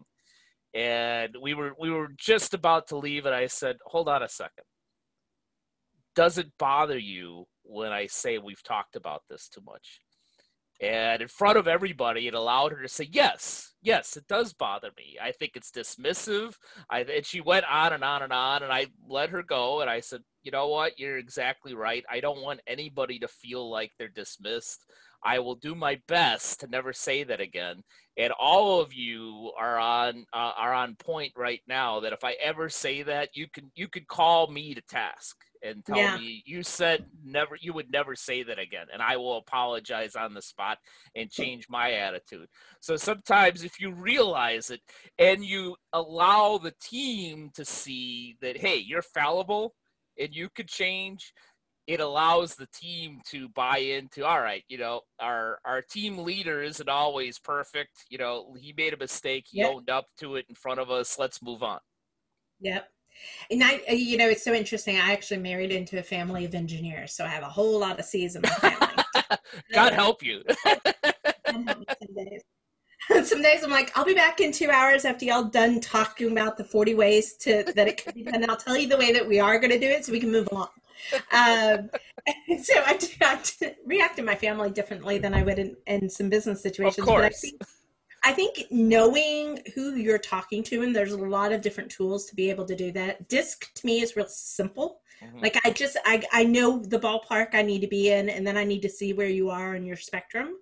And 0.74 1.36
we 1.40 1.54
were 1.54 1.74
we 1.80 1.92
were 1.92 2.10
just 2.18 2.56
about 2.56 2.88
to 2.88 2.98
leave, 2.98 3.26
and 3.28 3.36
I 3.36 3.48
said, 3.48 3.78
"Hold 3.86 4.10
on 4.10 4.24
a 4.24 4.30
second. 4.30 4.66
Does 6.16 6.40
it 6.40 6.52
bother 6.58 6.98
you 6.98 7.46
when 7.64 7.92
I 7.92 8.08
say 8.08 8.40
we've 8.40 8.64
talked 8.64 8.96
about 8.96 9.24
this 9.30 9.48
too 9.50 9.62
much?" 9.64 10.02
And 10.82 11.22
in 11.22 11.28
front 11.28 11.58
of 11.58 11.68
everybody, 11.68 12.28
it 12.28 12.34
allowed 12.34 12.72
her 12.72 12.82
to 12.82 12.88
say, 12.88 13.08
Yes, 13.12 13.69
yes, 13.82 14.18
it 14.18 14.28
does 14.28 14.54
bother 14.54 14.90
me. 14.98 15.18
I 15.22 15.32
think 15.32 15.54
it's 15.56 15.72
dismissive. 15.72 16.56
I, 16.90 17.02
and 17.02 17.26
she 17.26 17.42
went 17.42 17.66
on 17.66 17.94
and 17.94 18.04
on 18.04 18.22
and 18.22 18.34
on, 18.34 18.64
and 18.64 18.72
I 18.72 18.88
let 19.08 19.30
her 19.30 19.44
go. 19.44 19.82
And 19.82 19.90
I 19.90 20.00
said, 20.00 20.22
You 20.44 20.52
know 20.52 20.68
what? 20.68 21.00
You're 21.00 21.18
exactly 21.18 21.74
right. 21.74 22.04
I 22.10 22.20
don't 22.20 22.42
want 22.42 22.62
anybody 22.68 23.20
to 23.20 23.28
feel 23.28 23.70
like 23.70 23.92
they're 23.98 24.08
dismissed. 24.08 24.86
I 25.24 25.40
will 25.40 25.56
do 25.56 25.76
my 25.76 26.00
best 26.08 26.62
to 26.62 26.68
never 26.68 26.94
say 26.94 27.24
that 27.26 27.42
again. 27.42 27.84
And 28.18 28.32
all 28.40 28.80
of 28.80 28.94
you 28.94 29.52
are 29.60 29.78
on 29.78 30.26
uh, 30.34 30.54
are 30.58 30.74
on 30.74 30.96
point 30.96 31.34
right 31.36 31.62
now. 31.68 32.00
That 32.00 32.14
if 32.14 32.24
I 32.24 32.36
ever 32.42 32.70
say 32.70 33.04
that, 33.04 33.30
you 33.34 33.48
can 33.54 33.72
you 33.76 33.88
could 33.88 34.08
call 34.08 34.48
me 34.52 34.74
to 34.74 34.82
task 34.82 35.36
and 35.64 35.86
tell 35.86 35.98
yeah. 35.98 36.18
me 36.18 36.44
you 36.46 36.64
said 36.64 37.06
never 37.24 37.58
you 37.60 37.74
would 37.74 37.92
never 37.92 38.16
say 38.16 38.44
that 38.44 38.60
again 38.60 38.86
and 38.94 39.02
i 39.02 39.18
will 39.18 39.38
apologize 39.38 40.16
on 40.16 40.34
the 40.34 40.42
spot 40.42 40.78
and 41.16 41.30
change 41.30 41.68
my 41.70 41.92
attitude 41.94 42.48
so 42.80 42.96
sometimes 42.96 43.62
if 43.70 43.80
you 43.80 43.92
realize 43.92 44.72
it 44.72 44.82
and 45.20 45.46
you 45.46 45.76
allow 45.94 46.58
the 46.58 46.74
team 46.82 47.52
to 47.54 47.64
see 47.64 48.36
that 48.42 48.58
hey 48.58 48.78
you're 48.78 49.04
fallible 49.04 49.76
and 50.18 50.34
you 50.34 50.50
could 50.56 50.68
change 50.68 51.34
it 51.86 52.00
allows 52.00 52.56
the 52.56 52.68
team 52.74 53.20
to 53.30 53.48
buy 53.50 53.78
into 53.78 54.26
all 54.26 54.42
right 54.42 54.64
you 54.70 54.78
know 54.78 55.02
our 55.20 55.60
our 55.66 55.84
team 55.84 56.18
leader 56.18 56.64
isn't 56.64 56.90
always 56.90 57.38
perfect 57.38 58.06
you 58.10 58.18
know 58.18 58.56
he 58.60 58.74
made 58.76 58.94
a 58.94 58.98
mistake 58.98 59.46
he 59.48 59.60
yep. 59.60 59.72
owned 59.72 59.90
up 59.90 60.06
to 60.20 60.36
it 60.36 60.46
in 60.50 60.56
front 60.56 60.80
of 60.80 60.90
us 60.90 61.20
let's 61.20 61.42
move 61.44 61.62
on 61.62 61.80
yep 62.60 62.88
and 63.52 63.62
I, 63.62 63.82
uh, 63.90 63.94
you 63.94 64.16
know, 64.16 64.30
it's 64.30 64.46
so 64.46 64.54
interesting. 64.54 64.96
I 64.96 65.12
actually 65.12 65.42
married 65.42 65.74
into 65.74 66.00
a 66.00 66.04
family 66.04 66.46
of 66.46 66.56
engineers, 66.56 67.12
so 67.12 67.26
I 67.26 67.28
have 67.28 67.44
a 67.44 67.50
whole 67.50 67.78
lot 67.78 68.00
of 68.00 68.06
C's 68.06 68.38
in 68.38 68.44
my 68.44 68.50
family. 68.50 69.04
God 69.74 69.92
help 69.92 70.24
you. 70.24 70.42
some, 73.24 73.42
days. 73.42 73.64
I'm 73.64 73.72
like, 73.72 73.92
I'll 73.98 74.06
be 74.06 74.14
back 74.14 74.40
in 74.40 74.52
two 74.52 74.70
hours 74.70 75.06
after 75.06 75.26
y'all 75.26 75.44
done 75.44 75.80
talking 75.80 76.32
about 76.32 76.58
the 76.58 76.64
40 76.64 76.96
ways 76.96 77.34
to 77.38 77.64
that 77.76 77.88
it 77.88 77.98
can 77.98 78.14
be 78.14 78.24
done. 78.24 78.36
And 78.36 78.50
I'll 78.50 78.58
tell 78.58 78.78
you 78.78 78.88
the 78.88 78.98
way 78.98 79.12
that 79.14 79.28
we 79.28 79.40
are 79.40 79.60
going 79.60 79.72
to 79.72 79.80
do 79.80 79.88
it, 79.88 80.06
so 80.06 80.12
we 80.12 80.20
can 80.20 80.32
move 80.32 80.48
along. 80.52 80.70
Um, 81.32 81.90
so 82.64 82.74
I, 82.86 83.00
I 83.22 83.76
react 83.86 84.18
to 84.18 84.24
my 84.24 84.36
family 84.36 84.70
differently 84.72 85.18
than 85.18 85.34
I 85.34 85.44
would 85.44 85.60
in, 85.60 85.76
in 85.88 86.10
some 86.10 86.30
business 86.30 86.62
situations. 86.62 87.00
Of 87.00 87.06
course. 87.06 87.22
But 87.22 87.34
I 87.34 87.40
think 87.40 87.64
I 88.22 88.34
think 88.34 88.66
knowing 88.70 89.60
who 89.74 89.96
you're 89.96 90.20
talking 90.20 90.62
to, 90.64 90.84
and 90.84 90.96
there's 90.96 91.14
a 91.14 91.18
lot 91.18 91.52
of 91.52 91.62
different 91.62 91.90
tools 91.90 92.26
to 92.26 92.36
be 92.36 92.50
able 92.50 92.66
to 92.66 92.76
do 92.76 92.92
that. 92.92 93.30
DISC 93.30 93.74
to 93.76 93.86
me 93.86 94.02
is 94.02 94.16
real 94.16 94.28
simple. 94.28 95.02
Mm-hmm. 95.24 95.40
Like 95.40 95.58
I 95.66 95.72
just 95.72 95.98
I 96.06 96.24
I 96.32 96.44
know 96.44 96.80
the 96.80 97.00
ballpark 97.00 97.50
I 97.54 97.62
need 97.62 97.82
to 97.82 97.88
be 97.88 98.12
in, 98.12 98.30
and 98.30 98.46
then 98.46 98.58
I 98.58 98.64
need 98.64 98.82
to 98.82 98.90
see 98.90 99.14
where 99.14 99.28
you 99.28 99.50
are 99.50 99.76
in 99.76 99.86
your 99.86 99.98
spectrum. 99.98 100.56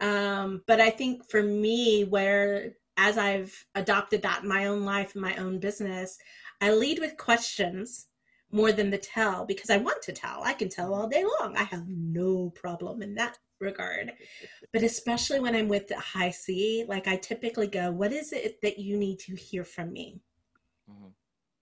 Um, 0.00 0.62
but 0.66 0.80
I 0.80 0.90
think 0.90 1.28
for 1.28 1.42
me, 1.42 2.04
where 2.04 2.74
as 2.96 3.18
I've 3.18 3.54
adopted 3.74 4.22
that 4.22 4.42
in 4.42 4.48
my 4.48 4.66
own 4.66 4.84
life 4.84 5.14
and 5.14 5.22
my 5.22 5.36
own 5.36 5.58
business, 5.58 6.18
I 6.60 6.72
lead 6.72 6.98
with 6.98 7.16
questions 7.16 8.06
more 8.50 8.72
than 8.72 8.90
the 8.90 8.98
tell 8.98 9.44
because 9.44 9.70
I 9.70 9.76
want 9.76 10.02
to 10.02 10.12
tell. 10.12 10.42
I 10.42 10.52
can 10.52 10.68
tell 10.68 10.94
all 10.94 11.08
day 11.08 11.24
long. 11.40 11.56
I 11.56 11.64
have 11.64 11.86
no 11.88 12.50
problem 12.50 13.02
in 13.02 13.14
that 13.14 13.38
regard. 13.60 14.12
But 14.72 14.82
especially 14.82 15.40
when 15.40 15.54
I'm 15.54 15.68
with 15.68 15.88
the 15.88 15.98
high 15.98 16.30
C, 16.30 16.84
like 16.88 17.06
I 17.06 17.16
typically 17.16 17.66
go, 17.66 17.90
what 17.90 18.12
is 18.12 18.32
it 18.32 18.60
that 18.62 18.78
you 18.78 18.96
need 18.96 19.18
to 19.20 19.34
hear 19.34 19.64
from 19.64 19.92
me? 19.92 20.20
Mm-hmm. 20.90 21.08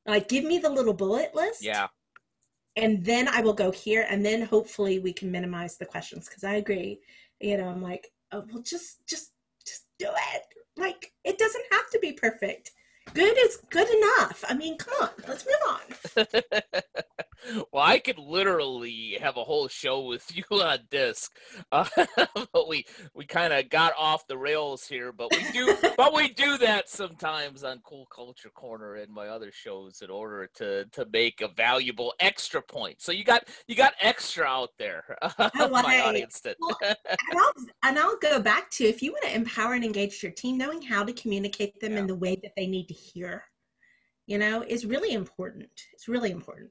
Like, 0.06 0.28
give 0.28 0.44
me 0.44 0.58
the 0.58 0.70
little 0.70 0.94
bullet 0.94 1.34
list. 1.34 1.64
Yeah. 1.64 1.88
And 2.76 3.04
then 3.04 3.26
I 3.28 3.40
will 3.40 3.54
go 3.54 3.70
here, 3.70 4.06
and 4.08 4.24
then 4.24 4.42
hopefully 4.42 4.98
we 4.98 5.12
can 5.12 5.30
minimize 5.30 5.76
the 5.78 5.86
questions. 5.86 6.28
Because 6.28 6.44
I 6.44 6.54
agree, 6.54 7.00
you 7.40 7.56
know, 7.56 7.68
I'm 7.68 7.82
like, 7.82 8.12
oh, 8.32 8.44
well, 8.50 8.62
just, 8.62 9.06
just, 9.08 9.32
just 9.66 9.86
do 9.98 10.08
it. 10.08 10.42
Like, 10.76 11.12
it 11.24 11.38
doesn't 11.38 11.64
have 11.72 11.88
to 11.90 11.98
be 12.00 12.12
perfect. 12.12 12.70
Good 13.14 13.36
is 13.38 13.58
good 13.70 13.88
enough. 13.88 14.44
I 14.48 14.54
mean, 14.54 14.76
come 14.78 14.94
on, 15.00 15.10
let's 15.28 15.46
move 15.46 16.26
on. 16.26 16.26
Well, 17.72 17.82
I 17.82 17.98
could 17.98 18.18
literally 18.18 19.18
have 19.20 19.36
a 19.36 19.44
whole 19.44 19.68
show 19.68 20.02
with 20.02 20.30
you 20.36 20.44
on 20.50 20.80
DISC, 20.90 21.32
uh, 21.72 21.88
but 22.52 22.68
we 22.68 22.84
we 23.14 23.24
kind 23.24 23.52
of 23.52 23.68
got 23.70 23.92
off 23.98 24.26
the 24.26 24.38
rails 24.38 24.86
here. 24.86 25.12
But 25.12 25.30
we 25.32 25.50
do, 25.52 25.76
but 25.96 26.14
we 26.14 26.28
do 26.28 26.58
that 26.58 26.88
sometimes 26.88 27.64
on 27.64 27.80
Cool 27.84 28.06
Culture 28.06 28.50
Corner 28.50 28.96
and 28.96 29.12
my 29.12 29.28
other 29.28 29.50
shows 29.52 30.02
in 30.02 30.10
order 30.10 30.48
to 30.56 30.84
to 30.86 31.06
make 31.12 31.40
a 31.40 31.48
valuable 31.48 32.14
extra 32.20 32.62
point. 32.62 33.00
So 33.00 33.12
you 33.12 33.24
got 33.24 33.48
you 33.66 33.74
got 33.74 33.94
extra 34.00 34.46
out 34.46 34.70
there. 34.78 35.16
Oh, 35.38 35.68
my 35.68 36.00
audience. 36.00 36.42
Well, 36.58 36.78
and, 36.82 36.96
I'll, 37.38 37.52
and 37.82 37.98
I'll 37.98 38.18
go 38.18 38.40
back 38.40 38.70
to 38.72 38.84
if 38.84 39.02
you 39.02 39.12
want 39.12 39.24
to 39.24 39.34
empower 39.34 39.74
and 39.74 39.84
engage 39.84 40.22
your 40.22 40.32
team, 40.32 40.58
knowing 40.58 40.82
how 40.82 41.04
to 41.04 41.12
communicate 41.12 41.80
them 41.80 41.92
yeah. 41.92 42.00
in 42.00 42.06
the 42.06 42.14
way 42.14 42.36
that 42.42 42.52
they 42.56 42.66
need 42.66 42.88
to 42.88 42.94
hear, 42.94 43.44
you 44.26 44.38
know, 44.38 44.62
is 44.66 44.86
really 44.86 45.12
important. 45.12 45.70
It's 45.92 46.08
really 46.08 46.30
important. 46.30 46.70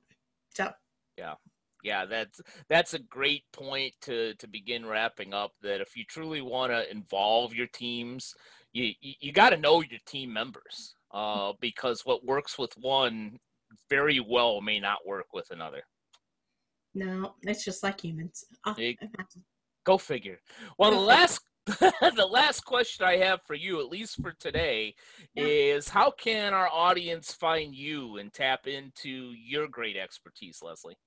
So 0.55 0.71
yeah. 1.17 1.35
Yeah, 1.83 2.05
that's 2.05 2.41
that's 2.67 2.95
a 2.95 2.99
great 2.99 3.43
point 3.53 3.93
to 4.01 4.33
to 4.35 4.47
begin 4.47 4.87
wrapping 4.87 5.35
up. 5.35 5.51
That 5.61 5.81
if 5.81 5.95
you 5.95 6.03
truly 6.09 6.41
want 6.41 6.71
to 6.71 6.89
involve 6.89 7.53
your 7.53 7.67
teams, 7.67 8.33
you 8.73 8.91
you, 9.01 9.13
you 9.19 9.31
got 9.31 9.51
to 9.51 9.57
know 9.57 9.81
your 9.81 9.99
team 10.07 10.33
members, 10.33 10.95
uh, 11.13 11.53
because 11.61 12.01
what 12.03 12.25
works 12.25 12.57
with 12.57 12.73
one 12.79 13.37
very 13.87 14.19
well 14.19 14.61
may 14.61 14.79
not 14.79 15.05
work 15.05 15.27
with 15.31 15.51
another. 15.51 15.83
No, 16.95 17.35
it's 17.43 17.63
just 17.63 17.83
like 17.83 18.01
humans. 18.01 18.43
Oh, 18.65 18.75
go 19.85 19.99
figure. 19.99 20.39
Well, 20.79 20.89
the 20.89 20.97
last 20.97 21.39
the 21.79 22.27
last 22.29 22.63
question 22.63 23.05
I 23.05 23.17
have 23.17 23.41
for 23.41 23.55
you, 23.55 23.79
at 23.79 23.89
least 23.89 24.21
for 24.21 24.31
today, 24.33 24.93
is 25.35 25.89
how 25.89 26.11
can 26.11 26.53
our 26.53 26.69
audience 26.71 27.33
find 27.33 27.73
you 27.73 28.17
and 28.17 28.31
tap 28.31 28.67
into 28.67 29.31
your 29.31 29.67
great 29.67 29.97
expertise, 29.97 30.59
Leslie? 30.61 30.97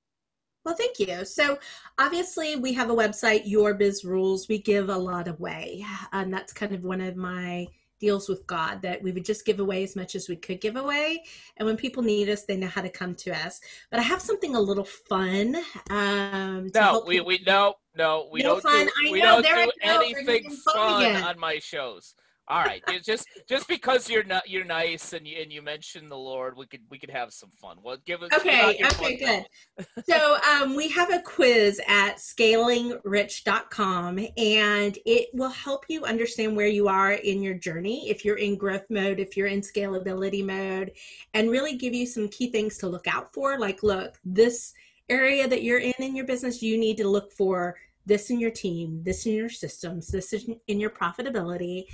Well, 0.65 0.75
thank 0.75 0.99
you. 0.99 1.25
So, 1.25 1.59
obviously, 1.99 2.57
we 2.57 2.73
have 2.73 2.91
a 2.91 2.95
website, 2.95 3.43
Your 3.45 3.75
Biz 3.75 4.05
Rules. 4.05 4.49
We 4.49 4.59
give 4.59 4.89
a 4.89 4.97
lot 4.97 5.29
away, 5.29 5.85
and 6.13 6.33
that's 6.33 6.53
kind 6.53 6.75
of 6.75 6.83
one 6.83 7.01
of 7.01 7.17
my 7.17 7.69
deals 7.99 8.29
with 8.29 8.47
God 8.47 8.83
that 8.83 9.03
we 9.03 9.13
would 9.13 9.25
just 9.25 9.45
give 9.45 9.61
away 9.61 9.83
as 9.83 9.97
much 9.97 10.15
as 10.15 10.29
we 10.29 10.37
could 10.37 10.61
give 10.61 10.77
away. 10.77 11.23
And 11.57 11.67
when 11.67 11.77
people 11.77 12.03
need 12.03 12.29
us, 12.29 12.45
they 12.45 12.57
know 12.57 12.69
how 12.69 12.83
to 12.83 12.89
come 12.89 13.15
to 13.17 13.31
us. 13.31 13.61
But 13.91 14.01
I 14.01 14.03
have 14.03 14.21
something 14.21 14.55
a 14.55 14.61
little 14.61 14.85
fun. 14.85 15.57
Um, 15.91 16.71
no, 16.75 17.05
we, 17.07 17.21
we 17.21 17.41
no 17.47 17.75
no 17.97 18.29
we 18.31 18.43
no 18.43 18.61
don't 18.61 18.63
fun. 18.63 18.87
do, 18.87 19.13
we 19.13 19.21
know, 19.21 19.43
don't 19.43 19.67
do 19.67 19.73
anything 19.83 20.51
fun 20.51 21.17
on 21.17 21.39
my 21.39 21.59
shows. 21.59 22.15
All 22.51 22.65
right, 22.65 22.83
just 23.05 23.29
just 23.47 23.69
because 23.69 24.09
you're 24.09 24.25
not 24.25 24.49
you're 24.49 24.65
nice 24.65 25.13
and 25.13 25.27
you 25.27 25.43
and 25.43 25.53
you 25.53 25.61
mentioned 25.61 26.11
the 26.11 26.17
Lord, 26.17 26.57
we 26.57 26.67
could 26.67 26.81
we 26.89 26.99
could 26.99 27.11
have 27.11 27.31
some 27.31 27.51
fun. 27.51 27.77
Well, 27.83 27.99
give 28.07 28.23
us 28.23 28.31
okay. 28.33 28.81
Okay, 28.85 29.17
good. 29.17 29.87
so 30.09 30.39
um, 30.51 30.75
we 30.75 30.89
have 30.89 31.13
a 31.13 31.21
quiz 31.21 31.79
at 31.87 32.17
scalingrich.com, 32.17 34.19
and 34.39 34.99
it 35.05 35.29
will 35.35 35.51
help 35.51 35.85
you 35.89 36.05
understand 36.05 36.57
where 36.57 36.69
you 36.69 36.89
are 36.89 37.13
in 37.13 37.43
your 37.43 37.55
journey. 37.55 38.09
If 38.09 38.25
you're 38.25 38.39
in 38.39 38.57
growth 38.57 38.87
mode, 38.89 39.21
if 39.21 39.37
you're 39.37 39.49
in 39.49 39.61
scalability 39.61 40.45
mode, 40.45 40.93
and 41.35 41.51
really 41.51 41.77
give 41.77 41.95
you 41.95 42.07
some 42.07 42.29
key 42.29 42.51
things 42.51 42.79
to 42.79 42.89
look 42.89 43.07
out 43.07 43.35
for. 43.35 43.59
Like, 43.59 43.83
look, 43.83 44.19
this 44.25 44.73
area 45.11 45.47
that 45.49 45.63
you're 45.63 45.81
in 45.81 45.93
in 45.99 46.17
your 46.17 46.27
business, 46.27 46.63
you 46.63 46.79
need 46.79 46.97
to 46.97 47.09
look 47.09 47.31
for 47.31 47.77
this 48.09 48.31
in 48.31 48.41
your 48.41 48.51
team, 48.51 49.03
this 49.05 49.27
in 49.27 49.35
your 49.35 49.51
systems, 49.51 50.09
this 50.09 50.33
in 50.33 50.81
your 50.81 50.91
profitability. 50.91 51.85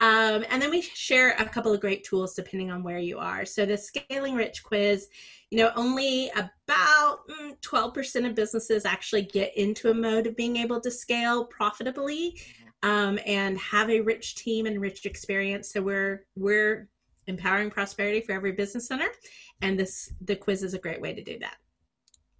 Um, 0.00 0.44
and 0.50 0.60
then 0.60 0.70
we 0.70 0.82
share 0.82 1.30
a 1.38 1.48
couple 1.48 1.72
of 1.72 1.80
great 1.80 2.04
tools 2.04 2.34
depending 2.34 2.70
on 2.70 2.82
where 2.82 2.98
you 2.98 3.18
are. 3.18 3.44
So 3.44 3.64
the 3.64 3.78
Scaling 3.78 4.34
Rich 4.34 4.62
quiz, 4.64 5.08
you 5.50 5.58
know, 5.58 5.70
only 5.76 6.30
about 6.30 7.20
12% 7.62 7.62
mm, 7.62 8.28
of 8.28 8.34
businesses 8.34 8.84
actually 8.84 9.22
get 9.22 9.56
into 9.56 9.90
a 9.90 9.94
mode 9.94 10.26
of 10.26 10.36
being 10.36 10.56
able 10.56 10.80
to 10.80 10.90
scale 10.90 11.44
profitably 11.44 12.40
um, 12.82 13.18
and 13.24 13.56
have 13.58 13.88
a 13.88 14.00
rich 14.00 14.34
team 14.34 14.66
and 14.66 14.80
rich 14.80 15.06
experience. 15.06 15.72
So 15.72 15.80
we're 15.80 16.26
we're 16.36 16.88
empowering 17.26 17.70
prosperity 17.70 18.20
for 18.20 18.32
every 18.32 18.52
business 18.52 18.90
owner, 18.90 19.08
and 19.62 19.78
this 19.78 20.12
the 20.20 20.36
quiz 20.36 20.62
is 20.62 20.74
a 20.74 20.78
great 20.78 21.00
way 21.00 21.14
to 21.14 21.22
do 21.22 21.38
that. 21.38 21.56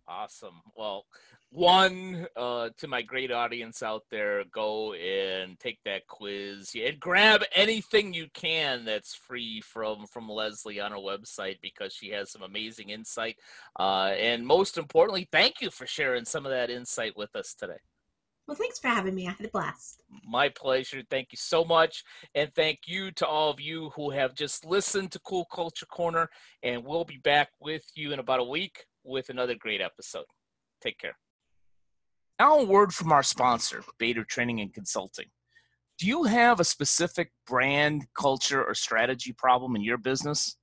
Awesome. 0.07 0.61
Well, 0.77 1.07
one 1.55 2.27
uh, 2.37 2.69
to 2.77 2.89
my 2.89 3.01
great 3.01 3.31
audience 3.31 3.81
out 3.81 4.03
there 4.11 4.43
go 4.53 4.93
and 4.95 5.57
take 5.61 5.79
that 5.85 6.05
quiz 6.09 6.75
and 6.75 6.99
grab 6.99 7.45
anything 7.55 8.13
you 8.13 8.27
can 8.35 8.85
that's 8.85 9.15
free 9.15 9.61
from 9.61 10.05
from 10.13 10.29
leslie 10.29 10.81
on 10.81 10.91
her 10.91 10.99
website 10.99 11.57
because 11.63 11.93
she 11.93 12.11
has 12.11 12.33
some 12.33 12.43
amazing 12.43 12.91
insight 12.91 13.37
uh, 13.79 14.13
and 14.19 14.45
most 14.45 14.77
importantly 14.77 15.29
thank 15.31 15.61
you 15.61 15.71
for 15.71 15.87
sharing 15.87 16.25
some 16.25 16.45
of 16.45 16.51
that 16.51 16.71
insight 16.71 17.17
with 17.17 17.35
us 17.37 17.55
today 17.55 17.79
well, 18.47 18.57
thanks 18.59 18.79
for 18.79 18.89
having 18.89 19.15
me. 19.15 19.27
I 19.27 19.31
had 19.31 19.47
a 19.47 19.49
blast. 19.49 20.03
My 20.29 20.51
pleasure. 20.51 21.03
Thank 21.09 21.29
you 21.33 21.39
so 21.39 21.65
much. 21.65 22.05
And 22.35 22.55
thank 22.55 22.81
you 22.87 23.11
to 23.13 23.27
all 23.27 23.49
of 23.49 23.59
you 23.59 23.89
who 23.97 24.11
have 24.11 24.35
just 24.35 24.67
listened 24.67 25.13
to 25.13 25.19
Cool 25.21 25.47
Culture 25.47 25.87
Corner. 25.87 26.29
And 26.63 26.85
we'll 26.85 27.07
be 27.07 27.17
back 27.17 27.49
with 27.59 27.87
you 27.95 28.13
in 28.13 28.19
about 28.19 28.41
a 28.41 28.45
week 28.45 28.85
with 29.03 29.31
another 29.31 29.55
great 29.55 29.81
episode. 29.81 30.27
Take 30.83 30.99
care. 30.99 31.17
Now, 32.39 32.59
a 32.59 32.64
word 32.64 32.93
from 32.93 33.12
our 33.12 33.22
sponsor, 33.22 33.85
Bader 33.99 34.24
Training 34.24 34.61
and 34.61 34.74
Consulting. 34.74 35.26
Do 35.99 36.07
you 36.07 36.24
have 36.24 36.59
a 36.59 36.64
specific 36.64 37.30
brand, 37.47 38.07
culture, 38.18 38.64
or 38.64 38.74
strategy 38.74 39.32
problem 39.32 39.76
in 39.76 39.82
your 39.82 39.99
business? 39.99 40.57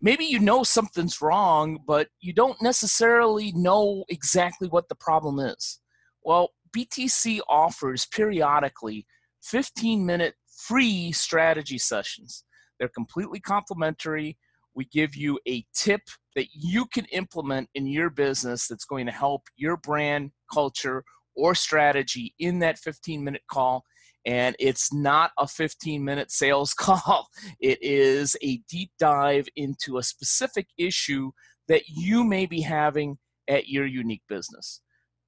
Maybe 0.00 0.24
you 0.24 0.38
know 0.38 0.62
something's 0.62 1.20
wrong, 1.20 1.80
but 1.84 2.08
you 2.20 2.32
don't 2.32 2.62
necessarily 2.62 3.52
know 3.52 4.04
exactly 4.08 4.68
what 4.68 4.88
the 4.88 4.94
problem 4.94 5.40
is. 5.40 5.80
Well, 6.22 6.50
BTC 6.74 7.40
offers 7.48 8.06
periodically 8.06 9.04
15 9.42 10.06
minute 10.06 10.34
free 10.56 11.10
strategy 11.10 11.78
sessions. 11.78 12.44
They're 12.78 12.88
completely 12.88 13.40
complimentary. 13.40 14.38
We 14.74 14.86
give 14.86 15.16
you 15.16 15.38
a 15.48 15.64
tip 15.74 16.02
that 16.36 16.46
you 16.52 16.86
can 16.86 17.04
implement 17.06 17.68
in 17.74 17.86
your 17.86 18.10
business 18.10 18.68
that's 18.68 18.84
going 18.84 19.06
to 19.06 19.12
help 19.12 19.42
your 19.56 19.76
brand, 19.76 20.30
culture, 20.52 21.04
or 21.34 21.54
strategy 21.54 22.34
in 22.38 22.58
that 22.60 22.78
15 22.78 23.22
minute 23.24 23.42
call. 23.50 23.84
And 24.26 24.54
it's 24.58 24.92
not 24.92 25.32
a 25.38 25.46
15 25.46 26.04
minute 26.04 26.30
sales 26.30 26.74
call, 26.74 27.28
it 27.60 27.78
is 27.82 28.36
a 28.42 28.58
deep 28.68 28.90
dive 28.98 29.48
into 29.56 29.98
a 29.98 30.02
specific 30.02 30.68
issue 30.78 31.30
that 31.68 31.82
you 31.88 32.24
may 32.24 32.46
be 32.46 32.60
having 32.60 33.18
at 33.48 33.68
your 33.68 33.86
unique 33.86 34.22
business. 34.28 34.80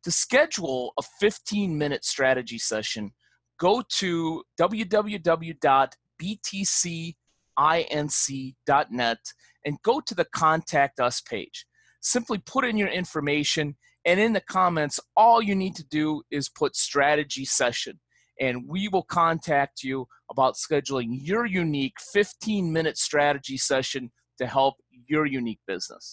To 0.05 0.11
schedule 0.11 0.93
a 0.99 1.03
15 1.21 1.79
minute 1.79 2.05
strategy 2.05 2.59
session, 2.59 3.13
go 3.61 3.83
to 3.99 4.43
www.btcinc.net 7.59 9.19
and 9.65 9.83
go 9.83 10.01
to 10.01 10.15
the 10.15 10.27
Contact 10.35 11.01
Us 11.01 11.21
page. 11.21 11.67
Simply 12.01 12.39
put 12.45 12.65
in 12.65 12.77
your 12.77 12.89
information, 12.89 13.77
and 14.05 14.19
in 14.19 14.33
the 14.33 14.41
comments, 14.41 14.99
all 15.17 15.41
you 15.41 15.55
need 15.55 15.77
to 15.77 15.85
do 15.85 16.23
is 16.31 16.49
put 16.49 16.75
strategy 16.75 17.45
session, 17.45 18.01
and 18.41 18.69
we 18.69 18.89
will 18.89 19.05
contact 19.05 19.85
you 19.85 20.07
about 20.31 20.55
scheduling 20.55 21.19
your 21.21 21.47
unique 21.47 21.95
15 22.13 22.73
minute 22.73 22.99
strategy 22.99 23.57
session 23.57 24.11
to 24.39 24.47
help 24.47 24.75
your 25.07 25.27
unique 25.27 25.61
business. 25.69 26.11